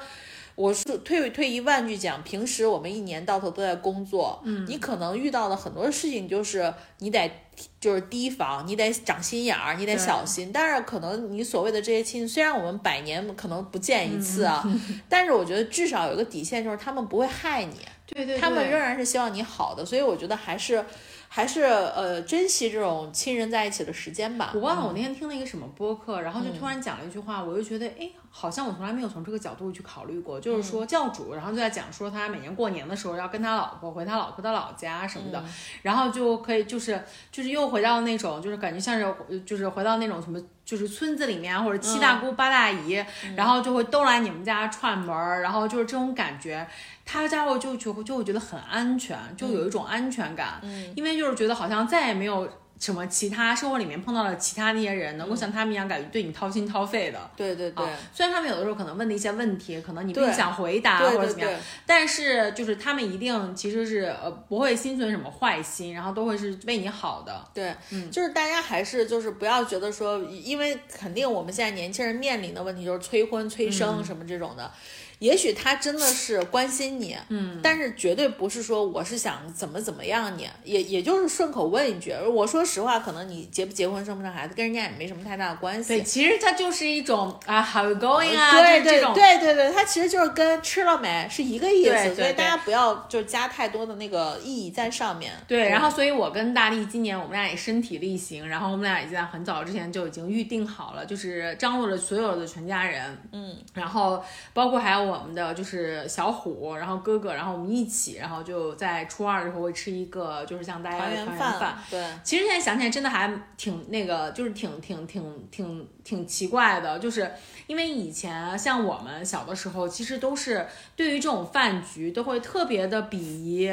[0.56, 7.32] 我是退退一万句讲，平时我们一年到头都在工作，嗯，你可能遇到的很多事情就是你得
[7.80, 10.52] 就是提防，你得长心眼儿，你得小心。
[10.52, 14.62] 但是可能你所谓的这些亲戚，虽然我们百年可能不见一次啊，
[15.08, 20.84] 但是我觉得至少有个底线，就是他们不会害你，对对他们仍然是希望你好的，所以我觉得还是
[21.32, 24.52] 还是呃珍惜这种亲人在一起的时间吧。
[24.56, 30.42] 我忘了我那天听了一个什么播客，然后就突然讲了一句话，我就觉得，哎，好像我从来没有从这个角度去考虑过。
[30.42, 35.44] 就是说教主，然后就在讲说他每年过年的时候要跟他老婆回他老婆的老家什么的，
[35.84, 37.02] 然后就可以就是
[37.32, 40.42] 就是又回到那种就是感觉像是就是回到那种什么。
[40.66, 43.04] 就是村子里面或者七大姑八大姨，
[43.36, 46.64] 然后就会都来你们家串门儿，然后就是这种感觉，
[47.12, 50.62] 他家伙就就就会觉得很安全，就有一种安全感，
[50.96, 52.48] 因为就是觉得好像再也没有
[52.80, 57.20] 什么其他生活里面碰到了其他那些人能够像他们一样感觉对你掏心掏肺的。
[57.36, 67.44] 对对对，啊，虽然他们有的时候可能问的一些问题，可能你并不想回答或者怎么样，对但是就是他们一定其实是呃不会心存什么坏心，然后都会是为你好的。
[67.56, 67.76] 对，
[68.12, 74.72] 就是大家还是就是不要觉得说，因为肯定我们现在年轻人面临的问题就是催婚、催生什么这种的。
[75.20, 82.14] 也许他真的是关心你，嗯，但是绝对不是说我是想怎么怎么样你，也也就是顺口问一句。
[82.34, 85.90] 我说实话，可能你结不结婚、生不生孩子，跟人家也没什么太大的关系。
[85.90, 88.52] 对，其实它就是一种啊，how you going 啊，
[88.82, 89.14] 这种。
[89.14, 95.34] 对对对，它其实就是跟吃了没是一个意思，对所以大家不要就加太多的那个意义在上面。
[95.48, 104.24] 对，然后所以，我跟大力今年我们俩也身体力行，然后我们俩已经在很早之前就已经预定好了，就是张罗了所有的全家人，嗯，然后
[104.54, 111.78] 包括还有我们的就是小虎，然后哥哥，然后我们一起，然后就在初二的时候会吃一个，就是像大家的团圆团圆饭。
[111.90, 117.32] 对，其实现在想起来，真的还挺那个，就是挺挺挺挺挺奇怪的，就是
[117.68, 123.70] 因为以前像我们小的时候，其实都是对于这种饭局都会特别的鄙夷，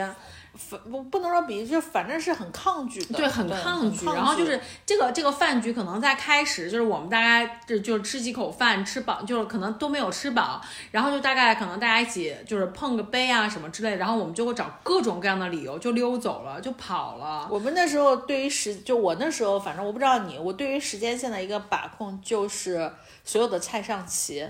[0.57, 4.07] 反不不能说比，就反正是很抗拒的，对，很抗拒。
[4.07, 10.61] 然后就是这个这个饭局，可能在开始就是我们大概就就是吃几口饭，吃饱就是可能都没有吃饱，
[10.91, 17.47] 然后就大概可能大家一起就是碰个杯啊什么之类的，然后我们就会找各种各样的理由就溜走了，就跑了。
[17.51, 22.91] 我们那时候对于时，就我那时候，反正我不知道你，我对于时间线的一个把控就是
[23.25, 24.47] 所有的菜上齐。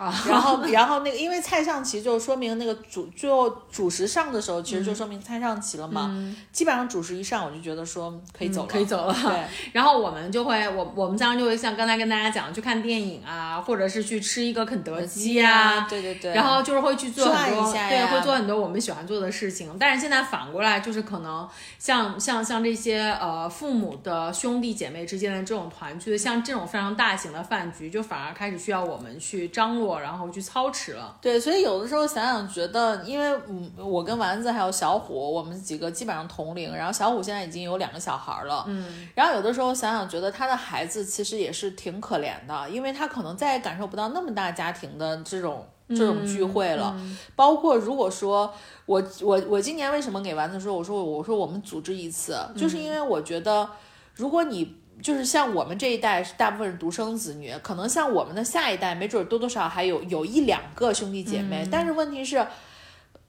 [0.00, 6.10] 啊，然后， 然后那个，因为菜上齐就说明那个主最后主食上的时候，其实就说明菜上齐了嘛。
[6.50, 9.12] 基本上主食一上，我就觉得说可以走了，可以走了。
[9.12, 9.44] 对，
[9.74, 16.32] 然后我们就会，我我们经常就会像刚才跟大家讲，去看电影啊，或者是去吃一个肯德基啊，对对对。
[16.32, 19.76] 然后就是会去做很多，对，会做很多我们喜欢做的事情。
[19.78, 21.46] 但是现在反过来，就是可能
[21.78, 30.70] 像像像这些呃父母的兄弟姐妹之间的这种团聚，像这种非常大型的饭局，就反而开始需要我们去张罗，然后去操。
[30.72, 46.96] 持了，对，所以有的时候想想，觉得，因为嗯，我跟丸子还有小虎，我们几个基本上同龄，然后小虎现在已经有两个小孩了，嗯，然后有的时候想想，觉得他的孩子其实也是挺可怜的，因为他可能再也感受不到那么大家庭的这种这种聚会了，
[47.34, 48.54] 包括如果说
[48.86, 53.68] 我我我今年为什么给丸子说，我说我说我们组织一次，就是因为我觉得
[54.14, 54.76] 如果你。
[55.02, 61.66] 就是像我们这一代是大部分是独生子女，可能像我们的下一代，没准多多少还有有一两个兄弟姐妹。
[61.70, 62.46] 但是问题是，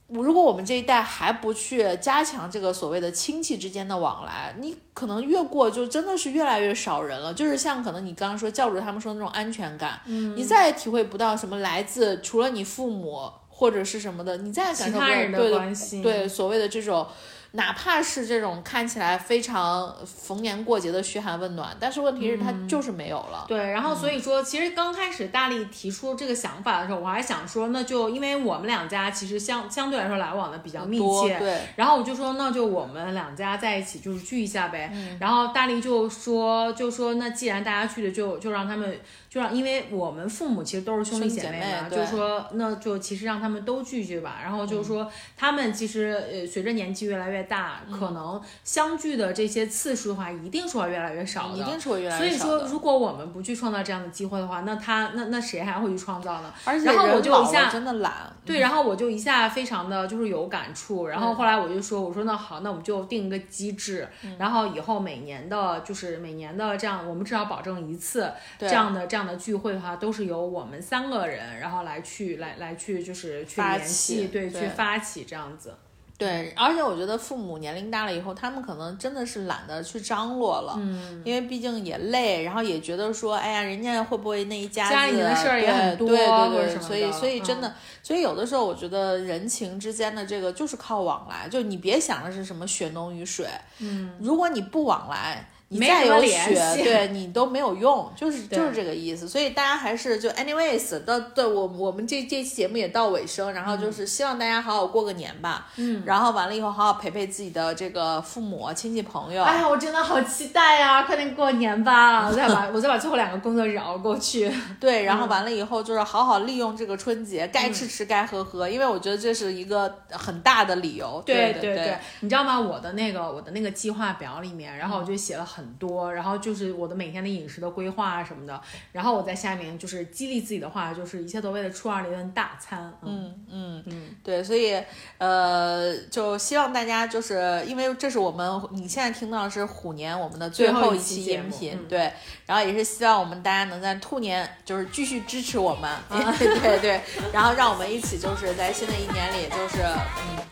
[0.08, 7.32] 如果我们这一代还不去加强这个所谓的亲戚之间的往来，你可能越过就真的是越来越少人了。
[7.32, 10.00] 就是像可能你刚刚说教主他们说那种安全感，
[10.36, 15.06] 你再也体会不到什么来自除了你父母或者是什么的，你再也感受不到
[15.38, 17.06] 对对所谓的这种。
[17.54, 23.44] 哪怕是这种看起来非常逢年过节的嘘寒问暖，但是问题是它就是没有了。
[23.46, 31.60] 对，然后所以说，其实刚开始大力提出这个想法的时候，我还想说，那就因为我们两家其实相相对来说来往的比较密切，对。
[31.76, 34.90] 然后我就说，那就我们两家在一起就是聚一下呗。
[35.20, 38.98] 然后大力就说，就说那既然大家去的，就就让他们。
[39.32, 44.40] 就让，因为我们父母其实都是兄弟姐妹嘛，就是说，那就其实让他们都聚聚吧。
[44.42, 51.56] 然后就是说，他们其实呃，随着年纪越来越大，可能相聚的这些次数的话，一定是会越来越少的。
[51.56, 52.44] 一定是会越来越少。
[52.44, 56.52] 所以说，如果我们不去创造这样的机会的话，那他那那谁还会去创造呢？
[56.66, 58.30] 而且然后我就一下真的懒。
[58.44, 61.06] 对，然后我就一下非常的就是有感触。
[61.06, 64.06] 然后后来我就说，我说那好，那我们就定一个机制，
[64.36, 69.92] 然后以后每年的，就是每年的这样，我们至少保证一次这样的这样的聚会的话。
[70.02, 75.72] 都是由我们三个人，然后来去来来去，就是去联系，对，去发起这样子。
[76.18, 87.72] 对，而且我觉得父母年龄大了以后，他们可能真的是懒得去张罗了，嗯，因为毕竟也累，然后也觉得说，哎呀，人家会不会那一家家里的事儿也很多，对对对，所以所以真的，
[88.02, 93.46] 所以有的时候我觉得人情之间的这个就是靠往来，就你别想的是什么血浓于水，
[93.78, 95.48] 嗯，如果你不往来。
[95.72, 99.26] 你再有血，对你都没有用，就是就是这个意思。
[99.26, 105.66] 所以大家还是就 anyways，到对我我们这这期节目也到尾声，然后就是希望大家好好过个年吧。
[105.76, 109.42] 嗯，然后完了以后好好陪陪自己的这个父母亲戚朋友。
[109.42, 111.04] 哎呀，我真的好期待呀！
[111.04, 114.52] 快点过年吧，我再把 我再把最后两个工作日熬过去。
[114.78, 121.22] 对，然后完了以后就是好好利用这个春节，该吃吃，该喝喝，因为我觉得这是一个很大的理由。
[121.24, 122.60] 对对对，你知道吗？
[122.60, 125.61] 我的那个我的那个计划表里面，然后我就写了很。
[125.62, 128.60] 很多，然后就是我的每天的饮食的规划啊什么的，
[128.90, 132.92] 然后我在下面就是激励自己的话，就是一切都为了初二的一顿大餐。
[133.02, 134.82] 嗯嗯嗯，对，所以
[135.18, 142.12] 呃，就希望大家就是因为这是我们你现在听到的是虎年我们的最后一期音频，对，
[142.46, 147.00] 然后也是希望我们大家能在兔年就是继续支持我们， 对对，
[147.32, 150.44] 然后让我们一起就是在新的一年里就是嗯。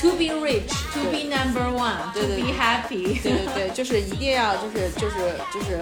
[0.00, 3.20] To be rich, to be number one, to be happy。
[3.20, 5.80] 对对 对，就是一定要就是就是就是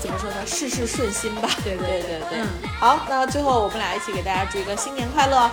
[0.00, 0.36] 怎么说呢？
[0.46, 1.48] 事事顺心吧。
[1.64, 2.38] 对对对对。
[2.40, 2.46] 嗯，
[2.78, 5.50] 好，那最后我们俩一起给大家祝一个新年快乐。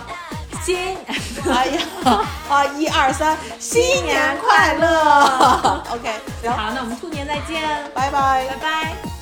[0.62, 0.98] 新，
[1.48, 1.82] 哎呀，
[2.50, 5.82] 啊，一二三，新年快乐。
[5.94, 6.10] OK，
[6.48, 7.62] 好，那我们兔年再见，
[7.94, 9.17] 拜拜，拜拜。